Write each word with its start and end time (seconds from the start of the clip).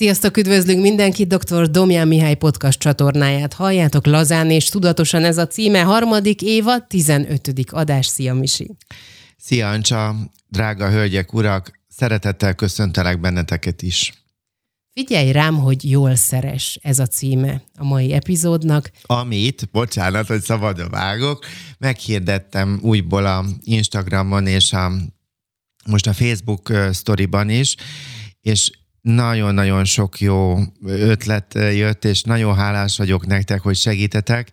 Sziasztok, 0.00 0.36
üdvözlünk 0.36 0.80
mindenkit, 0.80 1.28
dr. 1.28 1.70
Domján 1.70 2.08
Mihály 2.08 2.34
podcast 2.34 2.78
csatornáját 2.78 3.52
halljátok 3.52 4.06
lazán 4.06 4.50
és 4.50 4.68
tudatosan 4.68 5.24
ez 5.24 5.38
a 5.38 5.46
címe, 5.46 5.82
harmadik 5.82 6.42
éva, 6.42 6.86
15. 6.86 7.50
adás. 7.70 8.06
Szia, 8.06 8.34
Misi! 8.34 8.70
Szia, 9.36 9.70
Ancsa, 9.70 10.16
drága 10.48 10.90
hölgyek, 10.90 11.32
urak, 11.32 11.80
szeretettel 11.88 12.54
köszöntelek 12.54 13.20
benneteket 13.20 13.82
is. 13.82 14.12
Figyelj 14.92 15.32
rám, 15.32 15.58
hogy 15.58 15.90
jól 15.90 16.14
szeres 16.14 16.78
ez 16.82 16.98
a 16.98 17.06
címe 17.06 17.62
a 17.74 17.84
mai 17.84 18.12
epizódnak. 18.12 18.90
Amit, 19.02 19.68
bocsánat, 19.72 20.26
hogy 20.26 20.42
szabadon 20.42 20.90
vágok, 20.90 21.46
meghirdettem 21.78 22.78
újból 22.82 23.26
a 23.26 23.44
Instagramon 23.62 24.46
és 24.46 24.72
a, 24.72 24.92
most 25.86 26.06
a 26.06 26.12
Facebook 26.12 26.72
sztoriban 26.92 27.50
is, 27.50 27.74
és 28.40 28.70
nagyon-nagyon 29.00 29.84
sok 29.84 30.20
jó 30.20 30.58
ötlet 30.84 31.54
jött, 31.54 32.04
és 32.04 32.22
nagyon 32.22 32.54
hálás 32.54 32.96
vagyok 32.96 33.26
nektek, 33.26 33.60
hogy 33.60 33.76
segítetek, 33.76 34.48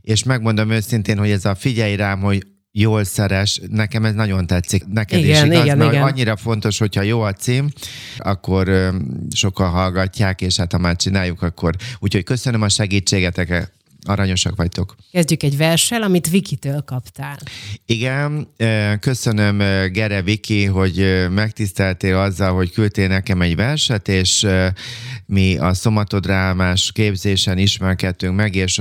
és 0.00 0.22
megmondom 0.22 0.70
őszintén, 0.70 1.18
hogy 1.18 1.30
ez 1.30 1.44
a 1.44 1.54
figyelj 1.54 1.96
rám, 1.96 2.20
hogy 2.20 2.46
jól 2.72 3.04
szeres, 3.04 3.60
nekem 3.70 4.04
ez 4.04 4.14
nagyon 4.14 4.46
tetszik. 4.46 4.86
Neked 4.86 5.18
igen, 5.18 5.30
is 5.30 5.52
igaz, 5.52 5.64
igen, 5.64 5.78
mert 5.78 5.92
igen. 5.92 6.04
annyira 6.04 6.36
fontos, 6.36 6.78
hogyha 6.78 7.02
jó 7.02 7.20
a 7.20 7.32
cím, 7.32 7.68
akkor 8.18 8.68
ö, 8.68 8.88
sokan 9.34 9.70
hallgatják, 9.70 10.40
és 10.40 10.56
hát 10.56 10.72
ha 10.72 10.78
már 10.78 10.96
csináljuk, 10.96 11.42
akkor 11.42 11.74
úgyhogy 11.98 12.24
köszönöm 12.24 12.62
a 12.62 12.68
segítségeteket, 12.68 13.72
aranyosak 14.04 14.56
vagytok. 14.56 14.94
Kezdjük 15.10 15.42
egy 15.42 15.56
verssel, 15.56 16.02
amit 16.02 16.30
Vikitől 16.30 16.80
kaptál. 16.80 17.38
Igen, 17.86 18.48
köszönöm 19.00 19.58
Gere 19.92 20.22
Viki, 20.22 20.64
hogy 20.64 21.26
megtiszteltél 21.30 22.16
azzal, 22.16 22.54
hogy 22.54 22.72
küldtél 22.72 23.08
nekem 23.08 23.42
egy 23.42 23.56
verset, 23.56 24.08
és 24.08 24.46
mi 25.26 25.56
a 25.56 25.74
szomatodrámás 25.74 26.92
képzésen 26.92 27.58
ismerkedtünk 27.58 28.36
meg, 28.36 28.54
és 28.54 28.80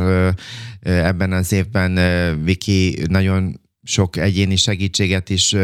ebben 0.81 1.31
az 1.31 1.51
évben 1.51 1.99
Viki 2.43 2.99
nagyon 3.09 3.59
sok 3.83 4.17
egyéni 4.17 4.55
segítséget 4.55 5.29
is 5.29 5.55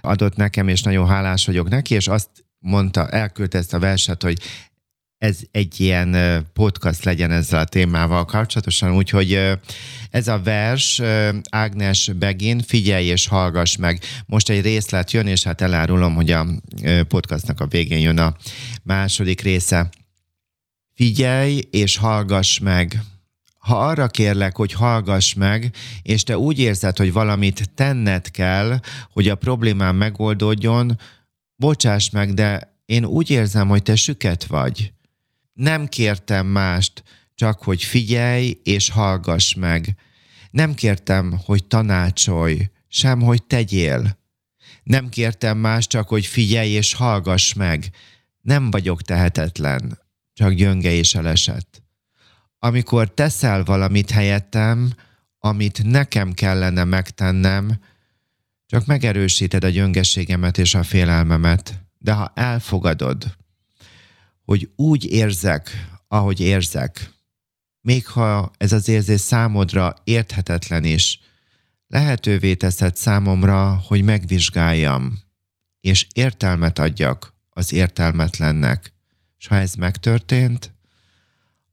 adott 0.00 0.36
nekem, 0.36 0.68
és 0.68 0.82
nagyon 0.82 1.08
hálás 1.08 1.46
vagyok 1.46 1.68
neki, 1.68 1.94
és 1.94 2.08
azt 2.08 2.28
mondta, 2.58 3.08
elküldte 3.08 3.58
ezt 3.58 3.74
a 3.74 3.78
verset, 3.78 4.22
hogy 4.22 4.38
ez 5.20 5.38
egy 5.50 5.80
ilyen 5.80 6.16
podcast 6.52 7.04
legyen 7.04 7.30
ezzel 7.30 7.60
a 7.60 7.64
témával 7.64 8.24
kapcsolatosan, 8.24 8.94
úgyhogy 8.94 9.58
ez 10.10 10.28
a 10.28 10.40
vers 10.42 11.02
Ágnes 11.50 12.10
Begin, 12.18 12.60
figyelj 12.60 13.06
és 13.06 13.26
hallgass 13.26 13.76
meg. 13.76 14.00
Most 14.26 14.48
egy 14.48 14.62
részlet 14.62 15.10
jön, 15.10 15.26
és 15.26 15.42
hát 15.42 15.60
elárulom, 15.60 16.14
hogy 16.14 16.30
a 16.30 16.46
podcastnak 17.08 17.60
a 17.60 17.66
végén 17.66 17.98
jön 17.98 18.18
a 18.18 18.36
második 18.82 19.40
része. 19.40 19.88
Figyelj 20.94 21.62
és 21.70 21.96
hallgass 21.96 22.58
meg. 22.58 23.02
Ha 23.58 23.78
arra 23.78 24.06
kérlek, 24.06 24.56
hogy 24.56 24.72
hallgass 24.72 25.34
meg, 25.34 25.74
és 26.02 26.22
te 26.22 26.38
úgy 26.38 26.58
érzed, 26.58 26.96
hogy 26.96 27.12
valamit 27.12 27.70
tenned 27.74 28.30
kell, 28.30 28.80
hogy 29.12 29.28
a 29.28 29.34
problémám 29.34 29.96
megoldódjon, 29.96 30.98
bocsáss 31.56 32.10
meg, 32.10 32.34
de 32.34 32.76
én 32.86 33.04
úgy 33.04 33.30
érzem, 33.30 33.68
hogy 33.68 33.82
te 33.82 33.96
süket 33.96 34.44
vagy. 34.44 34.92
Nem 35.60 35.86
kértem 35.86 36.46
mást, 36.46 37.02
csak 37.34 37.62
hogy 37.62 37.82
figyelj 37.82 38.60
és 38.62 38.90
hallgass 38.90 39.54
meg. 39.54 39.96
Nem 40.50 40.74
kértem, 40.74 41.40
hogy 41.44 41.64
tanácsolj, 41.64 42.70
sem 42.88 43.20
hogy 43.20 43.42
tegyél. 43.42 44.18
Nem 44.82 45.08
kértem 45.08 45.58
más, 45.58 45.86
csak 45.86 46.08
hogy 46.08 46.26
figyelj 46.26 46.70
és 46.70 46.94
hallgass 46.94 47.52
meg. 47.52 47.90
Nem 48.40 48.70
vagyok 48.70 49.02
tehetetlen, 49.02 49.98
csak 50.32 50.52
gyönge 50.52 50.90
és 50.90 51.14
elesett. 51.14 51.82
Amikor 52.58 53.14
teszel 53.14 53.64
valamit 53.64 54.10
helyettem, 54.10 54.92
amit 55.38 55.82
nekem 55.82 56.32
kellene 56.32 56.84
megtennem, 56.84 57.80
csak 58.66 58.86
megerősíted 58.86 59.64
a 59.64 59.68
gyöngeségemet 59.68 60.58
és 60.58 60.74
a 60.74 60.82
félelmemet. 60.82 61.84
De 61.98 62.12
ha 62.12 62.32
elfogadod, 62.34 63.38
hogy 64.50 64.70
úgy 64.76 65.04
érzek, 65.04 65.86
ahogy 66.08 66.40
érzek, 66.40 67.10
még 67.80 68.06
ha 68.06 68.50
ez 68.56 68.72
az 68.72 68.88
érzés 68.88 69.20
számodra 69.20 69.94
érthetetlen 70.04 70.84
is, 70.84 71.20
lehetővé 71.86 72.54
teszed 72.54 72.96
számomra, 72.96 73.82
hogy 73.86 74.02
megvizsgáljam, 74.02 75.18
és 75.80 76.06
értelmet 76.12 76.78
adjak 76.78 77.34
az 77.50 77.72
értelmetlennek. 77.72 78.92
És 79.38 79.46
ha 79.46 79.56
ez 79.56 79.74
megtörtént, 79.74 80.74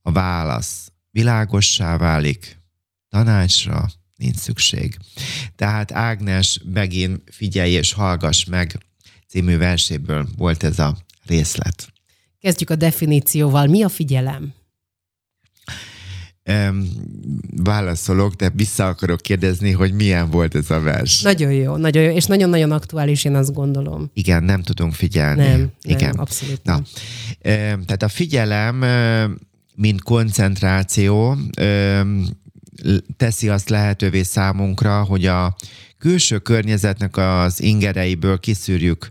a 0.02 0.12
válasz 0.12 0.92
világossá 1.12 1.98
válik, 1.98 2.60
tanácsra 3.10 3.90
nincs 4.16 4.38
szükség. 4.38 4.98
Tehát 5.56 5.92
Ágnes 5.92 6.62
Begin 6.66 7.24
figyelj 7.32 7.72
és 7.72 7.94
hallgass 7.94 8.44
meg 8.44 8.78
című 9.28 9.58
verséből 9.58 10.28
volt 10.36 10.64
ez 10.64 10.80
a 10.80 10.98
részlet. 11.26 11.96
Kezdjük 12.48 12.70
a 12.70 12.76
definícióval. 12.76 13.68
Mi 13.68 13.84
a 13.84 13.90
figyelem? 13.90 14.54
Um, 16.50 16.88
válaszolok, 17.64 18.34
de 18.34 18.50
vissza 18.50 18.88
akarok 18.88 19.22
kérdezni, 19.22 19.72
hogy 19.72 19.94
milyen 19.94 20.30
volt 20.30 20.56
ez 20.56 20.72
a 20.72 20.80
vers. 20.80 21.22
Nagyon 21.22 21.52
jó, 21.52 21.76
nagyon 21.76 22.04
jó, 22.04 22.16
és 22.16 22.26
nagyon-nagyon 22.26 22.72
aktuális, 22.72 23.24
én 23.24 23.36
azt 23.36 23.54
gondolom. 23.54 24.10
Igen, 24.14 24.44
nem 24.44 24.62
tudunk 24.62 24.94
figyelni. 24.94 25.48
Nem, 25.48 25.72
Igen. 25.82 26.10
nem 26.10 26.20
abszolút 26.20 26.64
Na, 26.64 26.72
nem. 26.72 26.84
um, 27.74 27.86
tehát 27.86 28.04
a 28.04 28.08
figyelem, 28.08 28.86
mint 29.76 30.02
koncentráció, 30.02 31.38
um, 31.62 32.26
teszi 33.18 33.50
azt 33.50 33.70
lehetővé 33.70 34.24
számunkra, 34.24 35.04
hogy 35.04 35.26
a 35.26 35.56
külső 35.98 36.38
környezetnek 36.40 37.18
az 37.18 37.62
ingereiből 37.62 38.40
kiszűrjük 38.40 39.10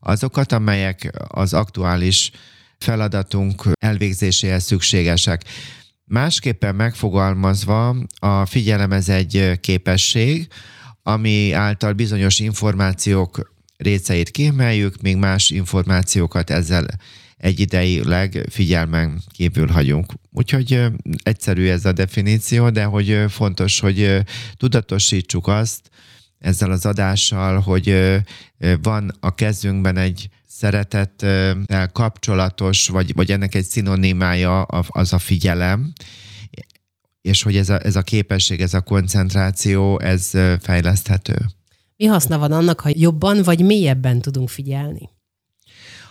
azokat, 0.00 0.52
amelyek 0.52 1.10
az 1.28 1.54
aktuális 1.54 2.30
feladatunk 2.78 3.62
elvégzéséhez 3.80 4.64
szükségesek. 4.64 5.44
Másképpen 6.04 6.74
megfogalmazva, 6.74 7.96
a 8.18 8.46
figyelem 8.46 8.92
ez 8.92 9.08
egy 9.08 9.58
képesség, 9.60 10.48
ami 11.02 11.52
által 11.52 11.92
bizonyos 11.92 12.38
információk 12.38 13.54
részeit 13.76 14.30
kiemeljük, 14.30 15.00
még 15.00 15.16
más 15.16 15.50
információkat 15.50 16.50
ezzel 16.50 16.86
egyidejileg 17.36 18.46
figyelmen 18.50 19.22
kívül 19.32 19.66
hagyunk. 19.66 20.12
Úgyhogy 20.32 20.84
egyszerű 21.22 21.68
ez 21.68 21.84
a 21.84 21.92
definíció, 21.92 22.70
de 22.70 22.84
hogy 22.84 23.24
fontos, 23.28 23.80
hogy 23.80 24.22
tudatosítsuk 24.56 25.46
azt 25.46 25.90
ezzel 26.38 26.70
az 26.70 26.86
adással, 26.86 27.60
hogy 27.60 28.16
van 28.82 29.16
a 29.20 29.34
kezünkben 29.34 29.96
egy 29.96 30.28
szeretettel 30.58 31.90
kapcsolatos, 31.92 32.88
vagy, 32.88 33.14
vagy 33.14 33.30
ennek 33.30 33.54
egy 33.54 33.64
szinonimája 33.64 34.62
az 34.62 35.12
a 35.12 35.18
figyelem, 35.18 35.92
és 37.20 37.42
hogy 37.42 37.56
ez 37.56 37.68
a, 37.68 37.84
ez 37.84 37.96
a 37.96 38.02
képesség, 38.02 38.60
ez 38.60 38.74
a 38.74 38.80
koncentráció, 38.80 40.00
ez 40.00 40.30
fejleszthető. 40.60 41.36
Mi 41.96 42.04
haszna 42.04 42.38
van 42.38 42.52
annak, 42.52 42.80
ha 42.80 42.90
jobban 42.92 43.42
vagy 43.42 43.64
mélyebben 43.64 44.20
tudunk 44.20 44.48
figyelni? 44.48 45.10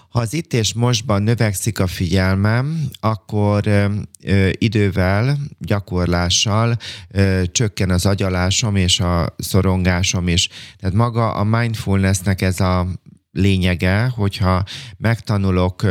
Ha 0.09 0.21
az 0.21 0.33
itt 0.33 0.53
és 0.53 0.73
mostban 0.73 1.23
növekszik 1.23 1.79
a 1.79 1.87
figyelmem, 1.87 2.89
akkor 2.99 3.67
ö, 3.67 4.49
idővel, 4.51 5.37
gyakorlással 5.59 6.77
ö, 7.09 7.41
csökken 7.51 7.89
az 7.89 8.05
agyalásom 8.05 8.75
és 8.75 8.99
a 8.99 9.35
szorongásom 9.37 10.27
is. 10.27 10.49
Tehát 10.79 10.95
maga 10.95 11.33
a 11.33 11.43
mindfulnessnek 11.43 12.41
ez 12.41 12.59
a 12.59 12.87
lényege, 13.35 14.11
hogyha 14.15 14.63
megtanulok 14.97 15.83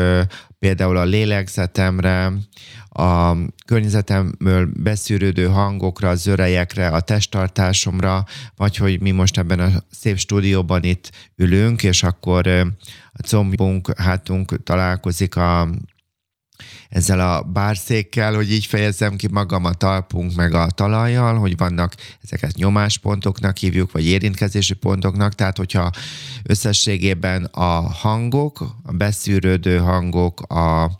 például 0.58 0.96
a 0.96 1.04
lélegzetemre, 1.04 2.32
a 2.88 3.36
környezetemből 3.66 4.68
beszűrődő 4.76 5.46
hangokra, 5.46 6.14
zörejekre, 6.14 6.88
a 6.88 7.00
testtartásomra, 7.00 8.24
vagy 8.56 8.76
hogy 8.76 9.00
mi 9.00 9.10
most 9.10 9.38
ebben 9.38 9.60
a 9.60 9.68
szép 9.90 10.16
stúdióban 10.18 10.82
itt 10.82 11.10
ülünk, 11.36 11.82
és 11.82 12.02
akkor 12.02 12.46
a 13.12 13.22
combunk, 13.22 13.98
hátunk 13.98 14.62
találkozik 14.62 15.36
a, 15.36 15.68
ezzel 16.88 17.20
a 17.20 17.42
bárszékkel, 17.42 18.34
hogy 18.34 18.52
így 18.52 18.66
fejezzem 18.66 19.16
ki 19.16 19.28
magam 19.30 19.64
a 19.64 19.72
talpunk 19.72 20.34
meg 20.34 20.54
a 20.54 20.70
talajjal, 20.70 21.38
hogy 21.38 21.56
vannak 21.56 21.94
ezeket 22.22 22.56
nyomáspontoknak 22.56 23.56
hívjuk, 23.56 23.92
vagy 23.92 24.06
érintkezési 24.06 24.74
pontoknak, 24.74 25.34
tehát 25.34 25.56
hogyha 25.56 25.90
összességében 26.42 27.44
a 27.44 27.80
hangok, 27.80 28.76
a 28.82 28.92
beszűrődő 28.92 29.78
hangok, 29.78 30.40
a 30.40 30.90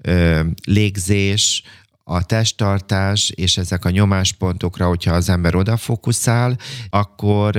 ö, 0.00 0.40
légzés, 0.64 1.62
a 2.10 2.22
testtartás 2.22 3.30
és 3.30 3.56
ezek 3.56 3.84
a 3.84 3.90
nyomáspontokra, 3.90 4.86
hogyha 4.86 5.12
az 5.14 5.28
ember 5.28 5.54
odafókuszál, 5.54 6.56
akkor 6.90 7.56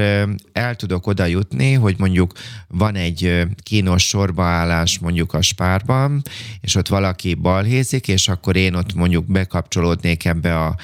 el 0.51 0.75
tudok 0.75 1.07
oda 1.07 1.25
jutni, 1.25 1.73
hogy 1.73 1.95
mondjuk 1.97 2.31
van 2.67 2.95
egy 2.95 3.47
kínos 3.63 4.07
sorbaállás 4.07 4.99
mondjuk 4.99 5.33
a 5.33 5.41
spárban, 5.41 6.21
és 6.61 6.75
ott 6.75 6.87
valaki 6.87 7.33
balhézik, 7.33 8.07
és 8.07 8.27
akkor 8.27 8.55
én 8.55 8.73
ott 8.73 8.93
mondjuk 8.93 9.25
bekapcsolódnék 9.25 10.25
ebbe 10.25 10.59
a 10.59 10.75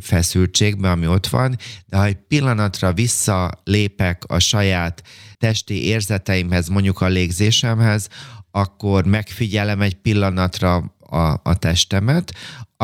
feszültségbe, 0.00 0.90
ami 0.90 1.06
ott 1.06 1.26
van, 1.26 1.56
de 1.86 1.96
ha 1.96 2.04
egy 2.04 2.18
pillanatra 2.28 2.92
visszalépek 2.92 4.24
a 4.26 4.38
saját 4.38 5.02
testi 5.36 5.84
érzeteimhez, 5.84 6.68
mondjuk 6.68 7.00
a 7.00 7.06
légzésemhez, 7.06 8.08
akkor 8.50 9.04
megfigyelem 9.06 9.80
egy 9.80 9.94
pillanatra 9.94 10.94
a, 11.14 11.40
a 11.42 11.54
testemet, 11.58 12.32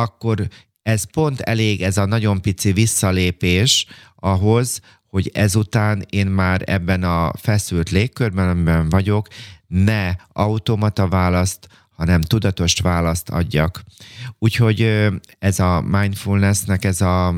akkor 0.00 0.48
ez 0.82 1.10
pont 1.10 1.40
elég, 1.40 1.82
ez 1.82 1.96
a 1.96 2.04
nagyon 2.04 2.42
pici 2.42 2.72
visszalépés 2.72 3.86
ahhoz, 4.16 4.80
hogy 5.06 5.30
ezután 5.34 6.04
én 6.10 6.26
már 6.26 6.62
ebben 6.64 7.02
a 7.02 7.32
feszült 7.36 7.90
légkörben, 7.90 8.48
amiben 8.48 8.88
vagyok, 8.88 9.28
ne 9.66 10.14
automata 10.32 11.08
választ, 11.08 11.68
hanem 11.90 12.20
tudatos 12.20 12.74
választ 12.74 13.28
adjak. 13.28 13.82
Úgyhogy 14.38 15.08
ez 15.38 15.58
a 15.58 15.80
mindfulnessnek 15.80 16.84
ez 16.84 17.00
a 17.00 17.34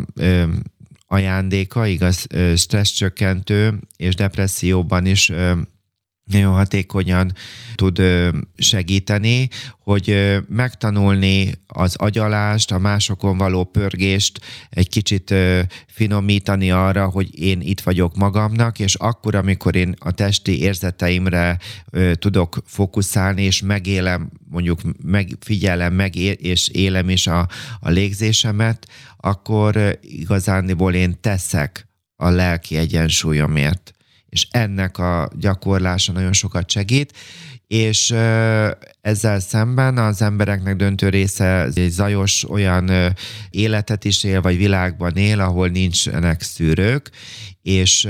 ajándéka, 1.06 1.86
igaz, 1.86 2.26
stresszcsökkentő 2.56 3.80
és 3.96 4.14
depresszióban 4.14 5.06
is 5.06 5.32
nagyon 6.24 6.52
hatékonyan 6.52 7.32
tud 7.74 8.02
segíteni, 8.56 9.48
hogy 9.78 10.36
megtanulni 10.48 11.52
az 11.66 11.96
agyalást, 11.96 12.72
a 12.72 12.78
másokon 12.78 13.38
való 13.38 13.64
pörgést 13.64 14.40
egy 14.70 14.88
kicsit 14.88 15.34
finomítani 15.86 16.70
arra, 16.70 17.08
hogy 17.08 17.38
én 17.38 17.60
itt 17.60 17.80
vagyok 17.80 18.16
magamnak, 18.16 18.78
és 18.78 18.94
akkor, 18.94 19.34
amikor 19.34 19.76
én 19.76 19.94
a 19.98 20.10
testi 20.10 20.60
érzeteimre 20.60 21.58
tudok 22.12 22.62
fókuszálni, 22.66 23.42
és 23.42 23.62
megélem, 23.62 24.30
mondjuk 24.50 24.80
megfigyelem, 25.02 25.94
meg 25.94 26.16
és 26.16 26.68
élem 26.68 27.08
is 27.08 27.26
a, 27.26 27.48
a 27.80 27.90
légzésemet, 27.90 28.88
akkor 29.16 29.98
igazániból 30.00 30.94
én 30.94 31.20
teszek 31.20 31.88
a 32.16 32.28
lelki 32.28 32.76
egyensúlyomért 32.76 33.92
és 34.32 34.46
ennek 34.50 34.98
a 34.98 35.28
gyakorlása 35.38 36.12
nagyon 36.12 36.32
sokat 36.32 36.70
segít, 36.70 37.12
és 37.66 38.10
ezzel 39.00 39.40
szemben 39.40 39.98
az 39.98 40.22
embereknek 40.22 40.76
döntő 40.76 41.08
része 41.08 41.64
egy 41.74 41.90
zajos 41.90 42.50
olyan 42.50 43.14
életet 43.50 44.04
is 44.04 44.24
él, 44.24 44.40
vagy 44.40 44.56
világban 44.56 45.16
él, 45.16 45.40
ahol 45.40 45.68
nincsenek 45.68 46.42
szűrők, 46.42 47.10
és, 47.62 48.08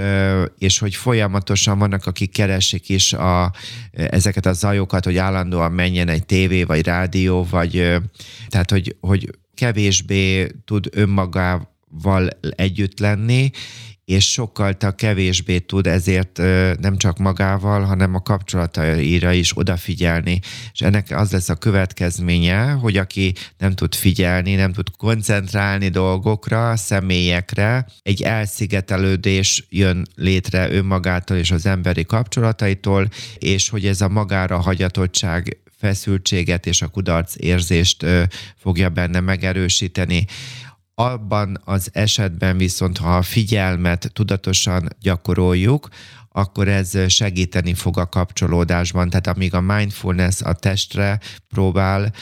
és 0.59 0.79
hogy 0.79 0.95
folyamatosan 0.95 1.79
vannak, 1.79 2.07
akik 2.07 2.33
keresik 2.33 2.89
is 2.89 3.13
a, 3.13 3.53
ezeket 3.93 4.47
a 4.47 4.53
zajokat, 4.53 5.05
hogy 5.05 5.17
állandóan 5.17 5.73
menjen 5.73 6.09
egy 6.09 6.27
tévé, 6.27 6.63
vagy 6.63 6.85
rádió, 6.85 7.47
vagy 7.51 8.01
tehát, 8.49 8.71
hogy, 8.71 8.97
hogy 9.01 9.31
kevésbé 9.55 10.47
tud 10.65 10.89
önmagával 10.93 12.29
együtt 12.57 12.99
lenni, 12.99 13.51
és 14.05 14.31
sokkal 14.31 14.77
kevésbé 14.97 15.59
tud 15.59 15.87
ezért 15.87 16.37
nem 16.81 16.97
csak 16.97 17.19
magával, 17.19 17.83
hanem 17.83 18.15
a 18.15 18.23
kapcsolataira 18.23 19.33
is 19.33 19.57
odafigyelni. 19.57 20.41
És 20.73 20.81
ennek 20.81 21.11
az 21.11 21.33
lesz 21.33 21.49
a 21.49 21.55
következménye, 21.55 22.71
hogy 22.71 22.97
aki 22.97 23.35
nem 23.59 23.73
tud 23.75 23.95
figyelni, 23.95 24.55
nem 24.55 24.73
tud 24.73 24.87
koncentrálni 24.97 25.89
dolgokra, 25.89 26.77
személyekre, 26.77 27.87
egy 28.03 28.23
elszigetelődés 28.23 29.67
jön 29.69 30.07
létre 30.15 30.71
önmagától 30.71 31.37
és 31.37 31.51
az 31.51 31.67
emberi 31.67 32.05
kapcsolataitól, 32.05 33.09
és 33.39 33.69
hogy 33.69 33.87
ez 33.87 34.01
a 34.01 34.09
magára 34.09 34.59
hagyatottság 34.59 35.57
feszültséget 35.79 36.67
és 36.67 36.83
a 36.83 36.89
kudarc 36.89 37.35
érzést 37.37 38.07
fogja 38.57 38.89
benne 38.89 39.21
megerősíteni. 39.21 40.27
Abban 41.03 41.61
az 41.65 41.91
esetben 41.93 42.57
viszont, 42.57 42.99
ha 42.99 43.17
a 43.17 43.23
figyelmet 43.23 44.11
tudatosan 44.13 44.89
gyakoroljuk, 45.01 45.89
akkor 46.33 46.69
ez 46.69 47.11
segíteni 47.11 47.75
fog 47.75 47.99
a 47.99 48.07
kapcsolódásban. 48.07 49.09
Tehát 49.09 49.27
amíg 49.27 49.55
a 49.55 49.61
mindfulness 49.61 50.41
a 50.41 50.53
testre 50.53 51.21
próbál, 51.49 52.13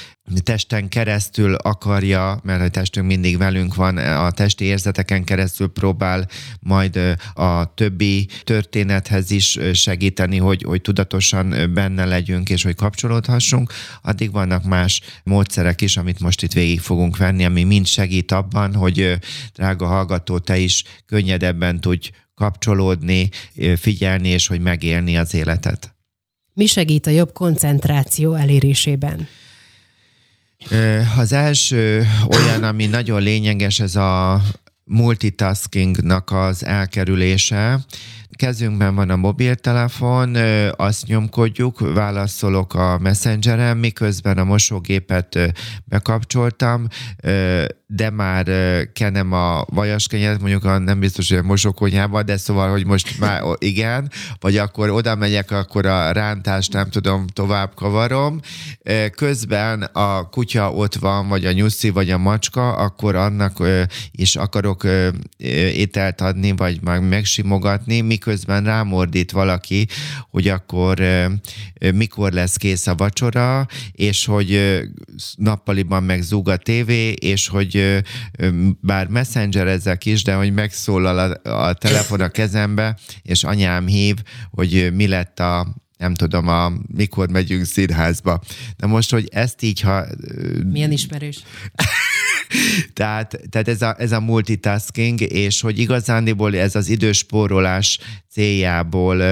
testen 0.43 0.89
keresztül 0.89 1.55
akarja, 1.55 2.41
mert 2.43 2.61
a 2.63 2.69
testünk 2.69 3.07
mindig 3.07 3.39
velünk 3.39 3.75
van, 3.75 3.97
a 3.97 4.31
testi 4.31 4.65
érzeteken 4.65 5.25
keresztül 5.25 5.69
próbál 5.69 6.29
majd 6.61 7.17
a 7.35 7.75
többi 7.75 8.29
történethez 8.45 9.31
is 9.31 9.59
segíteni, 9.73 10.37
hogy, 10.37 10.63
hogy 10.63 10.81
tudatosan 10.81 11.71
benne 11.75 12.05
legyünk, 12.05 12.51
és 12.51 12.63
hogy 12.63 12.75
kapcsolódhassunk, 12.75 13.73
addig 14.03 14.33
vannak 14.33 14.65
más 14.65 15.01
módszerek 15.25 15.81
is, 15.81 15.97
amit 15.97 16.21
most 16.21 16.43
itt 16.43 16.53
végig 16.53 16.81
fogunk 16.81 17.17
venni, 17.17 17.45
ami 17.45 17.63
mind 17.63 17.87
segít 17.87 18.33
abban, 18.33 18.75
hogy 18.75 19.19
drága 19.55 19.87
hallgató, 19.87 20.39
te 20.39 20.59
is 20.59 20.85
könnyedebben 21.07 21.81
tudj 21.81 22.11
kapcsolódni, 22.41 23.31
figyelni, 23.77 24.29
és 24.29 24.47
hogy 24.47 24.61
megélni 24.61 25.17
az 25.17 25.35
életet. 25.35 25.95
Mi 26.53 26.67
segít 26.67 27.07
a 27.07 27.11
jobb 27.11 27.33
koncentráció 27.33 28.35
elérésében? 28.35 29.29
Az 31.17 31.33
első 31.33 32.07
olyan, 32.37 32.63
ami 32.63 32.87
nagyon 32.87 33.23
lényeges, 33.23 33.81
ez 33.81 33.97
a 33.97 34.43
multitaskingnak 34.85 36.31
az 36.31 36.65
elkerülése 36.65 37.81
kezünkben 38.37 38.95
van 38.95 39.11
a 39.11 39.17
mobiltelefon, 39.17 40.37
azt 40.77 41.07
nyomkodjuk, 41.07 41.95
válaszolok 41.95 42.75
a 42.75 42.99
messengeren, 42.99 43.77
miközben 43.77 44.39
a 44.39 44.45
mosógépet 44.45 45.39
bekapcsoltam, 45.85 46.87
de 47.87 48.11
már 48.11 48.47
kenem 48.93 49.33
a 49.33 49.65
vajaskenyeret, 49.69 50.41
mondjuk 50.41 50.65
a, 50.65 50.79
nem 50.79 51.01
biztos, 51.01 51.29
hogy 51.29 51.39
a 51.39 51.43
mosókonyhába, 51.43 52.23
de 52.23 52.37
szóval, 52.37 52.71
hogy 52.71 52.87
most 52.87 53.19
már 53.19 53.43
igen, 53.59 54.11
vagy 54.41 54.57
akkor 54.57 54.91
oda 54.91 55.15
megyek, 55.15 55.51
akkor 55.51 55.87
a 55.87 56.13
rántást 56.13 56.73
nem 56.73 56.91
tudom, 56.91 57.27
tovább 57.27 57.75
kavarom. 57.75 58.41
Közben 59.15 59.83
a 59.83 60.29
kutya 60.29 60.73
ott 60.73 60.95
van, 60.95 61.29
vagy 61.29 61.45
a 61.45 61.53
nyuszi, 61.53 61.91
vagy 61.91 62.11
a 62.11 62.19
macska, 62.19 62.73
akkor 62.73 63.15
annak 63.15 63.63
is 64.11 64.37
akarok 64.37 64.87
ételt 65.75 66.21
adni, 66.21 66.53
vagy 66.57 66.83
meg 66.83 67.09
megsimogatni, 67.09 68.01
miközben 68.21 68.39
közben 68.41 68.75
rámordít 68.75 69.31
valaki, 69.31 69.87
hogy 70.31 70.49
akkor 70.49 71.03
mikor 71.95 72.33
lesz 72.33 72.57
kész 72.57 72.87
a 72.87 72.95
vacsora, 72.95 73.67
és 73.93 74.25
hogy 74.25 74.81
nappaliban 75.37 76.03
meg 76.03 76.23
zúg 76.23 76.49
a 76.49 76.57
tévé, 76.57 77.11
és 77.11 77.49
hogy 77.49 78.03
bár 78.81 79.07
messenger 79.09 79.67
ezek 79.67 80.07
is, 80.07 80.23
de 80.23 80.35
hogy 80.35 80.53
megszólal 80.53 81.19
a, 81.19 81.67
a 81.67 81.73
telefon 81.73 82.21
a 82.21 82.29
kezembe, 82.29 82.99
és 83.23 83.45
anyám 83.45 83.87
hív, 83.87 84.17
hogy 84.51 84.91
mi 84.95 85.07
lett 85.07 85.41
a 85.41 85.75
nem 85.99 86.15
tudom, 86.15 86.49
a, 86.49 86.73
mikor 86.87 87.29
megyünk 87.29 87.65
színházba. 87.65 88.41
Na 88.77 88.87
most, 88.87 89.11
hogy 89.11 89.29
ezt 89.33 89.63
így, 89.63 89.81
ha... 89.81 90.05
Milyen 90.65 90.93
ismerős? 90.93 91.43
tehát, 92.93 93.41
tehát 93.51 93.69
ez, 93.69 93.83
a, 93.83 93.95
ez 93.99 94.13
a 94.13 94.21
multitasking, 94.21 95.21
és 95.21 95.61
hogy 95.61 95.79
igazándiból 95.79 96.57
ez 96.57 96.75
az 96.75 96.89
időspórolás 96.89 97.99
céljából 98.31 99.23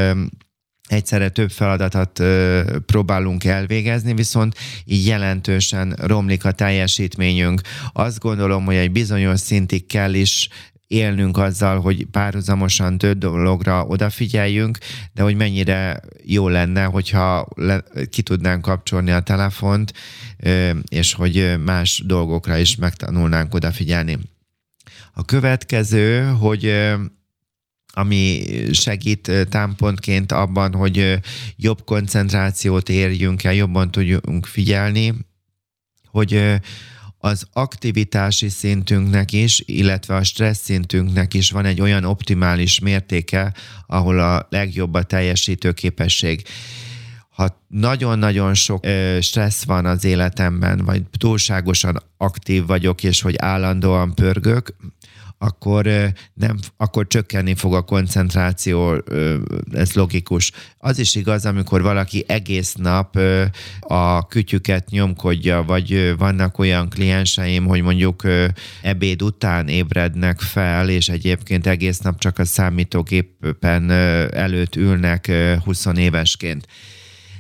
egyszerre 0.89 1.29
több 1.29 1.51
feladatot 1.51 2.19
ö, 2.19 2.63
próbálunk 2.87 3.45
elvégezni, 3.45 4.15
viszont 4.15 4.57
így 4.85 5.07
jelentősen 5.07 5.95
romlik 6.01 6.45
a 6.45 6.53
teljesítményünk. 6.53 7.61
Azt 7.93 8.19
gondolom, 8.19 8.65
hogy 8.65 8.77
egy 8.77 8.93
bizonyos 8.93 9.41
szintig 9.41 9.87
kell 9.87 10.15
is 10.15 10.49
élnünk 10.89 11.37
azzal, 11.37 11.81
hogy 11.81 12.07
párhuzamosan 12.07 12.99
több 12.99 13.19
dologra 13.19 13.85
odafigyeljünk, 13.85 14.79
de 15.13 15.23
hogy 15.23 15.37
mennyire 15.37 16.01
jó 16.25 16.49
lenne, 16.49 16.85
hogyha 16.85 17.49
le, 17.55 17.83
ki 18.11 18.23
tudnánk 18.23 18.63
kapcsolni 18.63 19.11
a 19.11 19.21
telefont, 19.21 19.93
és 20.89 21.13
hogy 21.13 21.55
más 21.65 22.03
dolgokra 22.07 22.57
is 22.57 22.77
megtanulnánk 22.77 23.55
odafigyelni. 23.55 24.19
A 25.13 25.25
következő, 25.25 26.25
hogy 26.25 26.87
ami 27.93 28.43
segít 28.73 29.47
támpontként 29.49 30.33
abban, 30.33 30.75
hogy 30.75 31.21
jobb 31.57 31.85
koncentrációt 31.85 32.89
érjünk 32.89 33.45
el, 33.45 33.55
jobban 33.55 33.91
tudjunk 33.91 34.47
figyelni, 34.47 35.15
hogy 36.11 36.61
az 37.19 37.47
aktivitási 37.53 38.49
szintünknek 38.49 39.33
is, 39.33 39.63
illetve 39.67 40.15
a 40.15 40.25
stressz 40.25 40.63
szintünknek 40.63 41.35
is 41.35 41.51
van 41.51 41.65
egy 41.65 41.81
olyan 41.81 42.05
optimális 42.05 42.79
mértéke, 42.79 43.55
ahol 43.87 44.21
a 44.21 44.47
legjobb 44.51 44.95
a 44.95 45.03
teljesítő 45.03 45.73
képesség. 45.73 46.43
ha 47.29 47.63
nagyon-nagyon 47.69 48.55
sok 48.55 48.85
ö, 48.87 49.19
stressz 49.21 49.65
van 49.65 49.87
az 49.87 50.05
életemben, 50.05 50.85
vagy 50.85 51.03
túlságosan 51.19 52.03
aktív 52.17 52.67
vagyok, 52.67 53.03
és 53.03 53.21
hogy 53.21 53.35
állandóan 53.39 54.15
pörgök, 54.15 54.75
akkor 55.39 56.13
nem, 56.35 56.59
akkor 56.77 57.07
csökkenni 57.07 57.55
fog 57.55 57.75
a 57.75 57.83
koncentráció, 57.83 59.03
ez 59.73 59.93
logikus. 59.93 60.53
Az 60.79 60.99
is 60.99 61.15
igaz, 61.15 61.47
amikor 61.47 61.83
valaki 61.83 62.25
egész 62.27 62.75
nap 62.75 63.19
a 63.81 64.27
kütyüket 64.27 64.91
nyomkodja, 64.91 65.63
vagy 65.63 66.15
vannak 66.19 66.59
olyan 66.59 66.89
klienseim, 66.89 67.67
hogy 67.67 67.83
mondjuk 67.83 68.23
ebéd 68.83 69.23
után 69.23 69.69
ébrednek 69.69 70.41
fel, 70.41 70.89
és 70.89 71.09
egyébként 71.09 71.67
egész 71.67 71.99
nap 71.99 72.19
csak 72.19 72.39
a 72.39 72.45
számítógépen 72.45 73.91
előtt 74.31 74.77
ülnek 74.77 75.33
20 75.65 75.87
évesként 75.97 76.67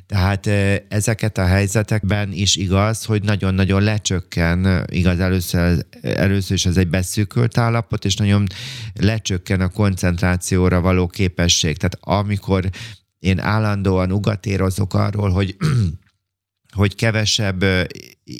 tehát 0.08 0.46
ezeket 0.88 1.38
a 1.38 1.46
helyzetekben 1.46 2.32
is 2.32 2.56
igaz, 2.56 3.04
hogy 3.04 3.22
nagyon-nagyon 3.22 3.82
lecsökken, 3.82 4.84
igaz, 4.90 5.20
először, 5.20 5.86
először 6.02 6.56
is 6.56 6.66
ez 6.66 6.76
egy 6.76 6.88
beszűkült 6.88 7.58
állapot, 7.58 8.04
és 8.04 8.16
nagyon 8.16 8.46
lecsökken 8.94 9.60
a 9.60 9.68
koncentrációra 9.68 10.80
való 10.80 11.06
képesség. 11.06 11.76
Tehát 11.76 11.98
amikor 12.00 12.70
én 13.18 13.38
állandóan 13.40 14.12
ugatérozok 14.12 14.94
arról, 14.94 15.30
hogy 15.30 15.56
hogy 16.78 16.94
kevesebb 16.94 17.64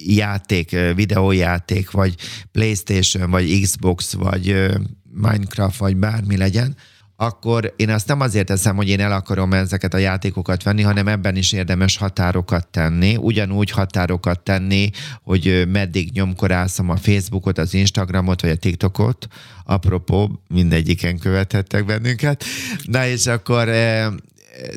játék, 0.06 0.76
videójáték, 0.94 1.90
vagy 1.90 2.14
Playstation, 2.52 3.30
vagy 3.30 3.60
Xbox, 3.60 4.12
vagy 4.12 4.70
Minecraft, 5.12 5.78
vagy 5.78 5.96
bármi 5.96 6.36
legyen, 6.36 6.76
akkor 7.20 7.74
én 7.76 7.90
azt 7.90 8.06
nem 8.06 8.20
azért 8.20 8.46
teszem, 8.46 8.76
hogy 8.76 8.88
én 8.88 9.00
el 9.00 9.12
akarom 9.12 9.52
ezeket 9.52 9.94
a 9.94 9.98
játékokat 9.98 10.62
venni, 10.62 10.82
hanem 10.82 11.08
ebben 11.08 11.36
is 11.36 11.52
érdemes 11.52 11.96
határokat 11.96 12.68
tenni. 12.68 13.16
Ugyanúgy 13.16 13.70
határokat 13.70 14.40
tenni, 14.40 14.90
hogy 15.22 15.68
meddig 15.68 16.12
nyomkorászom 16.12 16.90
a 16.90 16.96
Facebookot, 16.96 17.58
az 17.58 17.74
Instagramot, 17.74 18.40
vagy 18.40 18.50
a 18.50 18.56
TikTokot. 18.56 19.26
Apropó, 19.64 20.42
mindegyiken 20.48 21.18
követhettek 21.18 21.84
bennünket. 21.84 22.44
Na 22.84 23.06
és 23.06 23.26
akkor, 23.26 23.64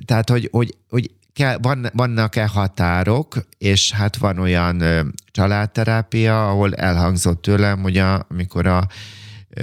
tehát, 0.06 0.30
hogy, 0.30 0.48
hogy, 0.52 0.76
hogy 0.90 1.12
kell, 1.34 1.58
van, 1.62 1.90
vannak-e 1.94 2.48
határok, 2.48 3.36
és 3.58 3.92
hát 3.92 4.18
van 4.18 4.40
olyan 4.40 4.84
családterápia, 5.32 6.50
ahol 6.50 6.74
elhangzott 6.74 7.42
tőlem, 7.42 7.82
hogy 7.82 7.98
a, 7.98 8.26
amikor 8.30 8.66
a 8.66 8.88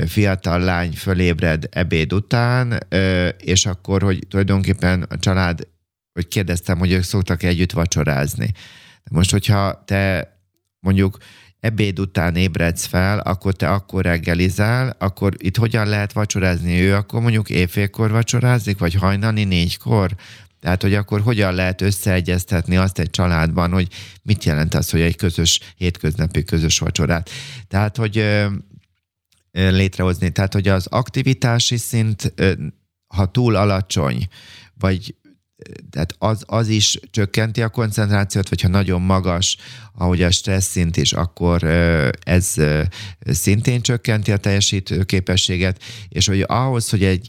fiatal 0.07 0.61
lány 0.61 0.93
fölébred 0.93 1.69
ebéd 1.71 2.13
után, 2.13 2.79
és 3.39 3.67
akkor, 3.67 4.03
hogy 4.03 4.27
tulajdonképpen 4.29 5.03
a 5.03 5.19
család, 5.19 5.69
hogy 6.13 6.29
kérdeztem, 6.29 6.79
hogy 6.79 6.93
ők 6.93 7.03
szoktak 7.03 7.43
együtt 7.43 7.73
vacsorázni. 7.73 8.53
Most, 9.11 9.31
hogyha 9.31 9.83
te 9.87 10.33
mondjuk 10.81 11.19
ebéd 11.61 11.99
után 11.99 12.37
ébredsz 12.37 12.87
fel, 12.87 13.19
akkor 13.19 13.55
te 13.55 13.69
akkor 13.69 14.05
reggelizel, 14.05 14.97
akkor 14.99 15.35
itt 15.37 15.57
hogyan 15.57 15.89
lehet 15.89 16.13
vacsorázni? 16.13 16.81
Ő 16.81 16.95
akkor 16.95 17.21
mondjuk 17.21 17.51
éjfélkor 17.51 18.11
vacsorázik, 18.11 18.79
vagy 18.79 18.95
hajnali 18.95 19.45
négykor? 19.45 20.15
Tehát, 20.61 20.83
hogy 20.83 20.95
akkor 20.95 21.21
hogyan 21.21 21.55
lehet 21.55 21.81
összeegyeztetni 21.81 22.77
azt 22.77 22.99
egy 22.99 23.11
családban, 23.11 23.73
hogy 23.73 23.89
mit 24.23 24.45
jelent 24.45 24.75
az, 24.75 24.91
hogy 24.91 25.01
egy 25.01 25.17
közös, 25.17 25.61
hétköznapi 25.77 26.45
közös 26.45 26.79
vacsorát. 26.79 27.31
Tehát, 27.69 27.97
hogy 27.97 28.47
létrehozni. 29.59 30.31
Tehát, 30.31 30.53
hogy 30.53 30.69
az 30.69 30.87
aktivitási 30.87 31.77
szint, 31.77 32.35
ha 33.07 33.27
túl 33.27 33.55
alacsony, 33.55 34.29
vagy 34.75 35.15
tehát 35.91 36.15
az, 36.19 36.43
az 36.47 36.69
is 36.69 36.99
csökkenti 37.11 37.63
a 37.63 37.69
koncentrációt, 37.69 38.49
vagy 38.49 38.61
ha 38.61 38.69
nagyon 38.69 39.03
magas, 39.03 39.57
ahogy 39.95 40.23
a 40.23 40.31
stressz 40.31 40.71
szint 40.71 40.97
is, 40.97 41.13
akkor 41.13 41.65
ez 42.21 42.55
szintén 43.21 43.81
csökkenti 43.81 44.33
a 44.33 44.37
teljesítő 44.37 45.05
képességet, 45.05 45.83
és 46.09 46.27
hogy 46.27 46.45
ahhoz, 46.47 46.91
hogy 46.91 47.05
egy, 47.05 47.29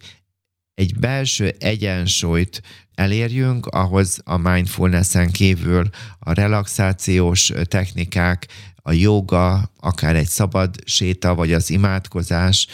egy 0.74 1.00
belső 1.00 1.56
egyensúlyt 1.60 2.62
elérjünk, 2.96 3.66
ahhoz 3.66 4.20
a 4.24 4.38
mindfulness-en 4.38 5.32
kívül 5.32 5.90
a 6.20 6.34
relaxációs 6.34 7.52
technikák, 7.64 8.48
a 8.90 8.92
joga, 8.92 9.72
akár 9.80 10.16
egy 10.16 10.28
szabad 10.28 10.76
séta, 10.86 11.36
vagy 11.36 11.54
az 11.54 11.70
imádkozás, 11.70 12.68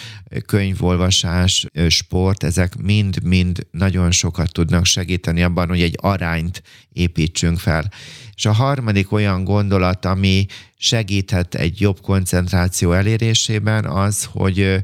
könyvolvasás, 0.46 1.66
sport, 1.88 2.44
ezek 2.44 2.78
mind-mind 2.78 3.68
nagyon 3.72 4.12
sokat 4.12 4.52
tudnak 4.52 4.86
segíteni 4.86 5.44
abban, 5.44 5.68
hogy 5.68 5.82
egy 5.82 5.98
arányt 6.02 6.64
építsünk 6.94 7.60
fel. 7.60 7.92
És 8.36 8.46
a 8.46 8.52
harmadik 8.52 9.12
olyan 9.12 9.44
gondolat, 9.44 10.06
ami 10.06 10.46
segíthet 10.78 11.56
egy 11.56 11.82
jobb 11.82 12.02
koncentráció 12.02 12.92
elérésében, 12.92 13.86
az, 13.86 14.28
hogy 14.32 14.82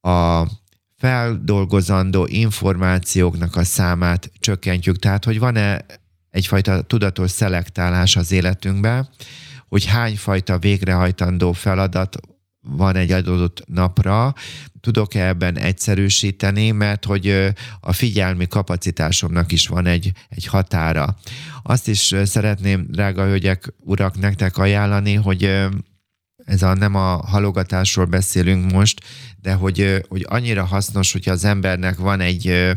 a 0.00 0.42
feldolgozandó 0.96 2.26
információknak 2.26 3.56
a 3.56 3.64
számát 3.64 4.30
csökkentjük. 4.40 4.98
Tehát, 4.98 5.24
hogy 5.24 5.38
van-e 5.38 5.84
egyfajta 6.30 6.82
tudatos 6.82 7.30
szelektálás 7.30 8.16
az 8.16 8.32
életünkben, 8.32 9.08
hogy 9.68 9.84
hányfajta 9.84 10.58
végrehajtandó 10.58 11.52
feladat 11.52 12.16
van 12.60 12.96
egy 12.96 13.10
adott 13.10 13.62
napra, 13.66 14.34
tudok-e 14.80 15.26
ebben 15.26 15.58
egyszerűsíteni, 15.58 16.70
mert 16.70 17.04
hogy 17.04 17.54
a 17.80 17.92
figyelmi 17.92 18.46
kapacitásomnak 18.46 19.52
is 19.52 19.66
van 19.66 19.86
egy, 19.86 20.12
egy 20.28 20.46
határa. 20.46 21.16
Azt 21.62 21.88
is 21.88 22.14
szeretném, 22.24 22.86
drága 22.90 23.24
hölgyek, 23.24 23.74
urak, 23.80 24.18
nektek 24.18 24.56
ajánlani, 24.56 25.14
hogy 25.14 25.66
ez 26.44 26.62
a 26.62 26.74
nem 26.74 26.94
a 26.94 27.16
halogatásról 27.26 28.04
beszélünk 28.04 28.72
most, 28.72 29.00
de 29.40 29.52
hogy, 29.52 30.04
hogy 30.08 30.26
annyira 30.28 30.64
hasznos, 30.64 31.12
hogyha 31.12 31.30
az 31.32 31.44
embernek 31.44 31.96
van 31.96 32.20
egy 32.20 32.76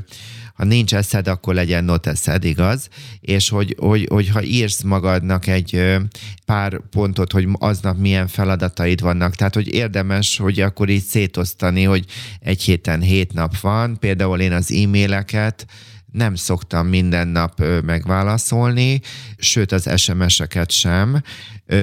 ha 0.53 0.63
nincs 0.63 0.93
eszed, 0.93 1.27
akkor 1.27 1.53
legyen 1.53 1.83
not 1.83 2.07
eszed, 2.07 2.43
igaz? 2.43 2.87
És 3.19 3.49
hogy, 3.49 3.75
hogy, 3.79 4.07
hogy 4.11 4.29
ha 4.29 4.43
írsz 4.43 4.81
magadnak 4.81 5.47
egy 5.47 5.97
pár 6.45 6.81
pontot, 6.89 7.31
hogy 7.31 7.47
aznap 7.51 7.97
milyen 7.97 8.27
feladataid 8.27 9.01
vannak, 9.01 9.35
tehát 9.35 9.53
hogy 9.53 9.73
érdemes, 9.73 10.37
hogy 10.37 10.59
akkor 10.59 10.89
így 10.89 11.03
szétosztani, 11.03 11.83
hogy 11.83 12.05
egy 12.39 12.61
héten 12.61 13.01
hét 13.01 13.33
nap 13.33 13.59
van, 13.59 13.99
például 13.99 14.39
én 14.39 14.51
az 14.51 14.71
e-maileket, 14.71 15.65
nem 16.11 16.35
szoktam 16.35 16.87
minden 16.87 17.27
nap 17.27 17.63
megválaszolni, 17.85 19.01
sőt 19.37 19.71
az 19.71 19.99
SMS-eket 20.01 20.71
sem, 20.71 21.21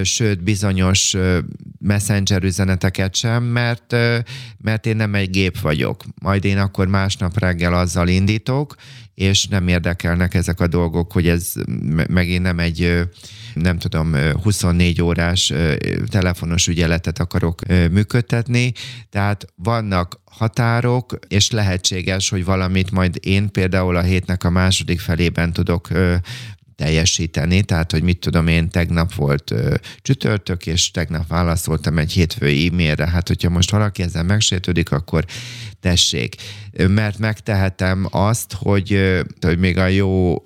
sőt 0.02 0.42
bizonyos 0.42 1.16
messenger 1.80 2.42
üzeneteket 2.42 3.14
sem, 3.14 3.42
mert, 3.42 3.96
mert 4.58 4.86
én 4.86 4.96
nem 4.96 5.14
egy 5.14 5.30
gép 5.30 5.60
vagyok. 5.60 6.04
Majd 6.22 6.44
én 6.44 6.58
akkor 6.58 6.86
másnap 6.86 7.38
reggel 7.38 7.74
azzal 7.74 8.08
indítok, 8.08 8.74
és 9.18 9.46
nem 9.46 9.68
érdekelnek 9.68 10.34
ezek 10.34 10.60
a 10.60 10.66
dolgok, 10.66 11.12
hogy 11.12 11.28
ez 11.28 11.52
megint 12.08 12.42
nem 12.42 12.58
egy, 12.58 13.02
nem 13.54 13.78
tudom, 13.78 14.14
24 14.42 15.02
órás 15.02 15.52
telefonos 16.06 16.66
ügyeletet 16.66 17.18
akarok 17.18 17.60
működtetni. 17.66 18.72
Tehát 19.10 19.46
vannak 19.54 20.20
határok, 20.24 21.18
és 21.28 21.50
lehetséges, 21.50 22.28
hogy 22.28 22.44
valamit 22.44 22.90
majd 22.90 23.18
én 23.22 23.50
például 23.50 23.96
a 23.96 24.02
hétnek 24.02 24.44
a 24.44 24.50
második 24.50 25.00
felében 25.00 25.52
tudok 25.52 25.88
teljesíteni, 26.78 27.62
tehát 27.62 27.90
hogy 27.92 28.02
mit 28.02 28.18
tudom 28.18 28.46
én, 28.46 28.70
tegnap 28.70 29.14
volt 29.14 29.50
ö, 29.50 29.74
csütörtök, 30.02 30.66
és 30.66 30.90
tegnap 30.90 31.28
válaszoltam 31.28 31.98
egy 31.98 32.12
hétfői 32.12 32.66
e-mailre, 32.66 33.08
hát 33.08 33.28
hogyha 33.28 33.48
most 33.48 33.70
valaki 33.70 34.02
ezzel 34.02 34.22
megsértődik, 34.22 34.92
akkor 34.92 35.24
tessék. 35.80 36.34
Mert 36.88 37.18
megtehetem 37.18 38.06
azt, 38.10 38.52
hogy, 38.52 39.14
hogy 39.40 39.58
még 39.58 39.78
a 39.78 39.86
jó 39.86 40.40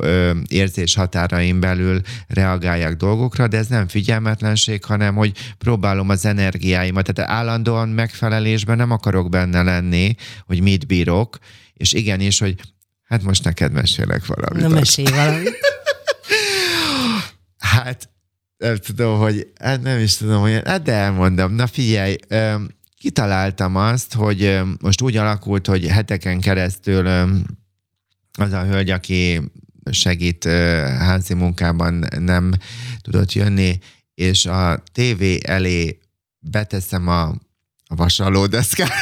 érzés 0.48 0.94
határaim 0.94 1.60
belül 1.60 2.00
reagáljak 2.26 2.92
dolgokra, 2.92 3.48
de 3.48 3.56
ez 3.56 3.66
nem 3.66 3.88
figyelmetlenség, 3.88 4.84
hanem 4.84 5.14
hogy 5.14 5.32
próbálom 5.58 6.08
az 6.08 6.24
energiáimat, 6.24 7.12
tehát 7.12 7.30
állandóan 7.30 7.88
megfelelésben 7.88 8.76
nem 8.76 8.90
akarok 8.90 9.28
benne 9.28 9.62
lenni, 9.62 10.14
hogy 10.46 10.60
mit 10.60 10.86
bírok, 10.86 11.38
és 11.74 11.92
igenis, 11.92 12.38
hogy 12.38 12.54
hát 13.04 13.22
most 13.22 13.44
neked 13.44 13.72
mesélek 13.72 14.26
valamit. 14.26 14.62
Na 14.62 14.68
mesélj 14.68 15.10
valamit. 15.10 15.56
Hát 17.73 18.09
nem 18.57 18.76
tudom, 18.76 19.19
hogy, 19.19 19.52
hát 19.61 19.83
nem 19.83 19.99
is 19.99 20.17
tudom, 20.17 20.41
hogy, 20.41 20.61
hát 20.64 20.83
de 20.83 20.93
elmondom. 20.93 21.55
Na 21.55 21.67
figyelj, 21.67 22.17
kitaláltam 22.99 23.76
azt, 23.76 24.14
hogy 24.14 24.61
most 24.81 25.00
úgy 25.00 25.17
alakult, 25.17 25.67
hogy 25.67 25.87
heteken 25.87 26.41
keresztül 26.41 27.07
az 28.38 28.52
a 28.52 28.64
hölgy, 28.64 28.91
aki 28.91 29.41
segít 29.91 30.45
házi 30.99 31.35
munkában 31.35 32.09
nem 32.19 32.52
tudott 33.00 33.33
jönni, 33.33 33.79
és 34.14 34.47
a 34.47 34.83
tévé 34.93 35.38
elé 35.43 35.99
beteszem 36.38 37.09
a, 37.09 37.23
a 37.87 37.95
vasalódeszkát. 37.95 38.93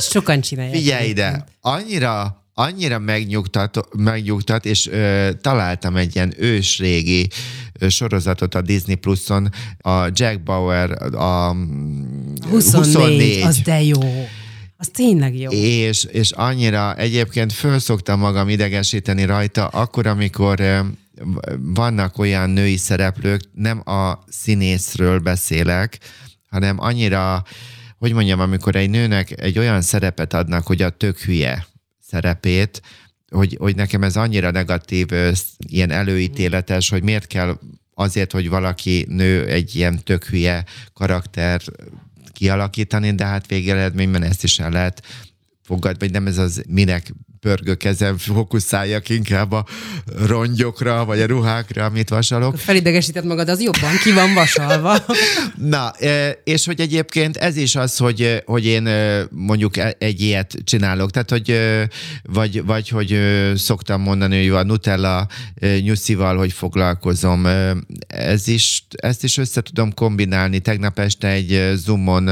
Sokan 0.00 0.40
csinálják. 0.40 0.74
Figyelj 0.74 1.08
ide, 1.08 1.44
annyira 1.60 2.37
annyira 2.58 2.98
megnyugtat, 2.98 3.88
megnyugtat 3.96 4.64
és 4.64 4.86
ö, 4.86 5.30
találtam 5.40 5.96
egy 5.96 6.14
ilyen 6.14 6.32
ősrégi 6.38 7.28
sorozatot 7.88 8.54
a 8.54 8.60
Disney 8.60 8.94
Pluson, 8.94 9.50
a 9.78 10.04
Jack 10.12 10.42
Bauer, 10.42 11.14
a 11.14 11.52
24, 11.52 12.50
24. 12.50 13.42
az 13.42 13.58
de 13.58 13.82
jó. 13.82 14.00
Az 14.76 14.88
tényleg 14.92 15.38
jó. 15.38 15.50
És, 15.50 16.04
és 16.04 16.30
annyira 16.30 16.94
egyébként 16.94 17.52
föl 17.52 17.78
szoktam 17.78 18.18
magam 18.18 18.48
idegesíteni 18.48 19.24
rajta, 19.24 19.66
akkor, 19.66 20.06
amikor 20.06 20.84
vannak 21.58 22.18
olyan 22.18 22.50
női 22.50 22.76
szereplők, 22.76 23.40
nem 23.54 23.82
a 23.88 24.18
színészről 24.28 25.18
beszélek, 25.18 25.98
hanem 26.50 26.80
annyira, 26.80 27.44
hogy 27.98 28.12
mondjam, 28.12 28.40
amikor 28.40 28.76
egy 28.76 28.90
nőnek 28.90 29.40
egy 29.40 29.58
olyan 29.58 29.80
szerepet 29.80 30.34
adnak, 30.34 30.66
hogy 30.66 30.82
a 30.82 30.90
tök 30.90 31.18
hülye 31.18 31.66
szerepét, 32.08 32.82
hogy, 33.30 33.56
hogy 33.58 33.76
nekem 33.76 34.02
ez 34.02 34.16
annyira 34.16 34.50
negatív, 34.50 35.06
ilyen 35.58 35.90
előítéletes, 35.90 36.88
hogy 36.88 37.02
miért 37.02 37.26
kell 37.26 37.58
azért, 37.94 38.32
hogy 38.32 38.48
valaki 38.48 39.06
nő 39.08 39.46
egy 39.46 39.74
ilyen 39.74 40.04
tök 40.04 40.24
hülye 40.24 40.64
karakter 40.94 41.60
kialakítani, 42.32 43.14
de 43.14 43.24
hát 43.24 43.46
végeredményben 43.46 44.22
ezt 44.22 44.44
is 44.44 44.58
el 44.58 44.70
lehet 44.70 45.02
fogadni, 45.62 45.98
vagy 45.98 46.10
nem 46.10 46.26
ez 46.26 46.38
az 46.38 46.62
minek 46.68 47.12
pörgök 47.40 47.84
ezen 47.84 48.18
fókuszáljak 48.18 49.08
inkább 49.08 49.52
a 49.52 49.64
rongyokra, 50.26 51.04
vagy 51.04 51.20
a 51.20 51.26
ruhákra, 51.26 51.84
amit 51.84 52.08
vasalok. 52.08 52.58
Felidegesített 52.58 53.24
magad, 53.24 53.48
az 53.48 53.62
jobban 53.62 53.96
ki 54.02 54.12
van 54.12 54.34
vasalva. 54.34 54.98
Na, 55.56 55.90
e, 55.90 56.40
és 56.44 56.66
hogy 56.66 56.80
egyébként 56.80 57.36
ez 57.36 57.56
is 57.56 57.76
az, 57.76 57.96
hogy, 57.96 58.42
hogy 58.44 58.66
én 58.66 58.86
e, 58.86 59.26
mondjuk 59.30 59.76
e, 59.76 59.94
egy 59.98 60.20
ilyet 60.20 60.54
csinálok, 60.64 61.10
tehát 61.10 61.30
hogy 61.30 61.58
vagy, 62.22 62.64
vagy 62.64 62.88
hogy 62.88 63.20
szoktam 63.56 64.00
mondani, 64.00 64.48
hogy 64.48 64.56
a 64.58 64.62
Nutella 64.62 65.28
nyuszival, 65.80 66.36
hogy 66.36 66.52
foglalkozom. 66.52 67.46
Ez 68.06 68.48
is, 68.48 68.84
ezt 68.90 69.24
is 69.24 69.36
össze 69.36 69.62
tudom 69.62 69.94
kombinálni. 69.94 70.58
Tegnap 70.58 70.98
este 70.98 71.28
egy 71.28 71.72
Zoomon 71.74 72.30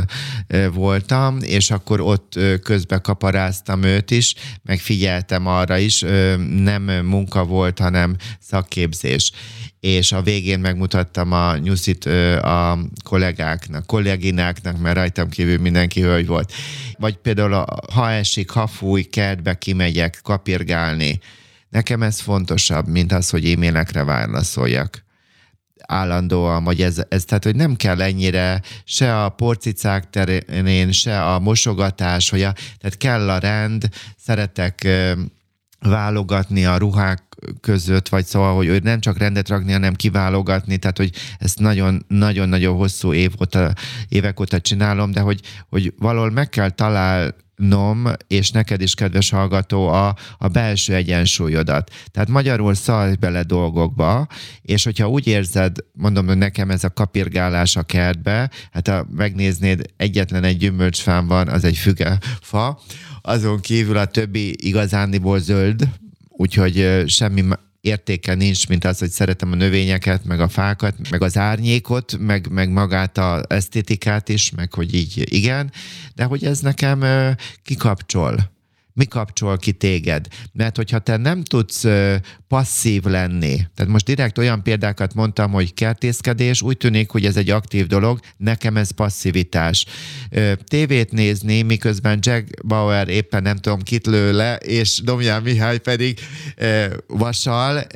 voltam, 0.73 1.39
és 1.41 1.71
akkor 1.71 2.01
ott 2.01 2.39
közbe 2.63 2.99
kaparáztam 2.99 3.83
őt 3.83 4.11
is, 4.11 4.35
meg 4.63 4.79
figyeltem 4.79 4.96
arra 5.45 5.77
is, 5.77 6.01
nem 6.49 6.83
munka 6.83 7.45
volt, 7.45 7.79
hanem 7.79 8.17
szakképzés. 8.41 9.33
És 9.81 10.13
a 10.13 10.23
végén 10.23 10.59
megmutattam 10.59 11.33
a 11.33 11.57
nyuszit 11.57 12.05
a 12.43 12.79
kollégáknak, 13.05 13.87
kollégináknak, 13.87 14.79
mert 14.79 14.97
rajtam 14.97 15.29
kívül 15.29 15.59
mindenki 15.59 16.01
hölgy 16.01 16.27
volt. 16.27 16.53
Vagy 16.99 17.17
például, 17.17 17.65
ha 17.93 18.11
esik, 18.11 18.51
ha 18.51 18.67
fúj, 18.67 19.03
kertbe 19.03 19.59
kimegyek 19.59 20.21
kapirgálni. 20.23 21.21
Nekem 21.69 22.03
ez 22.03 22.21
fontosabb, 22.21 22.89
mint 22.89 23.13
az, 23.13 23.31
hogy 23.31 23.51
e-mailekre 23.51 24.05
válaszoljak 24.05 25.06
állandóan, 25.87 26.65
vagy 26.65 26.83
ez, 26.83 27.03
ez, 27.09 27.25
tehát 27.25 27.45
hogy 27.45 27.57
nem 27.57 27.75
kell 27.75 28.03
ennyire 28.03 28.63
se 28.85 29.23
a 29.25 29.29
porcicák 29.29 30.11
terén, 30.11 30.93
se 30.93 31.25
a 31.25 31.39
mosogatás, 31.39 32.31
hogy 32.31 32.43
a, 32.43 32.53
tehát 32.53 32.97
kell 32.97 33.31
a 33.31 33.39
rend, 33.39 33.89
szeretek 34.17 34.89
válogatni 35.81 36.65
a 36.65 36.77
ruhák 36.77 37.23
között, 37.61 38.09
vagy 38.09 38.25
szóval, 38.25 38.55
hogy 38.55 38.83
nem 38.83 39.01
csak 39.01 39.19
rendet 39.19 39.49
rakni, 39.49 39.73
hanem 39.73 39.95
kiválogatni, 39.95 40.77
tehát 40.77 40.97
hogy 40.97 41.11
ezt 41.39 41.59
nagyon-nagyon 42.09 42.77
hosszú 42.77 43.13
év 43.13 43.33
óta, 43.41 43.73
évek 44.09 44.41
óta 44.41 44.61
csinálom, 44.61 45.11
de 45.11 45.21
hogy, 45.21 45.41
hogy 45.69 45.95
valahol 45.99 46.31
meg 46.31 46.49
kell 46.49 46.71
talál, 46.71 47.35
nom, 47.57 48.07
és 48.27 48.51
neked 48.51 48.81
is, 48.81 48.95
kedves 48.95 49.31
hallgató, 49.31 49.89
a, 49.89 50.17
a 50.39 50.49
belső 50.49 50.95
egyensúlyodat. 50.95 51.91
Tehát 52.11 52.29
magyarul 52.29 52.75
szállj 52.75 53.15
bele 53.15 53.43
dolgokba, 53.43 54.27
és 54.63 54.85
hogyha 54.85 55.09
úgy 55.09 55.27
érzed, 55.27 55.77
mondom, 55.93 56.27
hogy 56.27 56.39
nekem 56.39 56.71
ez 56.71 56.85
a 56.85 56.93
kapirgálás 56.93 57.77
a 57.77 57.83
kertbe, 57.83 58.51
hát 58.73 58.89
ha 58.89 59.07
megnéznéd, 59.17 59.87
egyetlen 59.97 60.45
egy 60.45 60.57
gyümölcsfám 60.57 61.27
van, 61.27 61.49
az 61.49 61.65
egy 61.65 61.77
fügefa, 61.77 62.81
azon 63.23 63.61
kívül 63.61 63.97
a 63.97 64.05
többi 64.05 64.67
igazándiból 64.67 65.39
zöld, 65.39 65.89
úgyhogy 66.29 67.03
semmi 67.07 67.45
értéke 67.87 68.35
nincs, 68.35 68.69
mint 68.69 68.85
az, 68.85 68.99
hogy 68.99 69.11
szeretem 69.11 69.53
a 69.53 69.55
növényeket, 69.55 70.25
meg 70.25 70.41
a 70.41 70.49
fákat, 70.49 70.95
meg 71.11 71.23
az 71.23 71.39
árnyékot, 71.39 72.19
meg, 72.19 72.49
meg 72.51 72.71
magát 72.71 73.19
a 73.19 73.45
esztétikát 73.49 74.29
is, 74.29 74.51
meg 74.51 74.75
hogy 74.75 74.95
így 74.95 75.35
igen, 75.35 75.73
de 76.15 76.25
hogy 76.25 76.45
ez 76.45 76.61
nekem 76.61 77.05
kikapcsol 77.63 78.55
mi 78.97 79.05
kapcsol 79.05 79.57
ki 79.57 79.73
téged. 79.73 80.27
Mert 80.53 80.77
hogyha 80.77 80.99
te 80.99 81.17
nem 81.17 81.43
tudsz 81.43 81.85
passzív 82.49 83.05
lenni, 83.05 83.55
tehát 83.75 83.93
most 83.93 84.05
direkt 84.05 84.39
olyan 84.39 84.63
példákat 84.63 85.15
mondtam, 85.15 85.53
hogy 85.53 85.75
kertészkedés, 85.75 86.63
úgy 86.63 86.77
tűnik, 86.77 87.11
hogy 87.11 87.25
ez 87.25 87.37
egy 87.37 87.51
aktív 87.51 87.87
dolog, 87.87 88.21
nekem 88.37 88.77
ez 88.77 88.91
passzivitás. 88.91 89.87
Tévét 90.65 91.13
nézni, 91.13 91.63
miközben 91.63 92.19
Jack 92.23 92.67
Bauer 92.67 93.09
éppen 93.09 93.43
nem 93.43 93.57
tudom 93.57 93.83
kit 93.83 94.07
lő 94.07 94.33
le, 94.33 94.57
és 94.57 95.01
Domján 95.05 95.43
Mihály 95.43 95.79
pedig 95.79 96.19
vasal, 97.07 97.87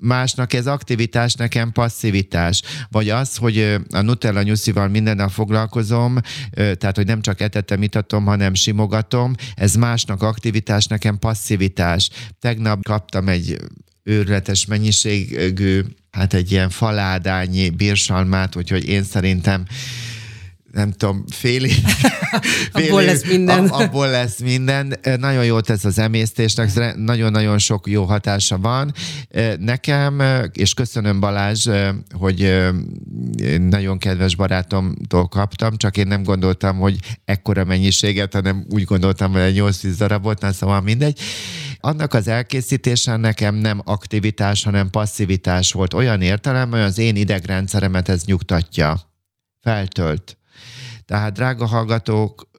másnak 0.00 0.52
ez 0.52 0.66
aktivitás, 0.66 1.34
nekem 1.34 1.72
passzivitás. 1.72 2.62
Vagy 2.90 3.08
az, 3.08 3.36
hogy 3.36 3.76
a 3.90 4.00
Nutella 4.00 4.42
nyuszival 4.42 4.88
minden 4.88 5.16
nap 5.16 5.30
foglalkozom, 5.30 6.18
tehát, 6.52 6.96
hogy 6.96 7.06
nem 7.06 7.20
csak 7.20 7.40
etetem, 7.40 7.82
itatom, 7.82 8.24
hanem 8.24 8.54
simogatom, 8.54 9.34
ez 9.54 9.74
másnak 9.74 10.22
aktivitás, 10.22 10.40
aktivitás, 10.42 10.86
nekem 10.86 11.18
passzivitás. 11.18 12.10
Tegnap 12.40 12.84
kaptam 12.84 13.28
egy 13.28 13.56
őrületes 14.02 14.66
mennyiségű, 14.66 15.80
hát 16.10 16.34
egy 16.34 16.50
ilyen 16.50 16.70
faládányi 16.70 17.70
bírsalmát, 17.70 18.56
úgyhogy 18.56 18.88
én 18.88 19.02
szerintem 19.02 19.64
nem 20.72 20.92
tudom, 20.92 21.24
fél 21.30 21.64
év. 21.64 21.78
fél 22.74 22.86
abból 22.86 23.00
év, 23.00 23.06
lesz 23.06 23.26
minden. 23.26 23.66
abból 23.66 24.10
lesz 24.10 24.38
minden. 24.38 24.98
Nagyon 25.18 25.44
jó 25.44 25.60
tesz 25.60 25.84
az 25.84 25.98
emésztésnek, 25.98 26.94
nagyon-nagyon 26.96 27.58
sok 27.58 27.86
jó 27.86 28.04
hatása 28.04 28.58
van. 28.58 28.92
Nekem, 29.58 30.22
és 30.52 30.74
köszönöm 30.74 31.20
Balázs, 31.20 31.68
hogy 32.18 32.70
nagyon 33.58 33.98
kedves 33.98 34.36
barátomtól 34.36 35.28
kaptam, 35.28 35.76
csak 35.76 35.96
én 35.96 36.06
nem 36.06 36.22
gondoltam, 36.22 36.78
hogy 36.78 36.98
ekkora 37.24 37.64
mennyiséget, 37.64 38.32
hanem 38.32 38.66
úgy 38.70 38.84
gondoltam, 38.84 39.32
hogy 39.32 39.40
egy 39.40 39.58
8-10 39.58 39.94
darabot, 39.98 40.40
na 40.40 40.52
szóval 40.52 40.80
mindegy. 40.80 41.20
Annak 41.80 42.14
az 42.14 42.28
elkészítése 42.28 43.16
nekem 43.16 43.54
nem 43.54 43.80
aktivitás, 43.84 44.64
hanem 44.64 44.90
passzivitás 44.90 45.72
volt. 45.72 45.94
Olyan 45.94 46.22
értelemben, 46.22 46.80
hogy 46.80 46.88
az 46.88 46.98
én 46.98 47.16
idegrendszeremet 47.16 48.08
ez 48.08 48.24
nyugtatja 48.24 49.00
feltölt. 49.60 50.36
Tehát 51.06 51.32
drága 51.32 51.66
hallgatók, 51.66 52.50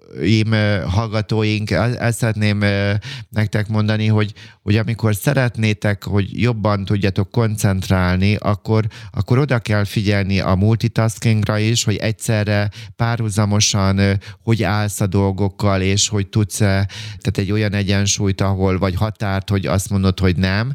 hallgatóink, 0.87 1.71
ezt 1.71 2.17
szeretném 2.17 2.63
nektek 3.29 3.67
mondani, 3.67 4.07
hogy, 4.07 4.33
hogy 4.61 4.77
amikor 4.77 5.15
szeretnétek, 5.15 6.03
hogy 6.03 6.41
jobban 6.41 6.85
tudjatok 6.85 7.31
koncentrálni, 7.31 8.35
akkor, 8.35 8.85
akkor 9.11 9.37
oda 9.37 9.59
kell 9.59 9.83
figyelni 9.83 10.39
a 10.39 10.55
multitaskingra 10.55 11.57
is, 11.57 11.83
hogy 11.83 11.95
egyszerre 11.95 12.69
párhuzamosan 12.95 14.19
hogy 14.43 14.63
állsz 14.63 15.01
a 15.01 15.07
dolgokkal, 15.07 15.81
és 15.81 16.07
hogy 16.07 16.27
tudsz 16.27 16.57
tehát 16.57 17.37
egy 17.37 17.51
olyan 17.51 17.73
egyensúlyt, 17.73 18.41
ahol 18.41 18.77
vagy 18.77 18.95
határt, 18.95 19.49
hogy 19.49 19.65
azt 19.65 19.89
mondod, 19.89 20.19
hogy 20.19 20.35
nem. 20.35 20.73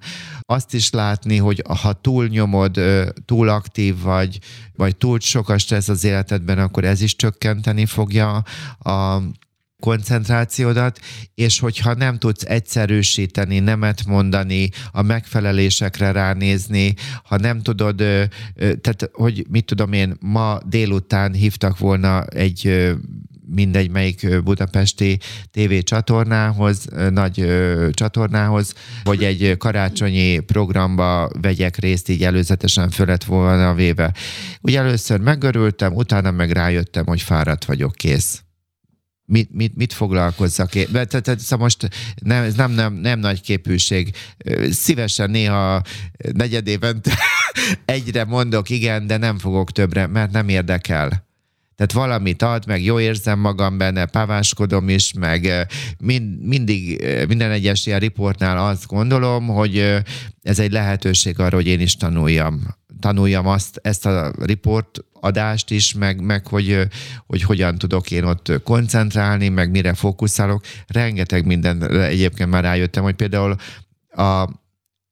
Azt 0.51 0.75
is 0.75 0.91
látni, 0.91 1.37
hogy 1.37 1.63
ha 1.81 1.93
túl 1.93 2.27
nyomod, 2.27 2.81
túl 3.25 3.49
aktív 3.49 4.01
vagy, 4.01 4.39
vagy 4.77 4.97
túl 4.97 5.21
sok 5.21 5.49
a 5.49 5.59
stressz 5.59 5.89
az 5.89 6.05
életedben, 6.05 6.59
akkor 6.59 6.85
ez 6.85 7.01
is 7.01 7.17
csökkenteni 7.17 7.87
fogja 7.87 8.45
a 8.79 9.23
koncentrációdat, 9.81 11.01
és 11.35 11.59
hogyha 11.59 11.95
nem 11.95 12.19
tudsz 12.19 12.45
egyszerűsíteni, 12.45 13.59
nemet 13.59 14.07
mondani, 14.07 14.69
a 14.91 15.03
megfelelésekre 15.03 16.13
ránézni, 16.13 16.95
ha 17.25 17.37
nem 17.37 17.63
tudod, 17.63 17.97
tehát 18.55 19.11
hogy 19.13 19.47
mit 19.51 19.65
tudom 19.65 19.93
én, 19.93 20.17
ma 20.21 20.59
délután 20.67 21.33
hívtak 21.33 21.79
volna 21.79 22.25
egy 22.25 22.93
mindegy 23.51 23.91
melyik 23.91 24.43
budapesti 24.43 25.19
TV 25.51 25.79
csatornához, 25.83 26.87
nagy 27.11 27.47
csatornához, 27.91 28.75
hogy 29.05 29.25
egy 29.25 29.57
karácsonyi 29.59 30.39
programba 30.39 31.31
vegyek 31.41 31.77
részt, 31.77 32.09
így 32.09 32.25
előzetesen 32.25 32.91
fölet 32.91 33.25
volna 33.25 33.75
véve. 33.75 34.15
Ugye 34.61 34.79
először 34.79 35.21
megörültem, 35.21 35.95
utána 35.95 36.31
meg 36.31 36.51
rájöttem, 36.51 37.07
hogy 37.07 37.23
fáradt 37.23 37.65
vagyok, 37.65 37.95
kész 37.95 38.43
mit, 39.29 39.49
mit, 39.53 39.77
mit 39.77 39.93
foglalkozzak 39.93 40.75
én. 40.75 40.87
Tehát, 40.93 41.39
szóval 41.39 41.59
most 41.59 41.89
nem, 42.23 42.43
ez 42.43 42.55
nem, 42.55 42.71
nem, 42.71 42.95
nem 42.95 43.19
nagy 43.19 43.41
képűség. 43.41 44.11
Szívesen 44.71 45.31
néha 45.31 45.83
negyed 46.33 46.67
évente 46.67 47.19
egyre 47.85 48.25
mondok 48.25 48.71
igen, 48.71 49.07
de 49.07 49.17
nem 49.17 49.39
fogok 49.39 49.73
többre, 49.73 50.07
mert 50.07 50.31
nem 50.31 50.49
érdekel. 50.49 51.28
Tehát 51.79 51.93
valamit 51.93 52.43
ad, 52.43 52.67
meg 52.67 52.83
jó 52.83 53.01
érzem 53.01 53.39
magam 53.39 53.79
benne, 53.79 54.07
páváskodom 54.07 54.89
is, 54.89 55.13
meg 55.13 55.67
mind, 55.99 56.47
mindig, 56.47 57.07
minden 57.29 57.51
egyes 57.51 57.87
ilyen 57.87 57.99
riportnál 57.99 58.67
azt 58.67 58.87
gondolom, 58.87 59.47
hogy 59.47 59.79
ez 60.43 60.59
egy 60.59 60.73
lehetőség 60.73 61.39
arra, 61.39 61.57
hogy 61.57 61.67
én 61.67 61.81
is 61.81 61.97
tanuljam. 61.97 62.77
Tanuljam 63.01 63.47
azt, 63.47 63.81
ezt 63.83 64.07
a 64.07 64.33
riport 64.41 65.05
adást 65.21 65.71
is, 65.71 65.95
meg, 65.95 66.21
meg 66.21 66.47
hogy, 66.47 66.89
hogy 67.27 67.43
hogyan 67.43 67.79
tudok 67.79 68.11
én 68.11 68.25
ott 68.25 68.53
koncentrálni, 68.65 69.49
meg 69.49 69.71
mire 69.71 69.95
fókuszálok. 69.95 70.65
Rengeteg 70.87 71.47
minden 71.47 71.91
egyébként 72.03 72.51
már 72.51 72.63
rájöttem, 72.63 73.03
hogy 73.03 73.17
például 73.17 73.57
a, 74.09 74.43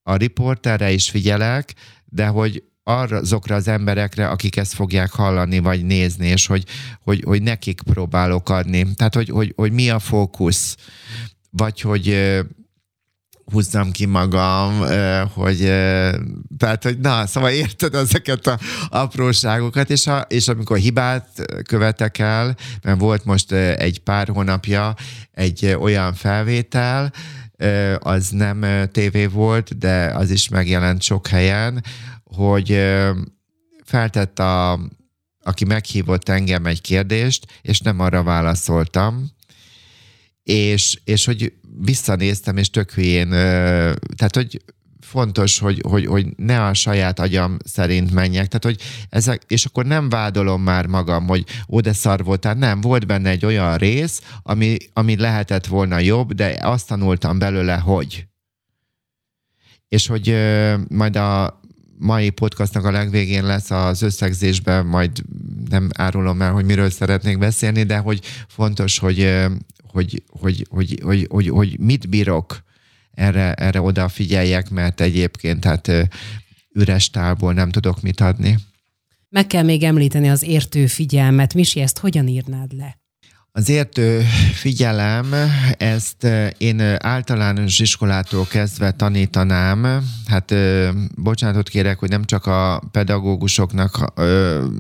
a 0.03 0.17
riporterre 0.17 0.91
is 0.91 1.11
figyelek, 1.11 1.75
de 2.05 2.27
hogy 2.27 2.63
arra, 2.89 3.17
azokra 3.17 3.55
az 3.55 3.69
emberekre, 3.69 4.29
akik 4.29 4.57
ezt 4.57 4.75
fogják 4.75 5.11
hallani, 5.11 5.59
vagy 5.59 5.85
nézni, 5.85 6.27
és 6.27 6.47
hogy, 6.47 6.65
hogy, 7.03 7.23
hogy 7.27 7.43
nekik 7.43 7.81
próbálok 7.83 8.49
adni. 8.49 8.95
Tehát, 8.95 9.15
hogy, 9.15 9.29
hogy, 9.29 9.53
hogy 9.57 9.73
mi 9.73 9.91
a 9.91 9.99
fókusz, 9.99 10.77
vagy 11.51 11.81
hogy 11.81 12.35
húzzam 13.53 13.91
ki 13.91 14.05
magam, 14.05 14.79
hogy 15.35 15.59
tehát, 16.59 16.83
hogy 16.83 16.99
na, 16.99 17.27
szóval 17.27 17.51
érted 17.51 17.95
ezeket 17.95 18.47
a 18.47 18.59
apróságokat, 18.89 19.91
és, 19.91 20.07
a, 20.07 20.27
és 20.29 20.49
amikor 20.49 20.77
hibát 20.77 21.29
követek 21.69 22.19
el, 22.19 22.57
mert 22.83 23.01
volt 23.01 23.25
most 23.25 23.53
egy 23.53 24.01
pár 24.01 24.29
hónapja 24.29 24.95
egy 25.33 25.77
olyan 25.81 26.15
felvétel, 26.15 27.13
az 27.99 28.29
nem 28.29 28.89
tévé 28.93 29.27
volt, 29.27 29.79
de 29.79 30.13
az 30.15 30.31
is 30.31 30.49
megjelent 30.49 31.03
sok 31.03 31.27
helyen, 31.27 31.85
hogy 32.35 32.79
feltett 33.85 34.39
a, 34.39 34.81
aki 35.43 35.65
meghívott 35.65 36.29
engem 36.29 36.67
egy 36.67 36.81
kérdést, 36.81 37.47
és 37.63 37.81
nem 37.81 38.01
arra 38.01 38.23
válaszoltam, 38.23 39.31
és, 40.43 41.01
és 41.05 41.25
hogy 41.25 41.53
visszanéztem, 41.81 42.57
és 42.57 42.71
tök 42.71 42.93
hülyén, 42.93 43.29
tehát 44.17 44.35
hogy 44.35 44.63
fontos, 45.01 45.59
hogy, 45.59 45.83
hogy, 45.89 46.07
hogy 46.07 46.27
ne 46.37 46.65
a 46.65 46.75
saját 46.75 47.21
agyam 47.21 47.57
szerint 47.65 48.13
menjek, 48.13 48.47
tehát 48.47 48.65
hogy 48.65 49.07
ezek, 49.09 49.43
és 49.47 49.65
akkor 49.65 49.87
nem 49.87 50.09
vádolom 50.09 50.63
már 50.63 50.87
magam, 50.87 51.27
hogy 51.27 51.45
ó, 51.69 51.81
de 51.81 51.93
szar 51.93 52.25
voltál, 52.25 52.55
nem, 52.55 52.81
volt 52.81 53.07
benne 53.07 53.31
egy 53.31 53.45
olyan 53.45 53.77
rész, 53.77 54.21
ami, 54.43 54.77
ami 54.93 55.17
lehetett 55.17 55.67
volna 55.67 55.99
jobb, 55.99 56.33
de 56.33 56.59
azt 56.61 56.87
tanultam 56.87 57.39
belőle, 57.39 57.77
hogy. 57.77 58.27
És 59.89 60.07
hogy 60.07 60.37
majd 60.89 61.17
a 61.17 61.61
mai 61.99 62.31
podcastnak 62.31 62.85
a 62.85 62.91
legvégén 62.91 63.45
lesz 63.45 63.71
az 63.71 64.03
összegzésben, 64.03 64.87
majd 64.87 65.11
nem 65.69 65.89
árulom 65.97 66.43
el, 66.43 66.53
hogy 66.53 66.65
miről 66.65 66.91
szeretnék 66.91 67.39
beszélni, 67.39 67.83
de 67.83 67.99
hogy 67.99 68.21
fontos, 68.49 68.99
hogy, 68.99 69.47
hogy, 69.83 70.23
hogy, 70.29 70.67
hogy, 70.71 71.01
hogy, 71.03 71.27
hogy, 71.31 71.49
hogy 71.49 71.79
mit 71.79 72.09
bírok, 72.09 72.65
erre, 73.11 73.53
erre 73.55 73.81
odafigyeljek, 73.81 74.71
mert 74.71 75.01
egyébként 75.01 75.65
hát 75.65 75.93
üres 76.73 77.11
tálból 77.11 77.53
nem 77.53 77.71
tudok 77.71 78.03
mit 78.03 78.21
adni. 78.21 78.59
Meg 79.29 79.47
kell 79.47 79.63
még 79.63 79.83
említeni 79.83 80.29
az 80.29 80.43
értő 80.43 80.87
figyelmet. 80.87 81.55
Misi, 81.55 81.81
ezt 81.81 81.99
hogyan 81.99 82.29
írnád 82.29 82.73
le? 82.73 82.99
Az 83.57 83.69
értő 83.69 84.21
figyelem, 84.53 85.35
ezt 85.79 86.27
én 86.59 86.81
általános 86.99 87.79
iskolától 87.79 88.47
kezdve 88.47 88.91
tanítanám. 88.91 90.05
Hát 90.27 90.55
bocsánatot 91.15 91.69
kérek, 91.69 91.99
hogy 91.99 92.09
nem 92.09 92.25
csak 92.25 92.47
a 92.47 92.83
pedagógusoknak, 92.91 94.13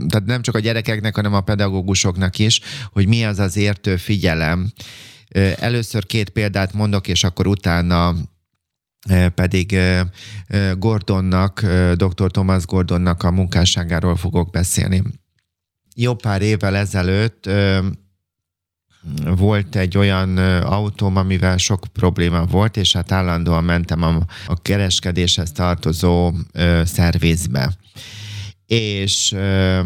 tehát 0.08 0.24
nem 0.24 0.42
csak 0.42 0.54
a 0.54 0.58
gyerekeknek, 0.58 1.14
hanem 1.14 1.34
a 1.34 1.40
pedagógusoknak 1.40 2.38
is, 2.38 2.60
hogy 2.92 3.08
mi 3.08 3.24
az 3.24 3.38
az 3.38 3.56
értő 3.56 3.96
figyelem. 3.96 4.72
Először 5.58 6.06
két 6.06 6.28
példát 6.28 6.72
mondok, 6.72 7.08
és 7.08 7.24
akkor 7.24 7.46
utána 7.46 8.14
pedig 9.34 9.78
Gordonnak, 10.78 11.60
dr. 11.94 12.30
Thomas 12.30 12.66
Gordonnak 12.66 13.22
a 13.22 13.30
munkásságáról 13.30 14.16
fogok 14.16 14.50
beszélni. 14.50 15.02
Jó 15.94 16.14
pár 16.14 16.42
évvel 16.42 16.76
ezelőtt 16.76 17.50
volt 19.36 19.76
egy 19.76 19.98
olyan 19.98 20.38
autóm, 20.62 21.16
amivel 21.16 21.56
sok 21.56 21.86
probléma 21.92 22.44
volt, 22.44 22.76
és 22.76 22.92
hát 22.92 23.12
állandóan 23.12 23.64
mentem 23.64 24.02
a, 24.02 24.18
a 24.46 24.62
kereskedéshez 24.62 25.52
tartozó 25.52 26.32
ö, 26.52 26.82
szervizbe. 26.84 27.76
És 28.66 29.32
ö, 29.32 29.80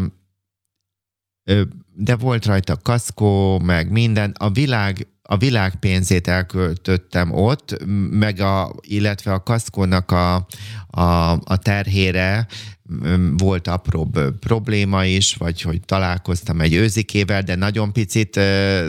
ö, 1.43 1.61
de 1.93 2.15
volt 2.15 2.45
rajta 2.45 2.77
kaszkó, 2.77 3.59
meg 3.59 3.91
minden. 3.91 4.33
A 4.37 4.49
világ 4.49 5.07
a 5.31 5.37
világ 5.37 5.75
pénzét 5.75 6.27
elköltöttem 6.27 7.31
ott, 7.31 7.85
meg 8.09 8.39
a, 8.39 8.75
illetve 8.81 9.33
a 9.33 9.43
kaszkónak 9.43 10.11
a, 10.11 10.35
a, 10.87 11.31
a 11.31 11.57
terhére 11.57 12.47
volt 13.37 13.67
apróbb 13.67 14.39
probléma 14.39 15.05
is, 15.05 15.35
vagy 15.35 15.61
hogy 15.61 15.81
találkoztam 15.85 16.61
egy 16.61 16.73
őzikével, 16.73 17.41
de 17.41 17.55
nagyon 17.55 17.93
picit 17.93 18.29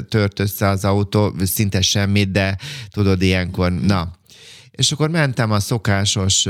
tört 0.08 0.38
össze 0.38 0.68
az 0.68 0.84
autó, 0.84 1.34
szinte 1.44 1.80
semmit, 1.80 2.30
de 2.30 2.58
tudod, 2.90 3.22
ilyenkor, 3.22 3.72
na, 3.72 4.12
és 4.70 4.92
akkor 4.92 5.10
mentem 5.10 5.50
a 5.50 5.60
szokásos, 5.60 6.42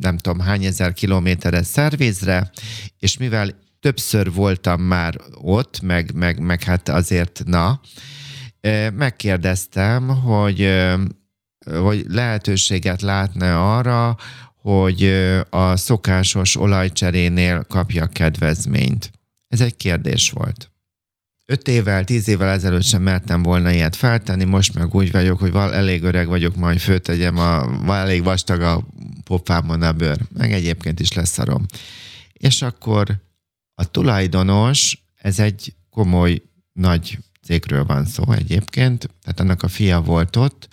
nem 0.00 0.16
tudom 0.16 0.40
hány 0.40 0.64
ezer 0.64 0.92
kilométeres 0.92 1.66
szervizre, 1.66 2.50
és 2.98 3.16
mivel 3.16 3.58
többször 3.80 4.32
voltam 4.32 4.80
már 4.80 5.20
ott, 5.34 5.80
meg, 5.80 6.14
meg, 6.14 6.38
meg 6.38 6.62
hát 6.62 6.88
azért, 6.88 7.42
na, 7.46 7.80
megkérdeztem, 8.94 10.08
hogy, 10.08 10.68
hogy 11.64 12.04
lehetőséget 12.08 13.02
látna 13.02 13.76
arra, 13.76 14.16
hogy 14.62 15.02
a 15.50 15.76
szokásos 15.76 16.56
olajcserénél 16.56 17.64
kapja 17.68 18.06
kedvezményt. 18.06 19.10
Ez 19.48 19.60
egy 19.60 19.76
kérdés 19.76 20.30
volt. 20.30 20.72
Öt 21.46 21.68
évvel, 21.68 22.04
tíz 22.04 22.28
évvel 22.28 22.48
ezelőtt 22.48 22.82
sem 22.82 23.02
mertem 23.02 23.42
volna 23.42 23.70
ilyet 23.70 23.96
feltenni, 23.96 24.44
most 24.44 24.74
meg 24.74 24.94
úgy 24.94 25.10
vagyok, 25.10 25.38
hogy 25.38 25.52
val 25.52 25.74
elég 25.74 26.02
öreg 26.02 26.26
vagyok, 26.26 26.56
majd 26.56 26.78
főtegyem, 26.78 27.38
a, 27.38 27.68
elég 27.86 28.22
vastag 28.22 28.60
a 28.60 28.86
popámon 29.24 29.82
a 29.82 29.92
bőr, 29.92 30.18
meg 30.36 30.52
egyébként 30.52 31.00
is 31.00 31.12
lesz 31.12 31.30
szarom. 31.30 31.66
És 32.32 32.62
akkor 32.62 33.22
a 33.74 33.90
tulajdonos, 33.90 35.02
ez 35.16 35.38
egy 35.38 35.74
komoly, 35.90 36.42
nagy 36.72 37.18
cégről 37.42 37.84
van 37.84 38.04
szó 38.04 38.32
egyébként, 38.32 39.10
tehát 39.22 39.40
annak 39.40 39.62
a 39.62 39.68
fia 39.68 40.00
volt 40.00 40.36
ott, 40.36 40.68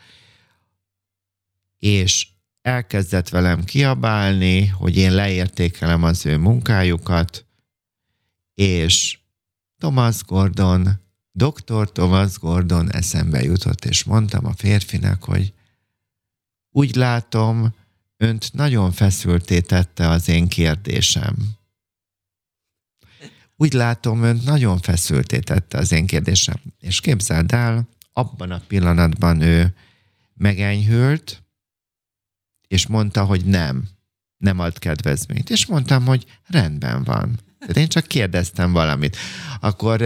és 1.80 2.28
elkezdett 2.62 3.30
velem 3.30 3.64
kiabálni, 3.64 4.66
hogy 4.66 4.98
én 4.98 5.14
leértékelem 5.14 6.04
az 6.04 6.26
ő 6.26 6.38
munkájukat, 6.38 7.46
és 8.54 9.20
Thomas 9.78 10.24
Gordon, 10.24 10.90
dr. 11.32 11.92
Thomas 11.92 12.40
Gordon 12.40 12.92
eszembe 12.92 13.44
jutott, 13.44 13.86
és 13.86 14.04
mondtam 14.04 14.46
a 14.46 14.54
férfinek, 14.54 15.24
hogy 15.24 15.54
úgy 16.72 16.96
látom, 16.96 17.74
önt 18.18 18.54
nagyon 18.54 18.92
feszülté 18.92 19.60
tette 19.60 20.10
az 20.10 20.28
én 20.28 20.48
kérdésem. 20.48 21.59
Úgy 23.62 23.74
látom, 23.74 24.24
önt 24.24 24.46
nagyon 24.46 24.78
feszülté 24.78 25.40
tette 25.40 25.78
az 25.78 25.92
én 25.92 26.06
kérdésem. 26.06 26.56
És 26.80 27.00
képzeld 27.00 27.52
el, 27.52 27.88
abban 28.14 28.52
a 28.52 28.62
pillanatban 28.68 29.42
ő 29.42 29.74
megenyhült, 30.34 31.44
és 32.68 32.88
mondta, 32.88 33.24
hogy 33.24 33.46
nem, 33.46 33.90
nem 34.38 34.60
ad 34.60 34.80
kedvezményt. 34.80 35.50
És 35.50 35.66
mondtam, 35.66 36.06
hogy 36.06 36.26
rendben 36.48 37.04
van. 37.04 37.40
Tehát 37.60 37.78
én 37.78 37.88
csak 37.88 38.06
kérdeztem 38.08 38.72
valamit. 38.72 39.18
Akkor 39.60 40.02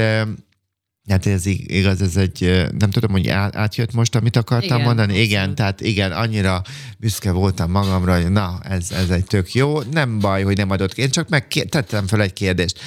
Hát 1.07 1.25
ez 1.25 1.45
igaz, 1.45 2.01
ez 2.01 2.17
egy, 2.17 2.67
nem 2.77 2.89
tudom, 2.89 3.11
hogy 3.11 3.29
átjött 3.29 3.93
most, 3.93 4.15
amit 4.15 4.35
akartam 4.35 4.77
igen, 4.77 4.87
mondani. 4.87 5.19
Igen, 5.19 5.55
tehát 5.55 5.81
igen, 5.81 6.11
annyira 6.11 6.61
büszke 6.97 7.31
voltam 7.31 7.71
magamra, 7.71 8.15
hogy 8.15 8.31
na, 8.31 8.59
ez, 8.63 8.91
ez 8.91 9.09
egy 9.09 9.25
tök 9.25 9.53
jó. 9.53 9.81
Nem 9.81 10.19
baj, 10.19 10.43
hogy 10.43 10.57
nem 10.57 10.69
adott. 10.69 10.93
Én 10.93 11.09
csak 11.09 11.29
megtettem 11.29 12.07
fel 12.07 12.21
egy 12.21 12.33
kérdést. 12.33 12.79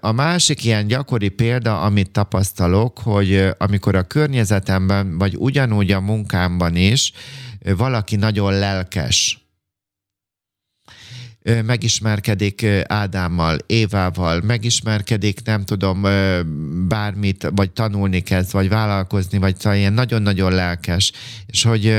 A 0.00 0.12
másik 0.12 0.64
ilyen 0.64 0.86
gyakori 0.86 1.28
példa, 1.28 1.80
amit 1.80 2.10
tapasztalok, 2.10 2.98
hogy 2.98 3.48
amikor 3.58 3.94
a 3.94 4.02
környezetemben, 4.02 5.18
vagy 5.18 5.34
ugyanúgy 5.36 5.90
a 5.90 6.00
munkámban 6.00 6.76
is, 6.76 7.12
valaki 7.76 8.16
nagyon 8.16 8.52
lelkes, 8.52 9.42
megismerkedik 11.64 12.66
Ádámmal, 12.86 13.58
Évával, 13.66 14.40
megismerkedik, 14.40 15.44
nem 15.44 15.64
tudom, 15.64 16.02
bármit, 16.88 17.48
vagy 17.54 17.70
tanulni 17.70 18.20
kezd, 18.20 18.52
vagy 18.52 18.68
vállalkozni, 18.68 19.38
vagy 19.38 19.56
szóval 19.58 19.78
ilyen 19.78 19.92
nagyon-nagyon 19.92 20.52
lelkes, 20.52 21.12
és 21.46 21.62
hogy 21.62 21.96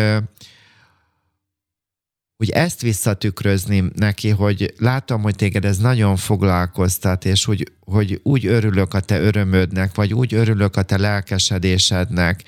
hogy 2.44 2.52
ezt 2.52 2.82
visszatükrözni 2.82 3.84
neki, 3.96 4.30
hogy 4.30 4.74
látom, 4.78 5.22
hogy 5.22 5.36
téged 5.36 5.66
ez 5.66 5.78
nagyon 5.78 6.16
foglalkoztat, 6.16 7.26
és 7.26 7.46
hogy, 7.46 7.72
hogy 7.80 8.20
úgy 8.24 8.46
örülök 8.46 8.94
a 8.94 9.00
te 9.00 9.20
örömödnek, 9.20 9.96
vagy 9.96 10.14
úgy 10.14 10.34
örülök 10.34 10.76
a 10.76 10.82
te 10.82 10.98
lelkesedésednek, 10.98 12.44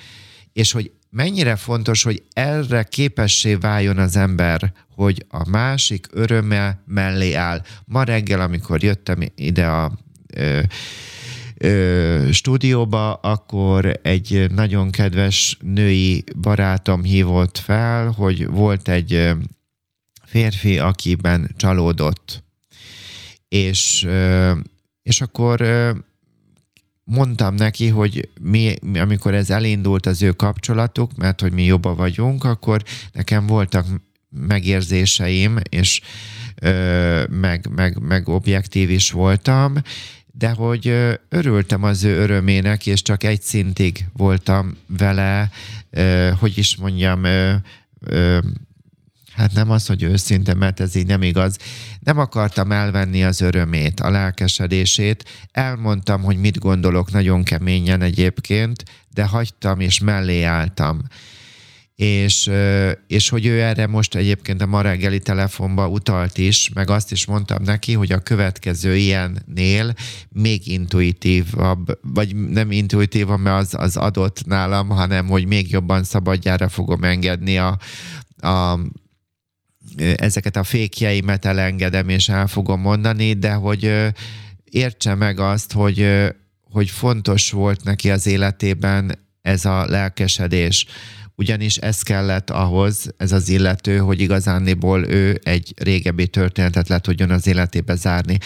és 0.54 0.72
hogy 0.72 0.92
mennyire 1.10 1.56
fontos, 1.56 2.04
hogy 2.04 2.24
erre 2.34 2.84
képessé 2.84 3.54
váljon 3.54 3.98
az 3.98 4.16
ember, 4.16 4.74
hogy 4.96 5.26
a 5.30 5.50
másik 5.50 6.08
öröme 6.12 6.82
mellé 6.86 7.34
áll. 7.34 7.62
Ma 7.86 8.04
reggel, 8.04 8.42
amikor 8.42 8.84
jöttem 8.84 9.20
ide 9.36 9.66
a 9.66 9.92
ö, 10.34 10.60
ö, 11.58 12.28
stúdióba, 12.32 13.14
akkor 13.14 14.00
egy 14.02 14.46
nagyon 14.56 14.92
kedves 14.92 15.58
női 15.62 16.24
barátom 16.42 17.04
hívott 17.04 17.58
fel, 17.58 18.12
hogy 18.12 18.48
volt 18.48 18.88
egy 18.88 19.36
férfi, 20.36 20.80
akiben 20.80 21.52
csalódott. 21.58 22.44
És, 23.48 24.08
és 25.02 25.22
akkor 25.22 25.64
mondtam 27.04 27.56
neki, 27.56 27.88
hogy 27.88 28.30
mi, 28.42 28.74
amikor 29.00 29.34
ez 29.34 29.50
elindult 29.50 30.06
az 30.06 30.22
ő 30.22 30.32
kapcsolatuk, 30.32 31.16
mert 31.16 31.42
hogy 31.42 31.54
mi 31.54 31.64
jobban 31.64 31.96
vagyunk, 31.96 32.44
akkor 32.44 32.84
nekem 33.12 33.48
voltak 33.48 33.86
megérzéseim, 34.30 35.60
és 35.70 36.02
meg, 37.30 37.70
meg, 37.76 38.00
meg 38.00 38.28
objektív 38.28 38.90
is 38.90 39.12
voltam, 39.12 39.74
de 40.32 40.50
hogy 40.50 40.88
örültem 41.30 41.84
az 41.84 42.04
ő 42.04 42.18
örömének, 42.18 42.88
és 42.88 43.02
csak 43.02 43.24
egy 43.24 43.42
szintig 43.42 44.06
voltam 44.14 44.78
vele, 44.88 45.50
hogy 46.40 46.58
is 46.58 46.76
mondjam, 46.76 47.24
Hát 49.36 49.54
nem 49.54 49.70
az, 49.70 49.86
hogy 49.86 50.04
őszinte, 50.04 50.54
mert 50.54 50.80
ez 50.80 50.96
így 50.96 51.06
nem 51.06 51.22
igaz. 51.22 51.58
Nem 52.00 52.18
akartam 52.18 52.72
elvenni 52.72 53.24
az 53.24 53.42
örömét, 53.42 54.00
a 54.00 54.10
lelkesedését. 54.10 55.24
Elmondtam, 55.52 56.22
hogy 56.22 56.38
mit 56.38 56.60
gondolok 56.60 57.12
nagyon 57.12 57.44
keményen 57.44 58.02
egyébként, 58.02 58.84
de 59.14 59.26
hagytam 59.26 59.80
és 59.80 60.00
mellé 60.00 60.42
álltam. 60.42 61.02
És, 61.96 62.52
és 63.08 63.30
hogy 63.30 63.46
ő 63.46 63.62
erre 63.62 63.88
most 63.88 64.16
egyébként 64.16 64.62
a 64.62 64.66
ma 64.66 64.82
reggeli 64.82 65.20
telefonba 65.20 65.88
utalt 65.88 66.38
is, 66.38 66.70
meg 66.74 66.90
azt 66.90 67.12
is 67.12 67.26
mondtam 67.26 67.64
neki, 67.64 67.94
hogy 67.94 68.12
a 68.12 68.20
következő 68.20 68.96
ilyennél 68.96 69.94
még 70.30 70.68
intuitívabb, 70.68 72.00
vagy 72.02 72.36
nem 72.36 72.72
intuitívabb, 72.72 73.40
mert 73.40 73.60
az, 73.60 73.74
az 73.74 73.98
adott 73.98 74.46
nálam, 74.46 74.88
hanem 74.88 75.28
hogy 75.28 75.46
még 75.46 75.72
jobban 75.72 76.04
szabadjára 76.04 76.70
fogom 76.70 77.04
engedni 77.04 77.58
a, 77.58 77.78
a 78.38 78.80
ezeket 80.16 80.56
a 80.56 80.64
fékjeimet 80.64 81.46
elengedem 81.46 82.10
és 82.10 82.30
el 82.30 82.48
fogom 82.48 82.82
mondani, 82.82 83.34
de 83.34 83.54
hogy 83.54 84.12
értse 84.64 85.16
meg 85.16 85.40
azt, 85.40 85.72
hogy, 85.72 86.08
hogy 86.72 86.90
fontos 86.90 87.52
volt 87.52 87.84
neki 87.84 88.12
az 88.12 88.28
életében 88.28 89.20
ez 89.42 89.66
a 89.66 89.86
lelkesedés. 89.86 90.86
Ugyanis 91.36 91.78
ez 91.78 92.02
kellett 92.02 92.50
ahhoz, 92.50 93.14
ez 93.18 93.32
az 93.32 93.50
illető, 93.50 93.98
hogy 93.98 94.22
igazániból 94.22 95.08
ő 95.08 95.40
egy 95.44 95.74
régebbi 95.78 96.28
történetet 96.28 96.88
le 96.88 97.00
tudjon 97.00 97.30
az 97.32 97.48
életébe 97.48 97.96
zárni. 97.96 98.38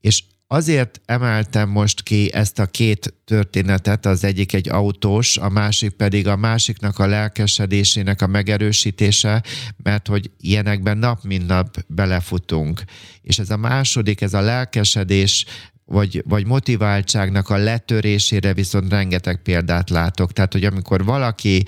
És 0.00 0.22
Azért 0.50 1.00
emeltem 1.04 1.68
most 1.68 2.02
ki 2.02 2.32
ezt 2.32 2.58
a 2.58 2.66
két 2.66 3.14
történetet, 3.24 4.06
az 4.06 4.24
egyik 4.24 4.52
egy 4.52 4.68
autós, 4.68 5.36
a 5.36 5.48
másik 5.48 5.90
pedig 5.90 6.26
a 6.26 6.36
másiknak 6.36 6.98
a 6.98 7.06
lelkesedésének 7.06 8.22
a 8.22 8.26
megerősítése, 8.26 9.42
mert 9.82 10.06
hogy 10.06 10.30
ilyenekben 10.40 10.98
nap 10.98 11.22
mint 11.22 11.46
nap 11.46 11.76
belefutunk. 11.86 12.82
És 13.22 13.38
ez 13.38 13.50
a 13.50 13.56
második, 13.56 14.20
ez 14.20 14.34
a 14.34 14.40
lelkesedés 14.40 15.44
vagy, 15.88 16.22
vagy 16.26 16.46
motiváltságnak 16.46 17.48
a 17.48 17.56
letörésére 17.56 18.54
viszont 18.54 18.90
rengeteg 18.90 19.42
példát 19.42 19.90
látok. 19.90 20.32
Tehát, 20.32 20.52
hogy 20.52 20.64
amikor 20.64 21.04
valaki, 21.04 21.64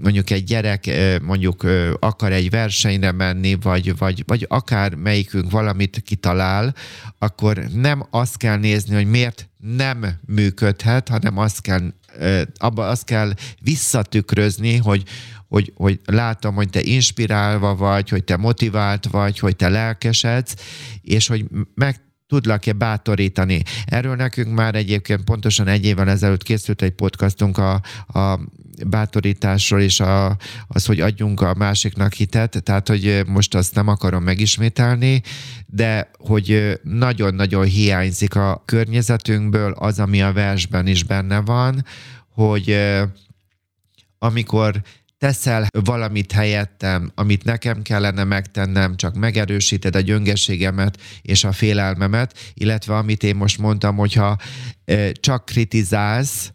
mondjuk 0.00 0.30
egy 0.30 0.44
gyerek 0.44 0.90
mondjuk 1.22 1.66
akar 1.98 2.32
egy 2.32 2.50
versenyre 2.50 3.12
menni, 3.12 3.54
vagy, 3.54 3.96
vagy, 3.96 4.22
vagy 4.26 4.46
akár 4.48 4.94
melyikünk 4.94 5.50
valamit 5.50 6.02
kitalál, 6.04 6.74
akkor 7.18 7.64
nem 7.74 8.06
azt 8.10 8.36
kell 8.36 8.56
nézni, 8.56 8.94
hogy 8.94 9.06
miért 9.06 9.48
nem 9.58 10.06
működhet, 10.26 11.08
hanem 11.08 11.38
azt 11.38 11.60
kell, 11.60 11.92
abba 12.54 12.88
azt 12.88 13.04
kell 13.04 13.32
visszatükrözni, 13.60 14.76
hogy, 14.76 15.02
hogy, 15.48 15.72
hogy 15.74 16.00
látom, 16.04 16.54
hogy 16.54 16.70
te 16.70 16.80
inspirálva 16.80 17.74
vagy, 17.74 18.08
hogy 18.08 18.24
te 18.24 18.36
motivált 18.36 19.06
vagy, 19.06 19.38
hogy 19.38 19.56
te 19.56 19.68
lelkesedsz, 19.68 20.54
és 21.02 21.26
hogy 21.26 21.44
meg 21.74 22.00
tudlak-e 22.32 22.72
bátorítani. 22.72 23.62
Erről 23.84 24.14
nekünk 24.14 24.54
már 24.54 24.74
egyébként 24.74 25.24
pontosan 25.24 25.68
egy 25.68 25.84
évvel 25.84 26.08
ezelőtt 26.08 26.42
készült 26.42 26.82
egy 26.82 26.90
podcastunk 26.90 27.58
a, 27.58 27.72
a 28.06 28.40
bátorításról 28.86 29.80
és 29.80 30.00
a, 30.00 30.36
az, 30.66 30.86
hogy 30.86 31.00
adjunk 31.00 31.40
a 31.40 31.54
másiknak 31.54 32.12
hitet, 32.12 32.62
tehát 32.62 32.88
hogy 32.88 33.22
most 33.26 33.54
azt 33.54 33.74
nem 33.74 33.88
akarom 33.88 34.22
megismételni, 34.22 35.22
de 35.66 36.10
hogy 36.18 36.80
nagyon-nagyon 36.82 37.64
hiányzik 37.64 38.34
a 38.34 38.62
környezetünkből 38.64 39.72
az, 39.72 39.98
ami 39.98 40.22
a 40.22 40.32
versben 40.32 40.86
is 40.86 41.04
benne 41.04 41.40
van, 41.40 41.84
hogy 42.34 42.76
amikor 44.18 44.82
teszel 45.22 45.66
valamit 45.84 46.32
helyettem, 46.32 47.12
amit 47.14 47.44
nekem 47.44 47.82
kellene 47.82 48.24
megtennem, 48.24 48.96
csak 48.96 49.14
megerősíted 49.14 49.96
a 49.96 50.00
gyöngeségemet 50.00 50.98
és 51.22 51.44
a 51.44 51.52
félelmemet, 51.52 52.38
illetve 52.54 52.96
amit 52.96 53.22
én 53.22 53.36
most 53.36 53.58
mondtam, 53.58 53.96
hogyha 53.96 54.36
csak 55.12 55.44
kritizálsz, 55.44 56.52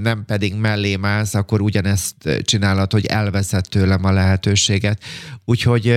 nem 0.00 0.24
pedig 0.24 0.54
mellém 0.54 1.04
állsz, 1.04 1.34
akkor 1.34 1.60
ugyanezt 1.60 2.14
csinálod, 2.42 2.92
hogy 2.92 3.06
elveszed 3.06 3.64
tőlem 3.68 4.04
a 4.04 4.12
lehetőséget. 4.12 5.02
Úgyhogy 5.44 5.88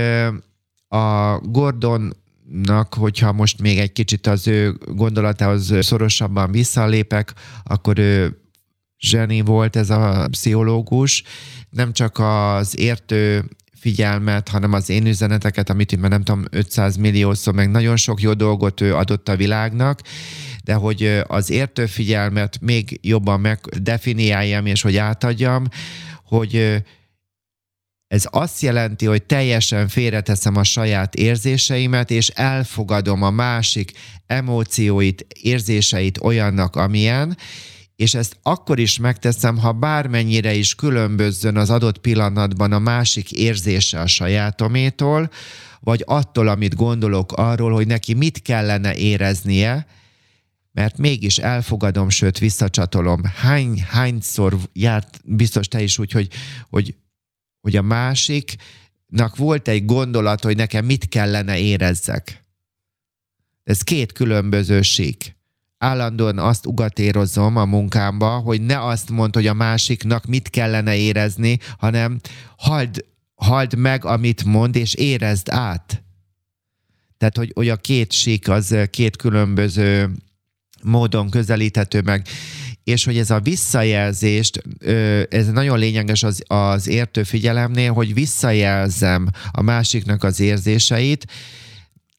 a 0.88 1.38
Gordon 1.38 2.14
hogyha 2.90 3.32
most 3.32 3.62
még 3.62 3.78
egy 3.78 3.92
kicsit 3.92 4.28
az 4.28 4.48
ő 4.48 4.78
gondolatához 4.86 5.74
szorosabban 5.80 6.52
visszalépek, 6.52 7.34
akkor 7.64 7.98
ő 7.98 8.41
zseni 9.02 9.42
volt 9.42 9.76
ez 9.76 9.90
a 9.90 10.28
pszichológus, 10.32 11.24
nem 11.70 11.94
csak 11.94 12.20
az 12.20 12.80
értő 12.80 13.50
figyelmet, 13.82 14.50
hanem 14.50 14.74
az 14.74 14.90
én 14.90 15.06
üzeneteket, 15.06 15.70
amit 15.70 15.92
én 15.92 16.00
nem 16.00 16.24
tudom, 16.24 16.44
500 16.50 16.96
milliószor, 16.96 17.54
meg 17.54 17.72
nagyon 17.72 17.98
sok 17.98 18.22
jó 18.22 18.34
dolgot 18.34 18.82
ő 18.82 18.96
adott 18.96 19.30
a 19.30 19.36
világnak, 19.36 20.02
de 20.64 20.74
hogy 20.74 21.22
az 21.28 21.50
értő 21.50 21.86
figyelmet 21.86 22.60
még 22.62 23.00
jobban 23.02 23.40
megdefiniáljam, 23.40 24.66
és 24.66 24.82
hogy 24.82 24.98
átadjam, 24.98 25.68
hogy 26.24 26.84
ez 28.08 28.28
azt 28.30 28.62
jelenti, 28.62 29.06
hogy 29.06 29.24
teljesen 29.24 29.88
félreteszem 29.88 30.56
a 30.56 30.64
saját 30.64 31.16
érzéseimet, 31.16 32.12
és 32.12 32.28
elfogadom 32.28 33.22
a 33.22 33.30
másik 33.30 33.92
emócióit, 34.28 35.26
érzéseit 35.42 36.18
olyannak, 36.18 36.76
amilyen, 36.76 37.38
és 38.02 38.14
ezt 38.14 38.38
akkor 38.42 38.80
is 38.80 38.98
megteszem, 38.98 39.58
ha 39.58 39.72
bármennyire 39.72 40.54
is 40.54 40.76
különbözzön 40.76 41.58
az 41.58 41.70
adott 41.70 41.98
pillanatban 41.98 42.72
a 42.72 42.80
másik 42.80 43.32
érzése 43.32 44.00
a 44.00 44.08
sajátométól, 44.08 45.30
vagy 45.80 46.04
attól, 46.06 46.48
amit 46.48 46.76
gondolok 46.76 47.32
arról, 47.32 47.74
hogy 47.74 47.88
neki 47.88 48.14
mit 48.14 48.42
kellene 48.42 48.96
éreznie, 48.96 49.86
mert 50.72 50.98
mégis 50.98 51.38
elfogadom, 51.38 52.10
sőt 52.10 52.38
visszacsatolom. 52.38 53.24
Hány, 53.24 53.82
hányszor 53.82 54.58
járt, 54.74 55.22
biztos 55.26 55.68
te 55.68 55.82
is 55.82 55.98
úgy, 55.98 56.12
hogy, 56.12 56.28
hogy, 56.70 56.96
hogy 57.62 57.76
a 57.76 57.82
másiknak 57.82 59.36
volt 59.36 59.68
egy 59.68 59.86
gondolat, 59.86 60.44
hogy 60.44 60.56
nekem 60.56 60.86
mit 60.86 61.10
kellene 61.10 61.58
érezzek. 61.58 62.44
Ez 63.64 63.82
két 63.82 64.12
különböző 64.12 64.82
sík 64.82 65.40
állandóan 65.82 66.40
azt 66.40 66.66
ugatérozom 66.66 67.56
a 67.56 67.66
munkámba, 67.66 68.30
hogy 68.30 68.62
ne 68.62 68.86
azt 68.86 69.10
mond, 69.10 69.36
hogy 69.36 69.48
a 69.48 69.54
másiknak 69.54 70.26
mit 70.26 70.50
kellene 70.50 70.96
érezni, 70.96 71.60
hanem 71.78 72.20
hald, 72.58 73.06
hald 73.36 73.76
meg, 73.76 74.06
amit 74.06 74.44
mond, 74.44 74.76
és 74.76 74.94
érezd 74.94 75.50
át. 75.50 76.04
Tehát, 77.18 77.38
hogy, 77.38 77.52
hogy 77.56 77.70
a 77.70 77.76
két 77.76 78.12
sík 78.12 78.50
az 78.50 78.76
két 78.90 79.16
különböző 79.16 80.10
módon 80.84 81.30
közelíthető 81.30 82.02
meg, 82.02 82.28
és 82.84 83.04
hogy 83.04 83.18
ez 83.18 83.30
a 83.30 83.40
visszajelzést, 83.40 84.64
ez 85.30 85.48
nagyon 85.48 85.80
lényeges 85.80 86.24
az, 86.24 86.44
az 86.48 86.88
értő 86.88 87.24
figyelemnél, 87.24 87.94
hogy 87.94 88.14
visszajelzem 88.14 89.28
a 89.52 89.62
másiknak 89.62 90.24
az 90.24 90.40
érzéseit, 90.40 91.26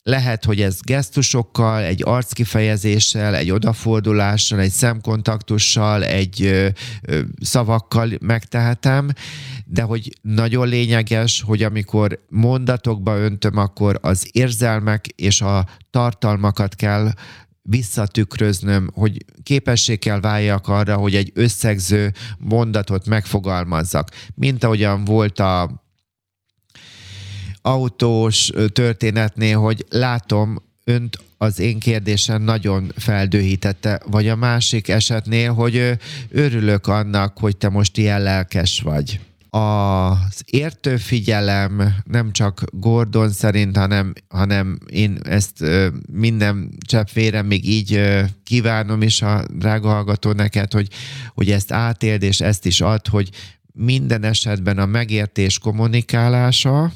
lehet, 0.02 0.44
hogy 0.44 0.60
ez 0.60 0.80
gesztusokkal, 0.80 1.82
egy 1.82 2.02
arckifejezéssel, 2.04 3.36
egy 3.36 3.50
odafordulással, 3.50 4.60
egy 4.60 4.70
szemkontaktussal, 4.70 6.04
egy 6.04 6.42
ö, 6.42 6.68
ö, 7.02 7.20
szavakkal 7.40 8.10
megtehetem, 8.20 9.10
de 9.66 9.82
hogy 9.82 10.18
nagyon 10.22 10.68
lényeges, 10.68 11.42
hogy 11.46 11.62
amikor 11.62 12.24
mondatokba 12.28 13.16
öntöm, 13.16 13.56
akkor 13.56 13.98
az 14.02 14.28
érzelmek 14.32 15.06
és 15.06 15.40
a 15.40 15.66
tartalmakat 15.90 16.74
kell 16.74 17.10
visszatükröznöm, 17.62 18.90
hogy 18.94 19.24
képessé 19.42 19.96
kell 19.96 20.20
váljak 20.20 20.68
arra, 20.68 20.96
hogy 20.96 21.14
egy 21.14 21.30
összegző 21.34 22.12
mondatot 22.38 23.06
megfogalmazzak. 23.06 24.08
Mint 24.34 24.64
ahogyan 24.64 25.04
volt 25.04 25.38
a 25.38 25.81
autós 27.62 28.52
történetnél, 28.72 29.58
hogy 29.58 29.86
látom 29.90 30.62
önt 30.84 31.18
az 31.38 31.58
én 31.58 31.78
kérdésen 31.78 32.42
nagyon 32.42 32.92
feldőhítette, 32.96 34.00
vagy 34.10 34.28
a 34.28 34.36
másik 34.36 34.88
esetnél, 34.88 35.52
hogy 35.52 35.98
örülök 36.30 36.86
annak, 36.86 37.38
hogy 37.38 37.56
te 37.56 37.68
most 37.68 37.98
ilyen 37.98 38.22
lelkes 38.22 38.80
vagy. 38.80 39.20
Az 39.50 40.42
értő 40.44 40.96
figyelem 40.96 41.94
nem 42.04 42.32
csak 42.32 42.62
Gordon 42.70 43.30
szerint, 43.30 43.76
hanem, 43.76 44.12
hanem 44.28 44.78
én 44.86 45.18
ezt 45.22 45.64
minden 46.12 46.78
csepp 46.86 47.08
vérem 47.08 47.46
még 47.46 47.68
így 47.68 48.00
kívánom 48.44 49.02
is 49.02 49.22
a 49.22 49.44
drága 49.54 49.88
hallgató 49.88 50.32
neked, 50.32 50.72
hogy, 50.72 50.88
hogy 51.34 51.50
ezt 51.50 51.72
átéld, 51.72 52.22
és 52.22 52.40
ezt 52.40 52.66
is 52.66 52.80
ad, 52.80 53.06
hogy 53.06 53.30
minden 53.72 54.24
esetben 54.24 54.78
a 54.78 54.86
megértés 54.86 55.58
kommunikálása, 55.58 56.92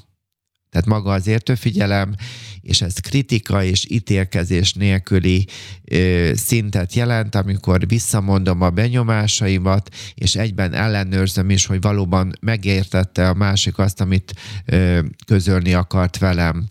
tehát 0.70 0.87
maga 0.87 1.12
az 1.12 1.26
értőfigyelem, 1.26 2.14
és 2.61 2.81
ez 2.83 2.98
kritika 2.98 3.62
és 3.62 3.87
ítélkezés 3.90 4.72
nélküli 4.72 5.46
ö, 5.85 6.31
szintet 6.35 6.94
jelent, 6.94 7.35
amikor 7.35 7.87
visszamondom 7.87 8.62
a 8.62 8.70
benyomásaimat, 8.70 9.94
és 10.14 10.35
egyben 10.35 10.72
ellenőrzöm 10.72 11.50
is, 11.50 11.66
hogy 11.66 11.81
valóban 11.81 12.33
megértette 12.40 13.29
a 13.29 13.35
másik 13.35 13.79
azt, 13.79 14.00
amit 14.00 14.35
ö, 14.64 15.00
közölni 15.26 15.72
akart 15.72 16.18
velem. 16.18 16.66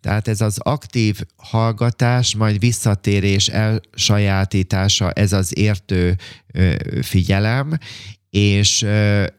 Tehát 0.00 0.28
ez 0.28 0.40
az 0.40 0.58
aktív 0.58 1.20
hallgatás, 1.36 2.34
majd 2.34 2.58
visszatérés 2.58 3.48
elsajátítása, 3.48 5.10
ez 5.10 5.32
az 5.32 5.58
értő 5.58 6.16
figyelem, 7.02 7.78
és 8.32 8.82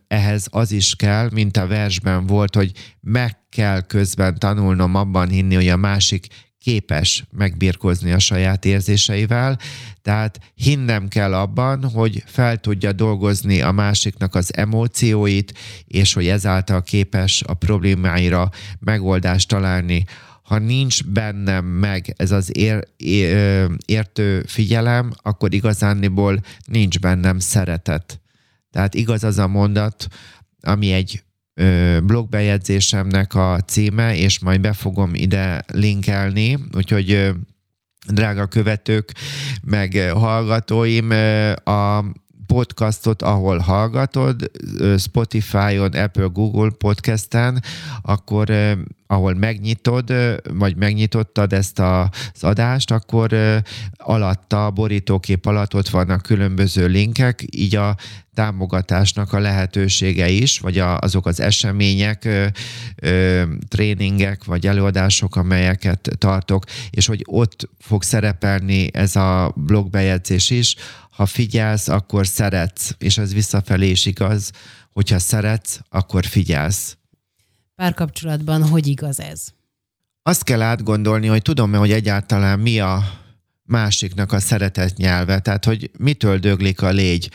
ehhez 0.08 0.48
az 0.50 0.72
is 0.72 0.96
kell, 0.96 1.30
mint 1.34 1.58
a 1.58 1.68
versben 1.68 2.26
volt, 2.26 2.56
hogy 2.56 2.72
meg 3.02 3.38
kell 3.50 3.82
közben 3.82 4.40
tanulnom 4.40 4.96
abban 4.96 5.30
hinni, 5.30 5.56
hogy 5.56 5.68
a 5.68 5.78
másik 5.78 6.28
képes 6.60 7.24
megbirkózni 7.32 8.12
a 8.12 8.20
saját 8.20 8.66
érzéseivel, 8.66 9.60
tehát 10.02 10.40
hinnem 10.56 11.08
kell 11.08 11.34
abban, 11.34 11.90
hogy 11.90 12.24
fel 12.26 12.58
tudja 12.58 12.92
dolgozni 12.92 13.62
a 13.62 13.72
másiknak 13.72 14.36
az 14.36 14.56
emócióit, 14.56 15.54
és 15.88 16.14
hogy 16.14 16.28
ezáltal 16.28 16.82
képes 16.82 17.44
a 17.48 17.54
problémáira 17.54 18.50
megoldást 18.80 19.48
találni. 19.48 20.04
Ha 20.44 20.58
nincs 20.58 21.04
bennem 21.04 21.66
meg 21.66 22.14
ez 22.18 22.32
az 22.32 22.58
ér, 22.58 22.88
ér, 22.98 23.68
értő 23.86 24.44
figyelem, 24.48 25.12
akkor 25.22 25.54
igazániból 25.54 26.40
nincs 26.66 27.00
bennem 27.00 27.40
szeretet. 27.40 28.23
Tehát 28.74 28.94
igaz 28.94 29.24
az 29.24 29.38
a 29.38 29.48
mondat, 29.48 30.08
ami 30.62 30.92
egy 30.92 31.24
blogbejegyzésemnek 32.04 33.36
a 33.36 33.60
címe, 33.60 34.16
és 34.16 34.40
majd 34.40 34.62
be 34.62 34.74
fogom 34.74 35.16
ide 35.16 35.64
linkelni, 35.68 36.60
úgyhogy 36.76 37.30
drága 38.08 38.48
követők, 38.48 39.12
meg 39.64 40.12
hallgatóim, 40.14 41.10
a 41.64 42.04
podcastot, 42.48 43.22
ahol 43.22 43.58
hallgatod, 43.58 44.52
Spotify-on, 44.98 45.94
Apple, 45.94 46.30
Google 46.34 46.72
podcasten, 46.78 47.64
akkor 48.02 48.50
ahol 49.08 49.34
megnyitod, 49.34 50.14
vagy 50.54 50.76
megnyitottad 50.76 51.54
ezt 51.54 51.80
a, 51.80 52.02
az 52.34 52.44
adást, 52.44 52.92
akkor 52.92 53.36
alatta, 53.98 54.66
a 54.66 54.72
borítókép 54.72 55.46
alatt 55.46 55.76
ott 55.76 55.90
vannak 55.90 56.22
különböző 56.22 56.88
linkek, 56.88 57.44
így 57.50 57.76
a 57.76 57.96
támogatásnak 58.34 59.34
a 59.34 59.40
lehetősége 59.40 60.30
is, 60.30 60.60
vagy 60.60 60.78
a, 60.78 61.00
azok 61.00 61.26
az 61.26 61.40
események, 61.40 62.30
ö, 62.96 63.44
tréningek, 63.68 64.44
vagy 64.44 64.68
előadások, 64.68 65.36
amelyeket 65.36 66.10
tartok, 66.18 66.64
és 66.90 67.06
hogy 67.06 67.24
ott 67.28 67.70
fog 67.80 68.04
szerepelni 68.04 68.90
ez 68.94 69.16
a 69.16 69.54
blogbejegyzés 69.56 70.50
is, 70.50 70.76
ha 71.16 71.26
figyelsz, 71.26 71.88
akkor 71.88 72.28
szeretsz, 72.28 72.96
és 72.98 73.18
ez 73.18 73.34
visszafelé 73.34 73.90
is 73.90 74.06
igaz, 74.06 74.52
hogyha 74.92 75.20
szeretsz, 75.20 75.80
akkor 75.90 76.26
figyelsz. 76.26 76.98
Párkapcsolatban 77.76 78.68
hogy 78.68 78.88
igaz 78.88 79.20
ez? 79.20 79.48
Azt 80.22 80.44
kell 80.44 80.62
átgondolni, 80.62 81.28
hogy 81.28 81.42
tudom-e, 81.42 81.78
hogy 81.78 81.92
egyáltalán 81.92 82.60
mi 82.60 82.80
a 82.80 83.22
másiknak 83.64 84.32
a 84.32 84.40
szeretet 84.40 84.98
nyelve, 84.98 85.40
tehát 85.40 85.66
hogy 85.66 85.92
mitől 85.98 86.38
döglik 86.38 86.82
a 86.82 86.90
légy, 86.90 87.32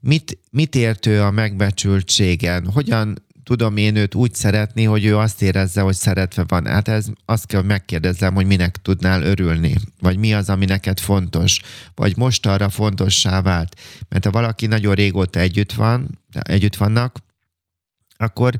mit, 0.00 0.38
mit 0.50 0.74
értő 0.74 1.22
a 1.22 1.30
megbecsültségen, 1.30 2.70
hogyan 2.70 3.26
tudom 3.48 3.76
én 3.76 3.96
őt 3.96 4.14
úgy 4.14 4.34
szeretni, 4.34 4.84
hogy 4.84 5.04
ő 5.04 5.16
azt 5.16 5.42
érezze, 5.42 5.80
hogy 5.80 5.94
szeretve 5.94 6.44
van. 6.48 6.66
Hát 6.66 6.88
ez 6.88 7.06
azt 7.24 7.46
kell, 7.46 7.60
hogy 7.60 7.68
megkérdezzem, 7.68 8.34
hogy 8.34 8.46
minek 8.46 8.76
tudnál 8.76 9.22
örülni, 9.22 9.74
vagy 10.00 10.16
mi 10.16 10.34
az, 10.34 10.48
ami 10.48 10.64
neked 10.64 10.98
fontos, 10.98 11.60
vagy 11.94 12.16
most 12.16 12.46
arra 12.46 12.68
fontossá 12.68 13.42
vált. 13.42 13.80
Mert 14.08 14.24
ha 14.24 14.30
valaki 14.30 14.66
nagyon 14.66 14.94
régóta 14.94 15.38
együtt 15.40 15.72
van, 15.72 16.18
együtt 16.42 16.76
vannak, 16.76 17.18
akkor 18.18 18.54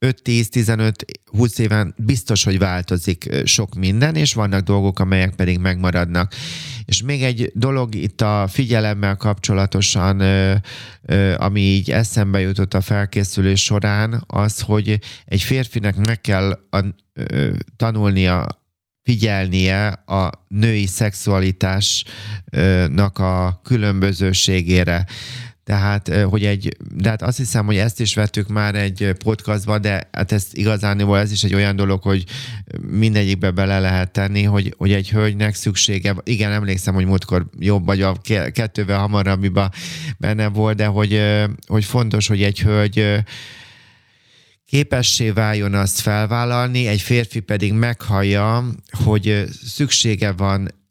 5-10-15-20 0.00 1.58
éven 1.58 1.94
biztos, 1.96 2.44
hogy 2.44 2.58
változik 2.58 3.28
sok 3.44 3.74
minden, 3.74 4.14
és 4.14 4.34
vannak 4.34 4.60
dolgok, 4.60 4.98
amelyek 4.98 5.34
pedig 5.34 5.58
megmaradnak. 5.58 6.34
És 6.84 7.02
még 7.02 7.22
egy 7.22 7.50
dolog 7.54 7.94
itt 7.94 8.20
a 8.20 8.46
figyelemmel 8.48 9.16
kapcsolatosan, 9.16 10.20
ami 11.36 11.60
így 11.60 11.90
eszembe 11.90 12.40
jutott 12.40 12.74
a 12.74 12.80
felkészülés 12.80 13.62
során, 13.62 14.24
az, 14.26 14.60
hogy 14.60 14.98
egy 15.24 15.42
férfinek 15.42 15.96
meg 15.96 16.20
kell 16.20 16.58
tanulnia 17.76 18.46
figyelnie 19.02 19.86
a 19.88 20.30
női 20.48 20.86
szexualitásnak 20.86 23.18
a 23.18 23.60
különbözőségére. 23.64 25.06
Tehát, 25.64 26.08
hogy 26.08 26.44
egy, 26.44 26.76
de 26.94 27.08
hát 27.08 27.22
azt 27.22 27.36
hiszem, 27.36 27.66
hogy 27.66 27.76
ezt 27.76 28.00
is 28.00 28.14
vettük 28.14 28.48
már 28.48 28.74
egy 28.74 29.12
podcastba, 29.24 29.78
de 29.78 30.08
hát 30.12 30.32
ez 30.32 30.46
igazán 30.52 31.14
ez 31.14 31.32
is 31.32 31.42
egy 31.42 31.54
olyan 31.54 31.76
dolog, 31.76 32.02
hogy 32.02 32.24
mindegyikbe 32.80 33.50
bele 33.50 33.80
lehet 33.80 34.12
tenni, 34.12 34.42
hogy, 34.42 34.74
hogy 34.76 34.92
egy 34.92 35.10
hölgynek 35.10 35.54
szüksége, 35.54 36.14
igen, 36.24 36.52
emlékszem, 36.52 36.94
hogy 36.94 37.06
múltkor 37.06 37.46
jobb 37.58 37.84
vagy 37.84 38.02
a 38.02 38.16
kettővel 38.52 38.98
hamarabbiba 38.98 39.70
benne 40.18 40.48
volt, 40.48 40.76
de 40.76 40.86
hogy, 40.86 41.22
hogy 41.66 41.84
fontos, 41.84 42.26
hogy 42.26 42.42
egy 42.42 42.60
hölgy 42.60 43.24
képessé 44.66 45.30
váljon 45.30 45.74
azt 45.74 46.00
felvállalni, 46.00 46.86
egy 46.86 47.00
férfi 47.00 47.40
pedig 47.40 47.72
meghallja, 47.72 48.64
hogy 49.04 49.44
szüksége 49.64 50.32
van 50.32 50.83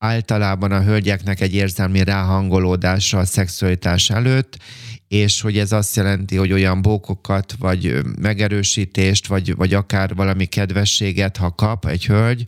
általában 0.00 0.72
a 0.72 0.82
hölgyeknek 0.82 1.40
egy 1.40 1.54
érzelmi 1.54 2.04
ráhangolódása 2.04 3.18
a 3.18 3.24
szexualitás 3.24 4.10
előtt, 4.10 4.56
és 5.08 5.40
hogy 5.40 5.58
ez 5.58 5.72
azt 5.72 5.96
jelenti, 5.96 6.36
hogy 6.36 6.52
olyan 6.52 6.82
bókokat, 6.82 7.54
vagy 7.58 8.00
megerősítést, 8.20 9.26
vagy, 9.26 9.54
vagy 9.54 9.74
akár 9.74 10.14
valami 10.14 10.44
kedvességet, 10.44 11.36
ha 11.36 11.54
kap 11.54 11.86
egy 11.86 12.06
hölgy, 12.06 12.44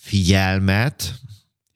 figyelmet, 0.00 1.14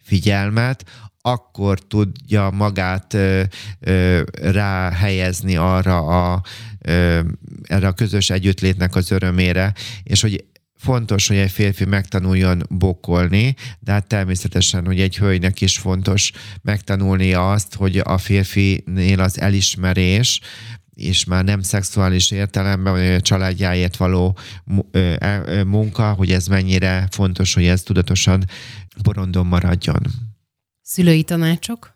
figyelmet, 0.02 0.84
akkor 1.20 1.78
tudja 1.78 2.50
magát 2.50 3.14
ö, 3.14 3.42
ö, 3.80 4.22
ráhelyezni 4.32 5.56
arra 5.56 5.98
a, 6.32 6.42
ö, 6.78 7.20
erre 7.62 7.86
a 7.86 7.92
közös 7.92 8.30
együttlétnek 8.30 8.96
az 8.96 9.10
örömére, 9.10 9.72
és 10.02 10.20
hogy 10.20 10.44
fontos, 10.84 11.28
hogy 11.28 11.36
egy 11.36 11.50
férfi 11.50 11.84
megtanuljon 11.84 12.62
bokolni, 12.68 13.54
de 13.80 13.92
hát 13.92 14.06
természetesen, 14.06 14.86
hogy 14.86 15.00
egy 15.00 15.16
hölgynek 15.16 15.60
is 15.60 15.78
fontos 15.78 16.32
megtanulnia 16.62 17.50
azt, 17.50 17.74
hogy 17.74 17.98
a 18.04 18.18
férfinél 18.18 19.20
az 19.20 19.40
elismerés, 19.40 20.40
és 20.94 21.24
már 21.24 21.44
nem 21.44 21.62
szexuális 21.62 22.30
értelemben, 22.30 22.92
vagy 22.92 23.06
a 23.06 23.20
családjáért 23.20 23.96
való 23.96 24.38
munka, 25.66 26.12
hogy 26.12 26.32
ez 26.32 26.46
mennyire 26.46 27.08
fontos, 27.10 27.54
hogy 27.54 27.66
ez 27.66 27.82
tudatosan 27.82 28.44
porondon 29.02 29.46
maradjon. 29.46 30.02
Szülői 30.82 31.22
tanácsok? 31.22 31.93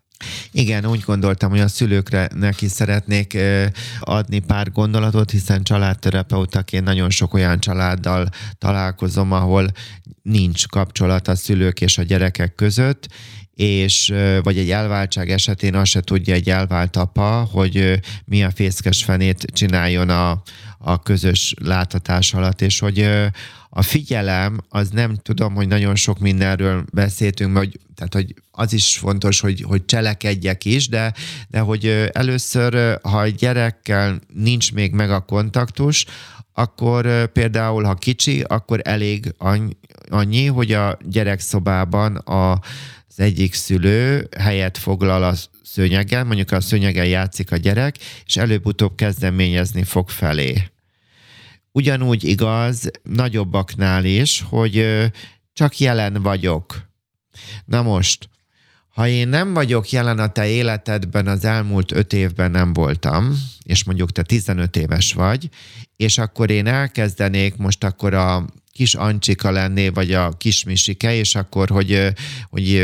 Igen, 0.51 0.85
úgy 0.85 1.01
gondoltam, 1.05 1.49
hogy 1.49 1.59
a 1.59 1.67
szülőkre 1.67 2.29
neki 2.35 2.67
szeretnék 2.67 3.37
adni 3.99 4.39
pár 4.39 4.71
gondolatot, 4.71 5.31
hiszen 5.31 5.63
családterapeutaként 5.63 6.83
nagyon 6.83 7.09
sok 7.09 7.33
olyan 7.33 7.59
családdal 7.59 8.29
találkozom, 8.57 9.31
ahol 9.31 9.67
nincs 10.21 10.67
kapcsolat 10.67 11.27
a 11.27 11.35
szülők 11.35 11.81
és 11.81 11.97
a 11.97 12.03
gyerekek 12.03 12.55
között, 12.55 13.07
és 13.53 14.13
vagy 14.43 14.57
egy 14.57 14.71
elváltság 14.71 15.29
esetén 15.29 15.75
azt 15.75 15.91
se 15.91 16.01
tudja 16.01 16.33
egy 16.33 16.49
elvált 16.49 16.95
apa, 16.95 17.47
hogy 17.51 17.99
mi 18.25 18.43
a 18.43 18.51
fészkes 18.51 19.03
fenét 19.03 19.45
csináljon 19.53 20.09
a, 20.09 20.41
a 20.77 21.01
közös 21.03 21.53
láthatás 21.61 22.33
alatt, 22.33 22.61
és 22.61 22.79
hogy 22.79 23.09
a 23.69 23.81
figyelem, 23.81 24.59
az 24.69 24.89
nem 24.89 25.15
tudom, 25.15 25.55
hogy 25.55 25.67
nagyon 25.67 25.95
sok 25.95 26.19
mindenről 26.19 26.85
beszéltünk, 26.93 27.57
hogy, 27.57 27.79
tehát, 27.95 28.13
hogy 28.13 28.33
az 28.51 28.73
is 28.73 28.97
fontos, 28.97 29.39
hogy, 29.39 29.61
hogy 29.61 29.85
cselekedjek 29.85 30.65
is, 30.65 30.87
de, 30.87 31.13
de 31.47 31.59
hogy 31.59 32.09
először, 32.11 32.99
ha 33.01 33.23
egy 33.23 33.35
gyerekkel 33.35 34.19
nincs 34.33 34.73
még 34.73 34.91
meg 34.91 35.11
a 35.11 35.19
kontaktus, 35.19 36.05
akkor 36.53 37.25
például, 37.25 37.83
ha 37.83 37.93
kicsi, 37.93 38.41
akkor 38.41 38.79
elég 38.83 39.33
annyi, 40.09 40.45
hogy 40.45 40.71
a 40.71 40.97
gyerekszobában 41.05 42.15
a, 42.15 42.51
az 42.51 43.19
egyik 43.19 43.53
szülő 43.53 44.27
helyet 44.37 44.77
foglal 44.77 45.23
a 45.23 45.33
szőnyegen, 45.63 46.25
mondjuk 46.25 46.51
a 46.51 46.61
szőnyegen 46.61 47.05
játszik 47.05 47.51
a 47.51 47.57
gyerek, 47.57 47.95
és 48.25 48.37
előbb-utóbb 48.37 48.95
kezdeményezni 48.95 49.83
fog 49.83 50.09
felé. 50.09 50.69
Ugyanúgy 51.71 52.23
igaz 52.23 52.89
nagyobbaknál 53.03 54.05
is, 54.05 54.45
hogy 54.49 54.85
csak 55.53 55.79
jelen 55.79 56.21
vagyok. 56.21 56.89
Na 57.65 57.81
most, 57.81 58.29
ha 58.99 59.07
én 59.07 59.27
nem 59.27 59.53
vagyok 59.53 59.89
jelen 59.89 60.19
a 60.19 60.27
te 60.27 60.47
életedben, 60.47 61.27
az 61.27 61.45
elmúlt 61.45 61.91
öt 61.91 62.13
évben 62.13 62.51
nem 62.51 62.73
voltam, 62.73 63.39
és 63.63 63.83
mondjuk 63.83 64.11
te 64.11 64.21
15 64.21 64.75
éves 64.75 65.13
vagy, 65.13 65.49
és 65.95 66.17
akkor 66.17 66.49
én 66.49 66.67
elkezdenék 66.67 67.55
most 67.55 67.83
akkor 67.83 68.13
a 68.13 68.45
kis 68.71 68.95
Ancsika 68.95 69.51
lenné, 69.51 69.89
vagy 69.89 70.13
a 70.13 70.29
kis 70.29 70.63
Misike, 70.63 71.13
és 71.13 71.35
akkor, 71.35 71.69
hogy, 71.69 72.13
hogy 72.49 72.83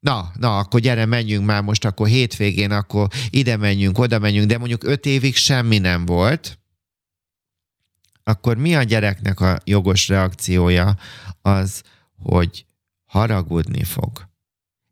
na, 0.00 0.30
na, 0.38 0.58
akkor 0.58 0.80
gyere, 0.80 1.06
menjünk 1.06 1.46
már 1.46 1.62
most, 1.62 1.84
akkor 1.84 2.06
hétvégén, 2.06 2.70
akkor 2.70 3.08
ide 3.30 3.56
menjünk, 3.56 3.98
oda 3.98 4.18
menjünk, 4.18 4.48
de 4.48 4.58
mondjuk 4.58 4.84
öt 4.84 5.06
évig 5.06 5.36
semmi 5.36 5.78
nem 5.78 6.06
volt, 6.06 6.58
akkor 8.30 8.56
mi 8.56 8.74
a 8.74 8.82
gyereknek 8.82 9.40
a 9.40 9.58
jogos 9.64 10.08
reakciója? 10.08 10.96
Az, 11.42 11.82
hogy 12.22 12.66
haragudni 13.04 13.84
fog. 13.84 14.28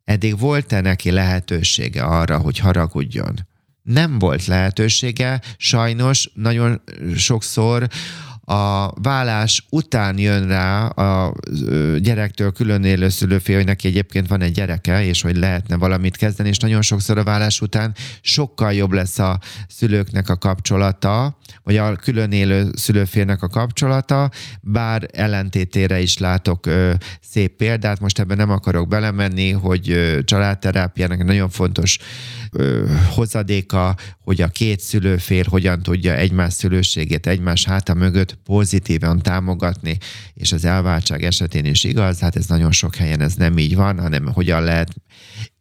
Eddig 0.04 0.38
volt-e 0.38 0.80
neki 0.80 1.10
lehetősége 1.10 2.02
arra, 2.02 2.38
hogy 2.38 2.58
haragudjon? 2.58 3.34
Nem 3.82 4.18
volt 4.18 4.46
lehetősége, 4.46 5.40
sajnos 5.56 6.30
nagyon 6.34 6.82
sokszor 7.16 7.88
a 8.44 8.92
vállás 9.00 9.66
után 9.70 10.18
jön 10.18 10.48
rá 10.48 10.86
a 10.86 11.34
gyerektől 11.98 12.52
külön 12.52 12.84
élő 12.84 13.08
szülőfél, 13.08 13.56
hogy 13.56 13.64
neki 13.64 13.88
egyébként 13.88 14.28
van 14.28 14.40
egy 14.40 14.52
gyereke, 14.52 15.04
és 15.04 15.22
hogy 15.22 15.36
lehetne 15.36 15.76
valamit 15.76 16.16
kezdeni, 16.16 16.48
és 16.48 16.58
nagyon 16.58 16.82
sokszor 16.82 17.18
a 17.18 17.24
vállás 17.24 17.60
után 17.60 17.94
sokkal 18.20 18.72
jobb 18.72 18.92
lesz 18.92 19.18
a 19.18 19.40
szülőknek 19.68 20.28
a 20.28 20.38
kapcsolata, 20.38 21.38
vagy 21.62 21.76
a 21.76 21.96
külön 21.96 22.32
élő 22.32 22.70
szülőfélnek 22.74 23.42
a 23.42 23.48
kapcsolata, 23.48 24.30
bár 24.60 25.08
ellentétére 25.12 26.00
is 26.00 26.18
látok 26.18 26.66
ö, 26.66 26.92
szép 27.20 27.56
példát, 27.56 28.00
most 28.00 28.18
ebben 28.18 28.36
nem 28.36 28.50
akarok 28.50 28.88
belemenni, 28.88 29.50
hogy 29.50 29.90
ö, 29.90 30.22
családterápiának 30.24 31.24
nagyon 31.24 31.48
fontos 31.48 31.98
ö, 32.52 32.86
hozadéka, 33.14 33.96
hogy 34.20 34.40
a 34.40 34.48
két 34.48 34.80
szülőfél 34.80 35.44
hogyan 35.48 35.82
tudja 35.82 36.14
egymás 36.14 36.52
szülőségét 36.52 37.26
egymás 37.26 37.64
háta 37.64 37.94
mögött 37.94 38.38
pozitívan 38.44 39.22
támogatni, 39.22 39.98
és 40.34 40.52
az 40.52 40.64
elváltság 40.64 41.24
esetén 41.24 41.64
is 41.64 41.84
igaz, 41.84 42.20
hát 42.20 42.36
ez 42.36 42.46
nagyon 42.46 42.72
sok 42.72 42.94
helyen 42.94 43.20
ez 43.20 43.34
nem 43.34 43.58
így 43.58 43.74
van, 43.74 43.98
hanem 43.98 44.26
hogyan 44.32 44.62
lehet 44.62 44.94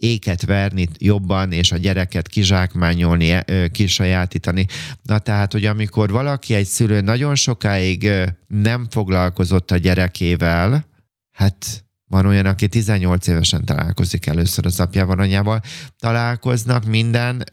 éket 0.04 0.46
verni 0.46 0.88
jobban, 0.98 1.52
és 1.52 1.72
a 1.72 1.78
gyereket 1.78 2.28
kizsákmányolni, 2.28 3.40
kisajátítani. 3.72 4.66
Na 5.02 5.20
tehát, 5.20 5.52
hogy 5.52 5.66
amikor 5.66 6.10
valaki, 6.10 6.54
egy 6.54 6.66
szülő 6.66 7.02
nagyon 7.02 7.36
sokáig 7.36 8.12
nem 8.48 8.88
foglalkozott 8.90 9.72
a 9.72 9.78
gyerekével, 9.78 10.86
hát 11.32 11.86
van 12.08 12.26
olyan, 12.26 12.46
aki 12.46 12.68
18 12.68 13.28
évesen 13.28 13.66
találkozik 13.66 14.26
először 14.26 14.66
az 14.66 14.80
apjával, 14.80 15.20
anyával, 15.20 15.62
találkoznak 16.00 16.86
minden, 16.86 17.44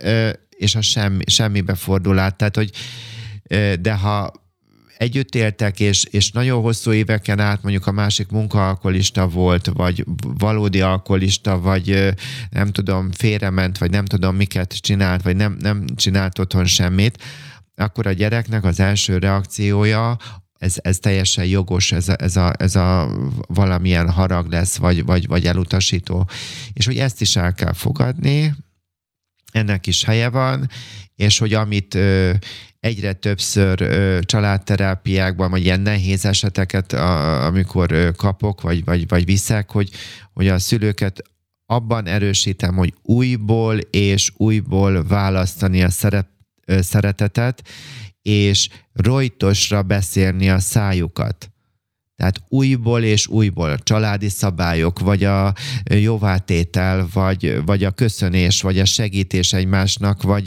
és 0.48 0.74
a 0.74 0.80
semmi, 0.80 1.22
semmibe 1.26 1.74
fordul 1.74 2.18
át. 2.18 2.36
Tehát, 2.36 2.56
hogy 2.56 2.70
de 3.80 3.94
ha 3.94 4.32
együtt 5.00 5.34
éltek, 5.34 5.80
és, 5.80 6.04
és 6.04 6.30
nagyon 6.30 6.62
hosszú 6.62 6.92
éveken 6.92 7.40
át 7.40 7.62
mondjuk 7.62 7.86
a 7.86 7.92
másik 7.92 8.30
munkaalkolista 8.30 9.28
volt, 9.28 9.66
vagy 9.66 10.04
valódi 10.38 10.80
alkolista, 10.80 11.60
vagy 11.60 12.14
nem 12.50 12.72
tudom, 12.72 13.10
félrement, 13.12 13.78
vagy 13.78 13.90
nem 13.90 14.04
tudom 14.04 14.36
miket 14.36 14.80
csinált, 14.80 15.22
vagy 15.22 15.36
nem, 15.36 15.56
nem 15.60 15.84
csinált 15.96 16.38
otthon 16.38 16.66
semmit, 16.66 17.22
akkor 17.74 18.06
a 18.06 18.12
gyereknek 18.12 18.64
az 18.64 18.80
első 18.80 19.18
reakciója 19.18 20.16
ez, 20.58 20.74
ez 20.82 20.98
teljesen 20.98 21.44
jogos, 21.44 21.92
ez 21.92 22.08
a, 22.08 22.14
ez, 22.18 22.36
a, 22.36 22.52
ez 22.58 22.76
a 22.76 23.10
valamilyen 23.46 24.10
harag 24.10 24.50
lesz, 24.50 24.76
vagy, 24.76 25.04
vagy, 25.04 25.26
vagy 25.26 25.46
elutasító. 25.46 26.28
És 26.72 26.86
hogy 26.86 26.98
ezt 26.98 27.20
is 27.20 27.36
el 27.36 27.54
kell 27.54 27.72
fogadni, 27.72 28.54
ennek 29.52 29.86
is 29.86 30.04
helye 30.04 30.28
van, 30.28 30.68
és 31.14 31.38
hogy 31.38 31.54
amit 31.54 31.98
egyre 32.80 33.12
többször 33.12 33.80
ö, 33.80 34.18
családterápiákban, 34.22 35.50
vagy 35.50 35.64
ilyen 35.64 35.80
nehéz 35.80 36.24
eseteket, 36.24 36.92
a, 36.92 37.44
amikor 37.44 37.92
ö, 37.92 38.10
kapok, 38.16 38.60
vagy, 38.60 38.84
vagy, 38.84 39.08
vagy 39.08 39.24
viszek, 39.24 39.70
hogy, 39.70 39.90
hogy 40.32 40.48
a 40.48 40.58
szülőket 40.58 41.22
abban 41.66 42.06
erősítem, 42.06 42.76
hogy 42.76 42.94
újból 43.02 43.78
és 43.78 44.32
újból 44.36 45.06
választani 45.06 45.82
a 45.82 45.90
szerep, 45.90 46.28
ö, 46.66 46.80
szeretetet, 46.80 47.68
és 48.22 48.68
rojtosra 48.92 49.82
beszélni 49.82 50.50
a 50.50 50.58
szájukat. 50.58 51.50
Tehát 52.20 52.42
újból 52.48 53.02
és 53.02 53.26
újból 53.26 53.78
családi 53.78 54.28
szabályok, 54.28 54.98
vagy 54.98 55.24
a 55.24 55.54
jóvátétel, 55.84 57.08
vagy, 57.12 57.64
vagy 57.64 57.84
a 57.84 57.90
köszönés, 57.90 58.62
vagy 58.62 58.78
a 58.78 58.84
segítés 58.84 59.52
egymásnak, 59.52 60.22
vagy 60.22 60.44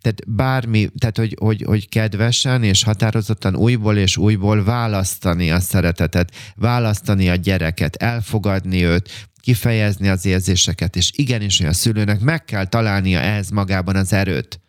tehát 0.00 0.22
bármi, 0.26 0.88
tehát 0.98 1.16
hogy, 1.16 1.36
hogy, 1.40 1.62
hogy 1.62 1.88
kedvesen 1.88 2.62
és 2.62 2.82
határozottan 2.82 3.56
újból 3.56 3.96
és 3.96 4.16
újból 4.16 4.64
választani 4.64 5.50
a 5.50 5.60
szeretetet, 5.60 6.34
választani 6.56 7.28
a 7.28 7.34
gyereket, 7.34 7.96
elfogadni 7.96 8.84
őt, 8.84 9.28
kifejezni 9.40 10.08
az 10.08 10.26
érzéseket, 10.26 10.96
és 10.96 11.10
igenis, 11.14 11.58
hogy 11.58 11.66
a 11.66 11.72
szülőnek 11.72 12.20
meg 12.20 12.44
kell 12.44 12.66
találnia 12.66 13.20
ehhez 13.20 13.50
magában 13.50 13.96
az 13.96 14.12
erőt. 14.12 14.60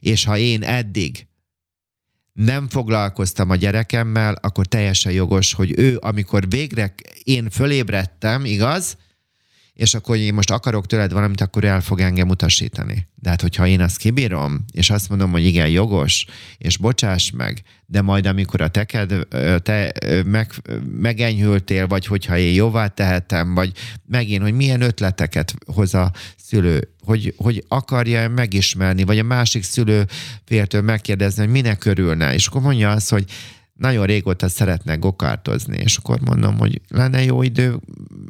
És 0.00 0.24
ha 0.24 0.36
én 0.36 0.62
eddig 0.62 1.26
nem 2.36 2.68
foglalkoztam 2.68 3.50
a 3.50 3.56
gyerekemmel, 3.56 4.38
akkor 4.40 4.66
teljesen 4.66 5.12
jogos, 5.12 5.52
hogy 5.52 5.78
ő, 5.78 5.98
amikor 6.00 6.48
végre 6.48 6.94
én 7.24 7.50
fölébredtem, 7.50 8.44
igaz? 8.44 8.96
És 9.76 9.94
akkor 9.94 10.16
én 10.16 10.34
most 10.34 10.50
akarok 10.50 10.86
tőled 10.86 11.12
valamit, 11.12 11.40
akkor 11.40 11.64
el 11.64 11.80
fog 11.80 12.00
engem 12.00 12.28
utasítani. 12.28 13.06
De 13.14 13.28
hát, 13.28 13.40
hogyha 13.40 13.66
én 13.66 13.80
azt 13.80 13.96
kibírom, 13.96 14.64
és 14.72 14.90
azt 14.90 15.08
mondom, 15.08 15.30
hogy 15.30 15.44
igen, 15.44 15.68
jogos, 15.68 16.26
és 16.58 16.76
bocsáss 16.76 17.30
meg, 17.30 17.62
de 17.86 18.02
majd 18.02 18.26
amikor 18.26 18.60
a 18.60 18.68
teked, 18.68 19.14
te 19.62 19.92
meg, 20.24 20.52
megenyhültél, 21.00 21.86
vagy 21.86 22.06
hogyha 22.06 22.38
én 22.38 22.54
jóvá 22.54 22.86
tehetem, 22.86 23.54
vagy 23.54 23.72
megint, 24.08 24.42
hogy 24.42 24.54
milyen 24.54 24.80
ötleteket 24.80 25.54
hoz 25.66 25.94
a 25.94 26.12
szülő, 26.36 26.88
hogy, 27.00 27.34
hogy 27.36 27.64
akarja 27.68 28.28
megismerni, 28.28 29.04
vagy 29.04 29.18
a 29.18 29.22
másik 29.22 29.62
szülő 29.62 30.06
féltől 30.44 30.82
megkérdezni, 30.82 31.42
hogy 31.42 31.52
minek 31.52 31.84
örülne, 31.84 32.34
és 32.34 32.46
akkor 32.46 32.60
mondja 32.60 32.90
azt, 32.90 33.10
hogy 33.10 33.24
nagyon 33.76 34.06
régóta 34.06 34.48
szeretne 34.48 34.94
gokártozni, 34.94 35.76
és 35.76 35.96
akkor 35.96 36.20
mondom, 36.20 36.58
hogy 36.58 36.80
lenne 36.88 37.22
jó 37.22 37.42
idő, 37.42 37.80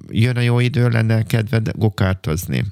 jön 0.09 0.37
a 0.37 0.41
jó 0.41 0.61
idő, 0.61 0.89
lenne 0.89 1.23
kedved 1.23 1.71
gokártozni. 1.77 2.65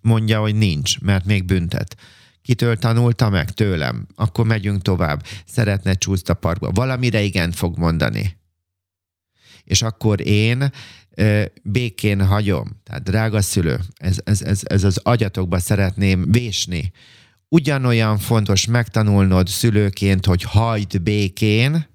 Mondja, 0.00 0.40
hogy 0.40 0.54
nincs, 0.54 1.00
mert 1.00 1.24
még 1.24 1.44
büntet. 1.44 1.96
Kitől 2.42 2.76
tanulta 2.76 3.30
meg? 3.30 3.50
Tőlem. 3.50 4.06
Akkor 4.14 4.46
megyünk 4.46 4.82
tovább. 4.82 5.24
Szeretne 5.46 5.94
csúszt 5.94 6.28
a 6.28 6.34
parkba. 6.34 6.70
Valamire 6.70 7.20
igen 7.22 7.52
fog 7.52 7.78
mondani. 7.78 8.36
És 9.64 9.82
akkor 9.82 10.26
én 10.26 10.70
békén 11.62 12.26
hagyom. 12.26 12.80
Tehát 12.82 13.02
drága 13.02 13.42
szülő, 13.42 13.80
ez, 13.94 14.16
ez, 14.24 14.42
ez, 14.42 14.60
ez 14.64 14.84
az 14.84 15.00
agyatokba 15.02 15.58
szeretném 15.58 16.30
vésni. 16.30 16.92
Ugyanolyan 17.54 18.18
fontos 18.18 18.66
megtanulnod 18.66 19.48
szülőként, 19.48 20.26
hogy 20.26 20.42
hagyd 20.42 21.02
békén, 21.02 21.86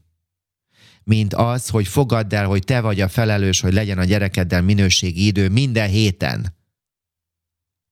mint 1.03 1.34
az, 1.34 1.70
hogy 1.70 1.88
fogadd 1.88 2.36
el, 2.36 2.45
hogy 2.45 2.64
te 2.64 2.82
vagy 2.82 3.01
a 3.01 3.07
felelős, 3.07 3.60
hogy 3.60 3.74
legyen 3.74 3.97
a 3.97 4.03
gyerekeddel 4.03 4.62
minőségi 4.62 5.26
idő 5.26 5.49
minden 5.49 5.89
héten. 5.89 6.55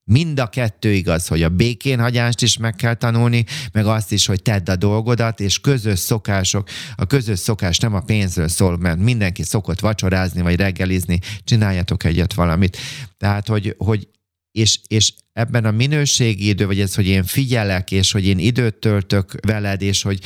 Mind 0.04 0.40
a 0.40 0.46
kettő 0.46 0.92
igaz, 0.92 1.26
hogy 1.26 1.42
a 1.42 1.48
békén 1.48 2.00
hagyást 2.00 2.42
is 2.42 2.56
meg 2.56 2.74
kell 2.74 2.94
tanulni, 2.94 3.44
meg 3.72 3.86
azt 3.86 4.12
is, 4.12 4.26
hogy 4.26 4.42
tedd 4.42 4.70
a 4.70 4.76
dolgodat, 4.76 5.40
és 5.40 5.60
közös 5.60 5.98
szokások. 5.98 6.68
A 6.96 7.06
közös 7.06 7.38
szokás 7.38 7.78
nem 7.78 7.94
a 7.94 8.00
pénzről 8.00 8.48
szól, 8.48 8.78
mert 8.78 8.98
mindenki 8.98 9.42
szokott 9.42 9.80
vacsorázni, 9.80 10.42
vagy 10.42 10.56
reggelizni, 10.56 11.20
csináljatok 11.44 12.04
egyet 12.04 12.34
valamit. 12.34 12.76
Tehát, 13.16 13.48
hogy, 13.48 13.74
hogy 13.78 14.08
és, 14.52 14.80
és 14.86 15.12
ebben 15.38 15.64
a 15.64 15.70
minőségi 15.70 16.48
idő, 16.48 16.66
vagy 16.66 16.80
ez, 16.80 16.94
hogy 16.94 17.06
én 17.06 17.24
figyelek, 17.24 17.90
és 17.90 18.12
hogy 18.12 18.26
én 18.26 18.38
időt 18.38 18.74
töltök 18.74 19.32
veled, 19.46 19.82
és 19.82 20.02
hogy 20.02 20.20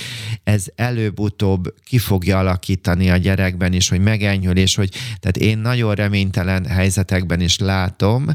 ez 0.44 0.66
előbb-utóbb 0.74 1.74
ki 1.84 1.98
fogja 1.98 2.38
alakítani 2.38 3.10
a 3.10 3.16
gyerekben 3.16 3.72
is, 3.72 3.88
hogy 3.88 4.00
megenyhül, 4.00 4.56
és 4.56 4.74
hogy 4.74 4.90
tehát 5.20 5.36
én 5.36 5.58
nagyon 5.58 5.94
reménytelen 5.94 6.66
helyzetekben 6.66 7.40
is 7.40 7.58
látom 7.58 8.26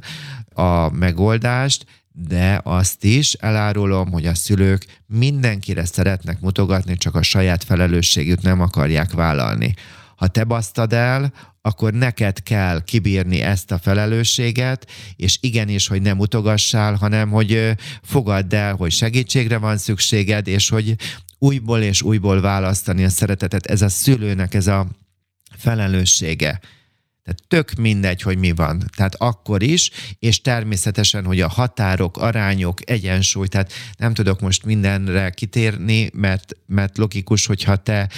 a 0.53 0.89
megoldást, 0.89 1.85
de 2.11 2.61
azt 2.63 3.03
is 3.03 3.33
elárulom, 3.33 4.11
hogy 4.11 4.25
a 4.25 4.35
szülők 4.35 4.85
mindenkire 5.05 5.85
szeretnek 5.85 6.39
mutogatni, 6.39 6.97
csak 6.97 7.15
a 7.15 7.21
saját 7.21 7.63
felelősségük 7.63 8.41
nem 8.41 8.61
akarják 8.61 9.11
vállalni. 9.11 9.73
Ha 10.15 10.27
te 10.27 10.43
basztad 10.43 10.93
el, 10.93 11.33
akkor 11.67 11.93
neked 11.93 12.43
kell 12.43 12.83
kibírni 12.83 13.41
ezt 13.41 13.71
a 13.71 13.77
felelősséget, 13.77 14.91
és 15.15 15.37
igenis, 15.41 15.87
hogy 15.87 16.01
nem 16.01 16.19
utogassál, 16.19 16.95
hanem 16.95 17.29
hogy 17.29 17.75
fogadd 18.03 18.55
el, 18.55 18.75
hogy 18.75 18.91
segítségre 18.91 19.57
van 19.57 19.77
szükséged, 19.77 20.47
és 20.47 20.69
hogy 20.69 20.95
újból 21.37 21.81
és 21.81 22.01
újból 22.01 22.41
választani 22.41 23.03
a 23.03 23.09
szeretetet. 23.09 23.65
Ez 23.65 23.81
a 23.81 23.89
szülőnek 23.89 24.53
ez 24.53 24.67
a 24.67 24.87
felelőssége. 25.57 26.59
Tehát 27.23 27.43
tök 27.47 27.73
mindegy, 27.73 28.21
hogy 28.21 28.37
mi 28.37 28.51
van. 28.51 28.83
Tehát 28.95 29.15
akkor 29.15 29.63
is, 29.63 29.91
és 30.19 30.41
természetesen, 30.41 31.25
hogy 31.25 31.41
a 31.41 31.47
határok, 31.47 32.17
arányok, 32.17 32.89
egyensúly, 32.89 33.47
tehát 33.47 33.73
nem 33.97 34.13
tudok 34.13 34.39
most 34.41 34.65
mindenre 34.65 35.29
kitérni, 35.29 36.09
mert, 36.13 36.53
mert 36.65 36.97
logikus, 36.97 37.45
hogyha 37.45 37.75
te 37.75 38.09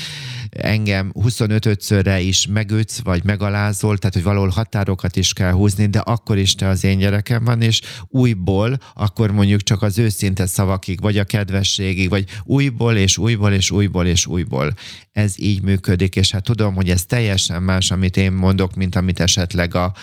engem 0.49 1.11
25-szörre 1.19 2.19
is 2.23 2.47
megütsz, 2.47 2.99
vagy 2.99 3.23
megalázol, 3.23 3.97
tehát 3.97 4.13
hogy 4.15 4.23
valahol 4.23 4.49
határokat 4.49 5.15
is 5.15 5.33
kell 5.33 5.51
húzni, 5.51 5.85
de 5.85 5.99
akkor 5.99 6.37
is 6.37 6.55
te 6.55 6.67
az 6.67 6.83
én 6.83 6.97
gyerekem 6.97 7.43
van, 7.43 7.61
és 7.61 7.81
újból, 8.07 8.77
akkor 8.93 9.31
mondjuk 9.31 9.61
csak 9.61 9.81
az 9.81 9.97
őszinte 9.97 10.45
szavakig, 10.45 11.01
vagy 11.01 11.17
a 11.17 11.23
kedvességig, 11.23 12.09
vagy 12.09 12.25
újból, 12.43 12.95
és 12.95 13.17
újból, 13.17 13.51
és 13.51 13.71
újból, 13.71 14.05
és 14.05 14.25
újból. 14.25 14.73
Ez 15.11 15.33
így 15.39 15.61
működik, 15.61 16.15
és 16.15 16.31
hát 16.31 16.43
tudom, 16.43 16.75
hogy 16.75 16.89
ez 16.89 17.05
teljesen 17.05 17.63
más, 17.63 17.91
amit 17.91 18.17
én 18.17 18.31
mondok, 18.31 18.75
mint 18.75 18.95
amit 18.95 19.19
esetleg 19.19 19.75
a, 19.75 19.93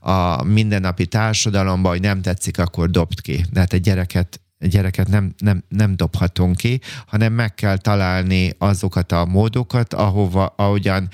a 0.00 0.44
mindennapi 0.44 1.06
társadalomban, 1.06 1.92
hogy 1.92 2.00
nem 2.00 2.22
tetszik, 2.22 2.58
akkor 2.58 2.90
dobd 2.90 3.20
ki. 3.20 3.44
De 3.52 3.60
hát 3.60 3.72
egy 3.72 3.80
gyereket 3.80 4.43
gyereket 4.58 5.08
nem, 5.08 5.34
nem, 5.38 5.64
nem 5.68 5.96
dobhatunk 5.96 6.56
ki, 6.56 6.80
hanem 7.06 7.32
meg 7.32 7.54
kell 7.54 7.76
találni 7.76 8.52
azokat 8.58 9.12
a 9.12 9.24
módokat, 9.24 9.94
ahova, 9.94 10.46
ahogyan 10.56 11.08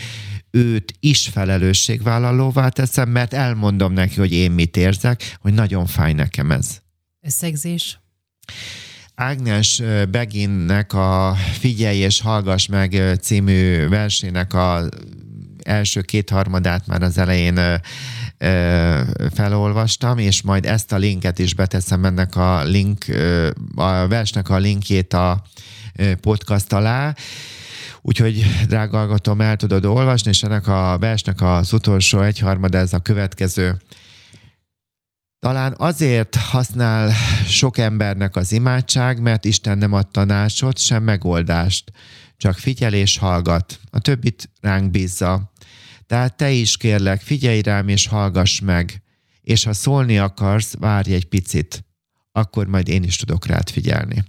őt 0.51 0.93
is 1.01 1.29
felelősségvállalóvá 1.29 2.69
teszem, 2.69 3.09
mert 3.09 3.35
elmondom 3.35 3.93
neki, 3.93 4.19
hogy 4.19 4.33
én 4.33 4.51
mit 4.51 4.77
érzek, 4.77 5.37
hogy 5.41 5.55
nagyon 5.55 5.87
fáj 5.87 6.13
nekem 6.13 6.51
ez. 6.51 6.81
Összegzés? 7.21 8.01
Ágnes 9.15 9.83
Beginnek 10.11 10.93
a 10.93 11.35
Figyelj 11.53 11.97
és 11.97 12.21
hallgass 12.21 12.67
meg 12.67 13.19
című 13.21 13.89
versének 13.89 14.55
a 14.55 14.89
első 15.71 16.01
kétharmadát 16.01 16.87
már 16.87 17.03
az 17.03 17.19
elején 17.19 17.81
felolvastam, 19.35 20.19
és 20.19 20.43
majd 20.43 20.67
ezt 20.67 20.93
a 20.93 20.97
linket 20.97 21.39
is 21.39 21.55
beteszem 21.55 22.05
ennek 22.05 22.37
a 22.37 22.65
link, 22.65 23.05
a 23.75 24.07
versnek 24.07 24.49
a 24.49 24.57
linkjét 24.57 25.13
a 25.13 25.43
podcast 26.21 26.73
alá. 26.73 27.15
Úgyhogy, 28.03 28.45
drága 28.67 28.97
hallgatom, 28.97 29.41
el 29.41 29.57
tudod 29.57 29.85
olvasni, 29.85 30.31
és 30.31 30.43
ennek 30.43 30.67
a 30.67 30.97
versnek 31.01 31.41
az 31.41 31.73
utolsó 31.73 32.21
egyharmad, 32.21 32.75
ez 32.75 32.93
a 32.93 32.99
következő. 32.99 33.77
Talán 35.39 35.75
azért 35.79 36.35
használ 36.35 37.13
sok 37.47 37.79
embernek 37.79 38.37
az 38.37 38.53
imádság, 38.53 39.21
mert 39.21 39.45
Isten 39.45 39.79
nem 39.79 39.93
ad 39.93 40.09
tanácsot, 40.09 40.79
sem 40.79 41.03
megoldást. 41.03 41.93
Csak 42.37 42.59
figyel 42.59 42.93
és 42.93 43.19
hallgat. 43.19 43.81
A 43.91 43.99
többit 43.99 44.51
ránk 44.61 44.91
bízza. 44.91 45.50
Tehát 46.11 46.37
te 46.37 46.51
is 46.51 46.77
kérlek, 46.77 47.21
figyelj 47.21 47.61
rám 47.61 47.89
és 47.89 48.07
hallgass 48.07 48.61
meg, 48.61 49.03
és 49.41 49.65
ha 49.65 49.73
szólni 49.73 50.19
akarsz, 50.19 50.75
várj 50.79 51.13
egy 51.13 51.25
picit, 51.25 51.85
akkor 52.33 52.67
majd 52.67 52.89
én 52.89 53.03
is 53.03 53.17
tudok 53.17 53.47
rád 53.47 53.71
figyelni. 53.71 54.25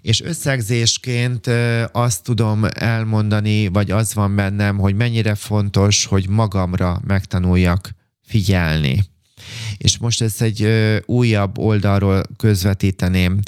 És 0.00 0.20
összegzésként 0.20 1.46
azt 1.92 2.22
tudom 2.22 2.64
elmondani, 2.74 3.68
vagy 3.68 3.90
az 3.90 4.14
van 4.14 4.34
bennem, 4.34 4.78
hogy 4.78 4.94
mennyire 4.94 5.34
fontos, 5.34 6.04
hogy 6.04 6.28
magamra 6.28 7.00
megtanuljak 7.06 7.90
figyelni. 8.22 9.04
És 9.76 9.98
most 9.98 10.22
ezt 10.22 10.42
egy 10.42 10.68
újabb 11.06 11.58
oldalról 11.58 12.22
közvetíteném. 12.36 13.40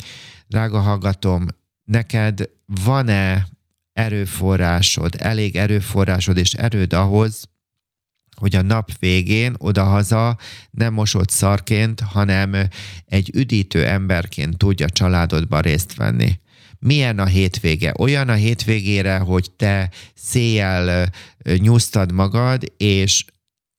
Drága 0.46 0.80
hallgatom, 0.80 1.46
neked 1.84 2.48
van-e 2.84 3.46
erőforrásod, 3.96 5.14
elég 5.18 5.56
erőforrásod 5.56 6.36
és 6.36 6.52
erőd 6.52 6.92
ahhoz, 6.92 7.48
hogy 8.36 8.56
a 8.56 8.62
nap 8.62 8.98
végén 8.98 9.54
odahaza 9.58 10.38
nem 10.70 10.92
mosott 10.92 11.30
szarként, 11.30 12.00
hanem 12.00 12.54
egy 13.06 13.30
üdítő 13.34 13.86
emberként 13.86 14.56
tudja 14.56 14.88
családodban 14.88 15.60
részt 15.60 15.94
venni. 15.94 16.40
Milyen 16.78 17.18
a 17.18 17.24
hétvége? 17.24 17.94
Olyan 17.98 18.28
a 18.28 18.34
hétvégére, 18.34 19.18
hogy 19.18 19.50
te 19.50 19.90
széjjel 20.14 21.12
nyúztad 21.56 22.12
magad, 22.12 22.72
és 22.76 23.24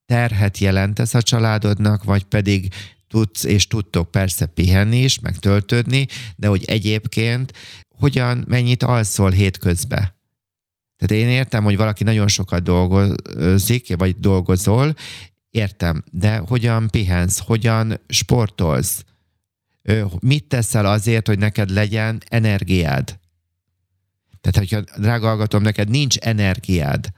terhet 0.06 0.58
jelentesz 0.58 1.14
a 1.14 1.22
családodnak, 1.22 2.04
vagy 2.04 2.24
pedig 2.24 2.68
tudsz 3.08 3.44
és 3.44 3.66
tudtok 3.66 4.10
persze 4.10 4.46
pihenni 4.46 5.02
is, 5.02 5.18
meg 5.18 5.36
töltődni, 5.36 6.06
de 6.36 6.46
hogy 6.46 6.64
egyébként 6.64 7.52
hogyan, 7.98 8.44
mennyit 8.48 8.82
alszol 8.82 9.30
hétközben. 9.30 10.16
Tehát 10.96 11.24
én 11.24 11.28
értem, 11.28 11.64
hogy 11.64 11.76
valaki 11.76 12.04
nagyon 12.04 12.28
sokat 12.28 12.62
dolgozik, 12.62 13.96
vagy 13.96 14.16
dolgozol, 14.16 14.94
értem, 15.50 16.04
de 16.10 16.36
hogyan 16.36 16.88
pihensz, 16.88 17.38
hogyan 17.38 18.00
sportolsz, 18.08 19.04
mit 20.20 20.44
teszel 20.44 20.86
azért, 20.86 21.26
hogy 21.26 21.38
neked 21.38 21.70
legyen 21.70 22.22
energiád? 22.28 23.18
Tehát, 24.40 24.56
hogyha, 24.56 25.00
drága 25.00 25.26
hallgatom, 25.26 25.62
neked 25.62 25.88
nincs 25.88 26.16
energiád, 26.16 27.08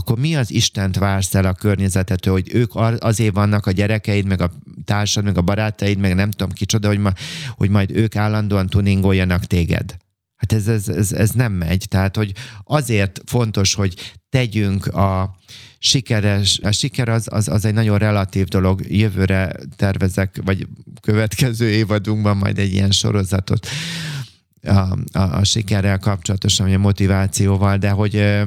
akkor 0.00 0.18
mi 0.18 0.36
az 0.36 0.50
Istent 0.50 0.96
vársz 0.96 1.34
el 1.34 1.44
a 1.44 1.52
környezetetől, 1.52 2.32
hogy 2.32 2.54
ők 2.54 2.70
azért 2.98 3.34
vannak 3.34 3.66
a 3.66 3.70
gyerekeid, 3.70 4.26
meg 4.26 4.40
a 4.40 4.50
társad, 4.84 5.24
meg 5.24 5.38
a 5.38 5.42
barátaid, 5.42 5.98
meg 5.98 6.14
nem 6.14 6.30
tudom 6.30 6.52
kicsoda, 6.52 6.88
hogy, 6.88 6.98
ma, 6.98 7.12
hogy 7.48 7.70
majd 7.70 7.90
ők 7.90 8.16
állandóan 8.16 8.66
tuningoljanak 8.66 9.44
téged. 9.44 9.96
Hát 10.36 10.52
ez, 10.52 10.68
ez, 10.68 10.88
ez, 10.88 11.12
ez 11.12 11.30
nem 11.30 11.52
megy. 11.52 11.84
Tehát, 11.88 12.16
hogy 12.16 12.32
azért 12.64 13.20
fontos, 13.26 13.74
hogy 13.74 14.18
tegyünk 14.28 14.86
a 14.86 15.36
sikeres, 15.78 16.58
a 16.62 16.72
siker 16.72 17.08
az, 17.08 17.26
az, 17.30 17.48
az 17.48 17.64
egy 17.64 17.74
nagyon 17.74 17.98
relatív 17.98 18.46
dolog. 18.46 18.82
Jövőre 18.88 19.52
tervezek, 19.76 20.40
vagy 20.44 20.66
következő 21.00 21.68
évadunkban 21.68 22.36
majd 22.36 22.58
egy 22.58 22.72
ilyen 22.72 22.90
sorozatot 22.90 23.66
a, 24.62 24.70
a, 24.70 24.96
a 25.12 25.44
sikerrel 25.44 25.98
kapcsolatosan, 25.98 26.66
vagy 26.66 26.74
a 26.74 26.78
motivációval, 26.78 27.76
de 27.76 27.90
hogy 27.90 28.42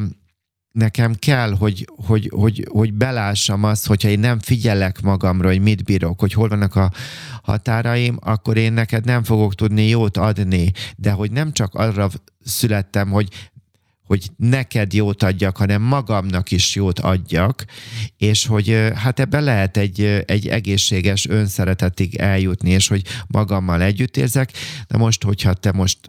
nekem 0.73 1.13
kell, 1.13 1.55
hogy, 1.55 1.87
hogy, 2.05 2.29
hogy, 2.33 2.67
hogy 2.71 2.93
belássam 2.93 3.63
azt, 3.63 3.87
hogyha 3.87 4.09
én 4.09 4.19
nem 4.19 4.39
figyelek 4.39 5.01
magamra, 5.01 5.47
hogy 5.47 5.61
mit 5.61 5.83
bírok, 5.83 6.19
hogy 6.19 6.33
hol 6.33 6.47
vannak 6.47 6.75
a 6.75 6.91
határaim, 7.43 8.17
akkor 8.21 8.57
én 8.57 8.73
neked 8.73 9.05
nem 9.05 9.23
fogok 9.23 9.55
tudni 9.55 9.87
jót 9.87 10.17
adni. 10.17 10.71
De 10.95 11.11
hogy 11.11 11.31
nem 11.31 11.51
csak 11.51 11.73
arra 11.73 12.09
születtem, 12.43 13.09
hogy 13.09 13.27
hogy 14.03 14.29
neked 14.37 14.93
jót 14.93 15.23
adjak, 15.23 15.57
hanem 15.57 15.81
magamnak 15.81 16.51
is 16.51 16.75
jót 16.75 16.99
adjak, 16.99 17.65
és 18.17 18.45
hogy 18.45 18.91
hát 18.95 19.19
ebben 19.19 19.43
lehet 19.43 19.77
egy, 19.77 20.23
egy 20.25 20.47
egészséges 20.47 21.27
önszeretetig 21.27 22.15
eljutni, 22.15 22.69
és 22.69 22.87
hogy 22.87 23.01
magammal 23.27 23.81
együtt 23.81 24.17
érzek. 24.17 24.51
De 24.87 24.97
most, 24.97 25.23
hogyha 25.23 25.53
te 25.53 25.71
most 25.71 25.99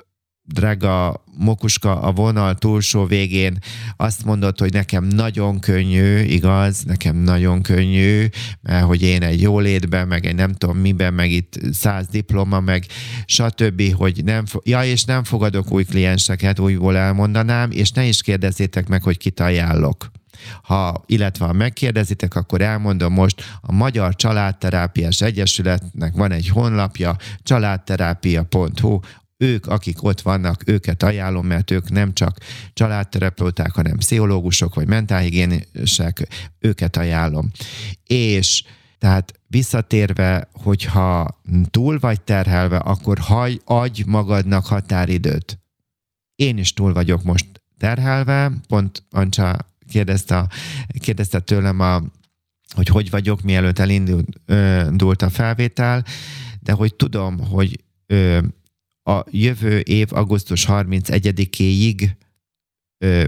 drága 0.45 1.25
Mokuska 1.39 2.01
a 2.01 2.13
vonal 2.13 2.55
túlsó 2.55 3.07
végén 3.07 3.59
azt 3.97 4.25
mondott, 4.25 4.61
hogy 4.61 4.73
nekem 4.73 5.05
nagyon 5.05 5.61
könnyű, 5.61 6.19
igaz, 6.19 6.83
nekem 6.83 7.17
nagyon 7.17 7.63
könnyű, 7.63 8.27
mert 8.63 8.85
hogy 8.85 9.03
én 9.03 9.23
egy 9.23 9.41
jólétben, 9.41 10.09
meg 10.09 10.27
egy 10.27 10.35
nem 10.35 10.53
tudom 10.53 10.77
miben, 10.77 11.15
meg 11.15 11.31
itt 11.31 11.61
száz 11.73 12.07
diploma, 12.07 12.61
meg 12.61 12.87
stb., 13.27 13.95
hogy 13.95 14.25
nem, 14.25 14.45
ja, 14.65 14.85
és 14.85 15.05
nem 15.05 15.25
fogadok 15.25 15.73
új 15.73 15.85
klienseket, 15.85 16.59
újból 16.59 16.97
elmondanám, 16.97 17.71
és 17.71 17.91
ne 17.91 18.05
is 18.05 18.23
kérdezzétek 18.23 18.89
meg, 18.89 19.03
hogy 19.03 19.19
kit 19.19 19.41
ajánlok. 19.41 20.11
Ha, 20.63 21.05
illetve 21.07 21.47
ha 21.47 21.53
megkérdezitek, 21.53 22.35
akkor 22.35 22.61
elmondom 22.61 23.13
most, 23.13 23.43
a 23.61 23.73
Magyar 23.73 24.17
Családterápiás 24.17 25.21
Egyesületnek 25.21 26.15
van 26.15 26.33
egy 26.33 26.49
honlapja, 26.49 27.17
családterápia.hu, 27.43 28.99
ők, 29.37 29.67
akik 29.67 30.03
ott 30.03 30.21
vannak, 30.21 30.63
őket 30.67 31.03
ajánlom, 31.03 31.47
mert 31.47 31.71
ők 31.71 31.91
nem 31.91 32.13
csak 32.13 32.39
családterapeuták, 32.73 33.73
hanem 33.73 33.97
pszichológusok 33.97 34.75
vagy 34.75 34.89
mentálhigiénisek, 34.89 36.29
őket 36.59 36.97
ajánlom. 36.97 37.51
És 38.07 38.63
tehát 38.99 39.41
visszatérve, 39.47 40.49
hogyha 40.53 41.41
túl 41.71 41.99
vagy 41.99 42.21
terhelve, 42.21 42.77
akkor 42.77 43.19
haj, 43.19 43.59
adj 43.65 44.03
magadnak 44.07 44.67
határidőt. 44.67 45.59
Én 46.35 46.59
is 46.59 46.73
túl 46.73 46.93
vagyok 46.93 47.23
most 47.23 47.47
terhelve, 47.79 48.53
pont 48.69 49.03
Ancsa 49.11 49.57
kérdezte, 49.89 50.49
kérdezte 50.99 51.41
tőlem, 51.41 51.81
a, 51.81 52.03
hogy 52.75 52.89
hogy 52.89 53.11
vagyok, 53.11 53.43
mielőtt 53.43 53.79
elindult 53.79 55.23
a 55.23 55.31
felvétel, 55.31 56.05
de 56.61 56.73
hogy 56.73 56.95
tudom, 56.95 57.39
hogy 57.39 57.85
ö, 58.07 58.39
a 59.05 59.25
jövő 59.31 59.79
év 59.79 60.09
augusztus 60.11 60.67
31-éig 60.69 62.09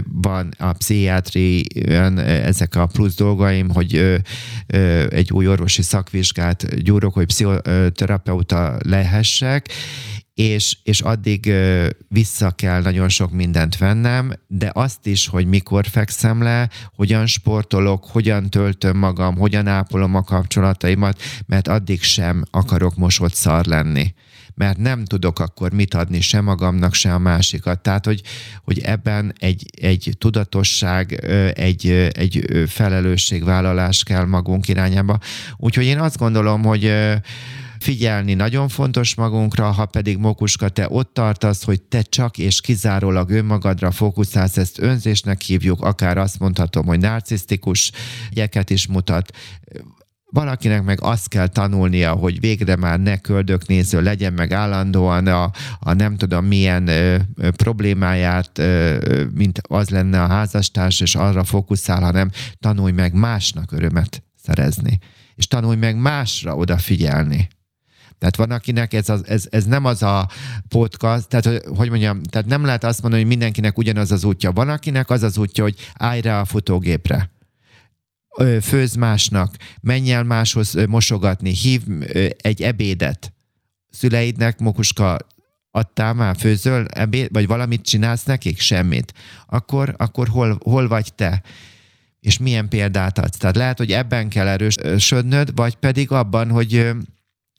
van 0.03 0.53
a 0.57 0.73
pszichiátrián 0.73 2.17
ezek 2.19 2.75
a 2.75 2.85
plusz 2.85 3.15
dolgaim, 3.15 3.69
hogy 3.69 4.21
egy 5.09 5.31
új 5.31 5.47
orvosi 5.47 5.81
szakvizsgát 5.81 6.81
gyúrok, 6.83 7.13
hogy 7.13 7.25
pszichoterapeuta 7.25 8.77
lehessek, 8.83 9.69
és, 10.33 10.77
és 10.83 11.01
addig 11.01 11.53
vissza 12.07 12.51
kell 12.51 12.81
nagyon 12.81 13.09
sok 13.09 13.31
mindent 13.31 13.77
vennem, 13.77 14.33
de 14.47 14.71
azt 14.73 15.07
is, 15.07 15.27
hogy 15.27 15.45
mikor 15.45 15.85
fekszem 15.85 16.41
le, 16.41 16.69
hogyan 16.95 17.25
sportolok, 17.25 18.05
hogyan 18.05 18.49
töltöm 18.49 18.97
magam, 18.97 19.37
hogyan 19.37 19.67
ápolom 19.67 20.15
a 20.15 20.23
kapcsolataimat, 20.23 21.21
mert 21.45 21.67
addig 21.67 22.01
sem 22.01 22.43
akarok 22.51 22.95
mosott 22.95 23.33
szar 23.33 23.65
lenni 23.65 24.13
mert 24.57 24.77
nem 24.77 25.05
tudok 25.05 25.39
akkor 25.39 25.71
mit 25.71 25.93
adni 25.93 26.21
sem 26.21 26.43
magamnak, 26.43 26.93
sem 26.93 27.13
a 27.13 27.17
másikat. 27.17 27.79
Tehát, 27.79 28.05
hogy, 28.05 28.21
hogy 28.63 28.79
ebben 28.79 29.33
egy, 29.39 29.65
egy 29.81 30.15
tudatosság, 30.17 31.13
egy, 31.55 31.89
egy 32.11 32.63
felelősségvállalás 32.67 34.03
kell 34.03 34.25
magunk 34.25 34.67
irányába. 34.67 35.19
Úgyhogy 35.57 35.85
én 35.85 35.99
azt 35.99 36.17
gondolom, 36.17 36.63
hogy 36.63 36.93
figyelni 37.79 38.33
nagyon 38.33 38.67
fontos 38.67 39.15
magunkra, 39.15 39.71
ha 39.71 39.85
pedig 39.85 40.17
Mokuska, 40.17 40.69
te 40.69 40.87
ott 40.89 41.13
tartasz, 41.13 41.63
hogy 41.63 41.81
te 41.81 42.01
csak 42.01 42.37
és 42.37 42.61
kizárólag 42.61 43.29
önmagadra 43.29 43.91
fókuszálsz, 43.91 44.57
ezt 44.57 44.79
önzésnek 44.79 45.41
hívjuk, 45.41 45.81
akár 45.81 46.17
azt 46.17 46.39
mondhatom, 46.39 46.85
hogy 46.85 46.99
narcisztikus 46.99 47.91
jegyeket 48.29 48.69
is 48.69 48.87
mutat, 48.87 49.31
Valakinek 50.31 50.83
meg 50.83 51.01
azt 51.01 51.27
kell 51.27 51.47
tanulnia, 51.47 52.11
hogy 52.11 52.39
végre 52.39 52.75
már 52.75 52.99
ne 52.99 53.17
köldöknéző 53.17 54.01
legyen, 54.01 54.33
meg 54.33 54.51
állandóan 54.51 55.27
a, 55.27 55.51
a 55.79 55.93
nem 55.93 56.17
tudom 56.17 56.45
milyen 56.45 56.87
ö, 56.87 57.17
problémáját, 57.55 58.57
ö, 58.57 59.23
mint 59.33 59.61
az 59.67 59.89
lenne 59.89 60.23
a 60.23 60.27
házastárs, 60.27 60.99
és 60.99 61.15
arra 61.15 61.43
fókuszál, 61.43 62.01
hanem 62.01 62.29
tanulj 62.59 62.91
meg 62.91 63.13
másnak 63.13 63.71
örömet 63.71 64.23
szerezni. 64.43 64.99
És 65.35 65.47
tanulj 65.47 65.77
meg 65.77 65.97
másra 65.97 66.55
odafigyelni. 66.55 67.47
Tehát 68.19 68.35
van, 68.35 68.51
akinek 68.51 68.93
ez, 68.93 69.09
az, 69.09 69.27
ez, 69.27 69.45
ez 69.49 69.65
nem 69.65 69.85
az 69.85 70.03
a 70.03 70.29
podcast, 70.67 71.27
tehát 71.27 71.63
hogy 71.75 71.89
mondjam, 71.89 72.23
tehát 72.23 72.47
nem 72.47 72.65
lehet 72.65 72.83
azt 72.83 73.01
mondani, 73.01 73.21
hogy 73.21 73.31
mindenkinek 73.31 73.77
ugyanaz 73.77 74.11
az 74.11 74.23
útja. 74.23 74.51
Van, 74.51 74.69
akinek 74.69 75.09
az 75.09 75.23
az 75.23 75.37
útja, 75.37 75.63
hogy 75.63 75.75
állj 75.93 76.21
rá 76.21 76.39
a 76.39 76.45
futógépre 76.45 77.29
főz 78.61 78.95
másnak, 78.95 79.55
menj 79.81 80.11
el 80.11 80.23
máshoz 80.23 80.73
mosogatni, 80.87 81.53
hív 81.53 81.81
egy 82.37 82.61
ebédet. 82.61 83.33
Szüleidnek, 83.89 84.59
Mokuska, 84.59 85.17
adtál 85.71 86.13
már, 86.13 86.35
főzöl 86.35 86.85
ebéd, 86.87 87.27
vagy 87.31 87.47
valamit 87.47 87.81
csinálsz 87.81 88.23
nekik? 88.23 88.59
Semmit. 88.59 89.13
Akkor, 89.47 89.93
akkor 89.97 90.27
hol, 90.27 90.57
hol 90.63 90.87
vagy 90.87 91.13
te? 91.13 91.41
És 92.19 92.37
milyen 92.37 92.69
példát 92.69 93.17
adsz? 93.17 93.37
Tehát 93.37 93.55
lehet, 93.55 93.77
hogy 93.77 93.91
ebben 93.91 94.29
kell 94.29 94.47
erősödnöd, 94.47 95.55
vagy 95.55 95.75
pedig 95.75 96.11
abban, 96.11 96.49
hogy 96.49 96.91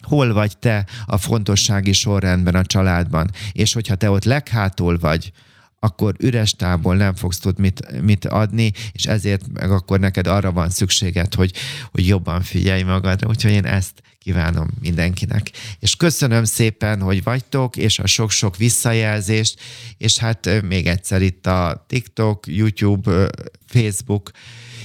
hol 0.02 0.32
vagy 0.32 0.58
te 0.58 0.86
a 1.06 1.18
fontossági 1.18 1.92
sorrendben 1.92 2.54
a 2.54 2.64
családban. 2.64 3.30
És 3.52 3.72
hogyha 3.72 3.94
te 3.94 4.10
ott 4.10 4.24
leghátul 4.24 4.98
vagy, 4.98 5.32
akkor 5.80 6.14
üres 6.18 6.52
tából 6.52 6.96
nem 6.96 7.14
fogsz 7.14 7.38
tudni 7.38 7.62
mit, 7.62 8.02
mit 8.02 8.24
adni, 8.24 8.72
és 8.92 9.04
ezért 9.04 9.52
meg 9.52 9.70
akkor 9.70 10.00
neked 10.00 10.26
arra 10.26 10.52
van 10.52 10.70
szükséged, 10.70 11.34
hogy, 11.34 11.52
hogy 11.90 12.06
jobban 12.06 12.42
figyelj 12.42 12.82
magadra. 12.82 13.28
Úgyhogy 13.28 13.52
én 13.52 13.64
ezt 13.64 14.02
kívánom 14.18 14.68
mindenkinek. 14.80 15.50
És 15.78 15.96
köszönöm 15.96 16.44
szépen, 16.44 17.00
hogy 17.00 17.22
vagytok, 17.22 17.76
és 17.76 17.98
a 17.98 18.06
sok-sok 18.06 18.56
visszajelzést, 18.56 19.60
és 19.98 20.18
hát 20.18 20.62
még 20.62 20.86
egyszer 20.86 21.22
itt 21.22 21.46
a 21.46 21.84
TikTok, 21.88 22.46
YouTube, 22.46 23.30
Facebook, 23.66 24.30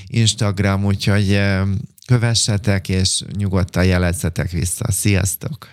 Instagram, 0.05 0.85
úgyhogy 0.85 1.41
kövessetek, 2.05 2.89
és 2.89 3.21
nyugodtan 3.37 3.85
jelezzetek 3.85 4.51
vissza. 4.51 4.91
Sziasztok! 4.91 5.67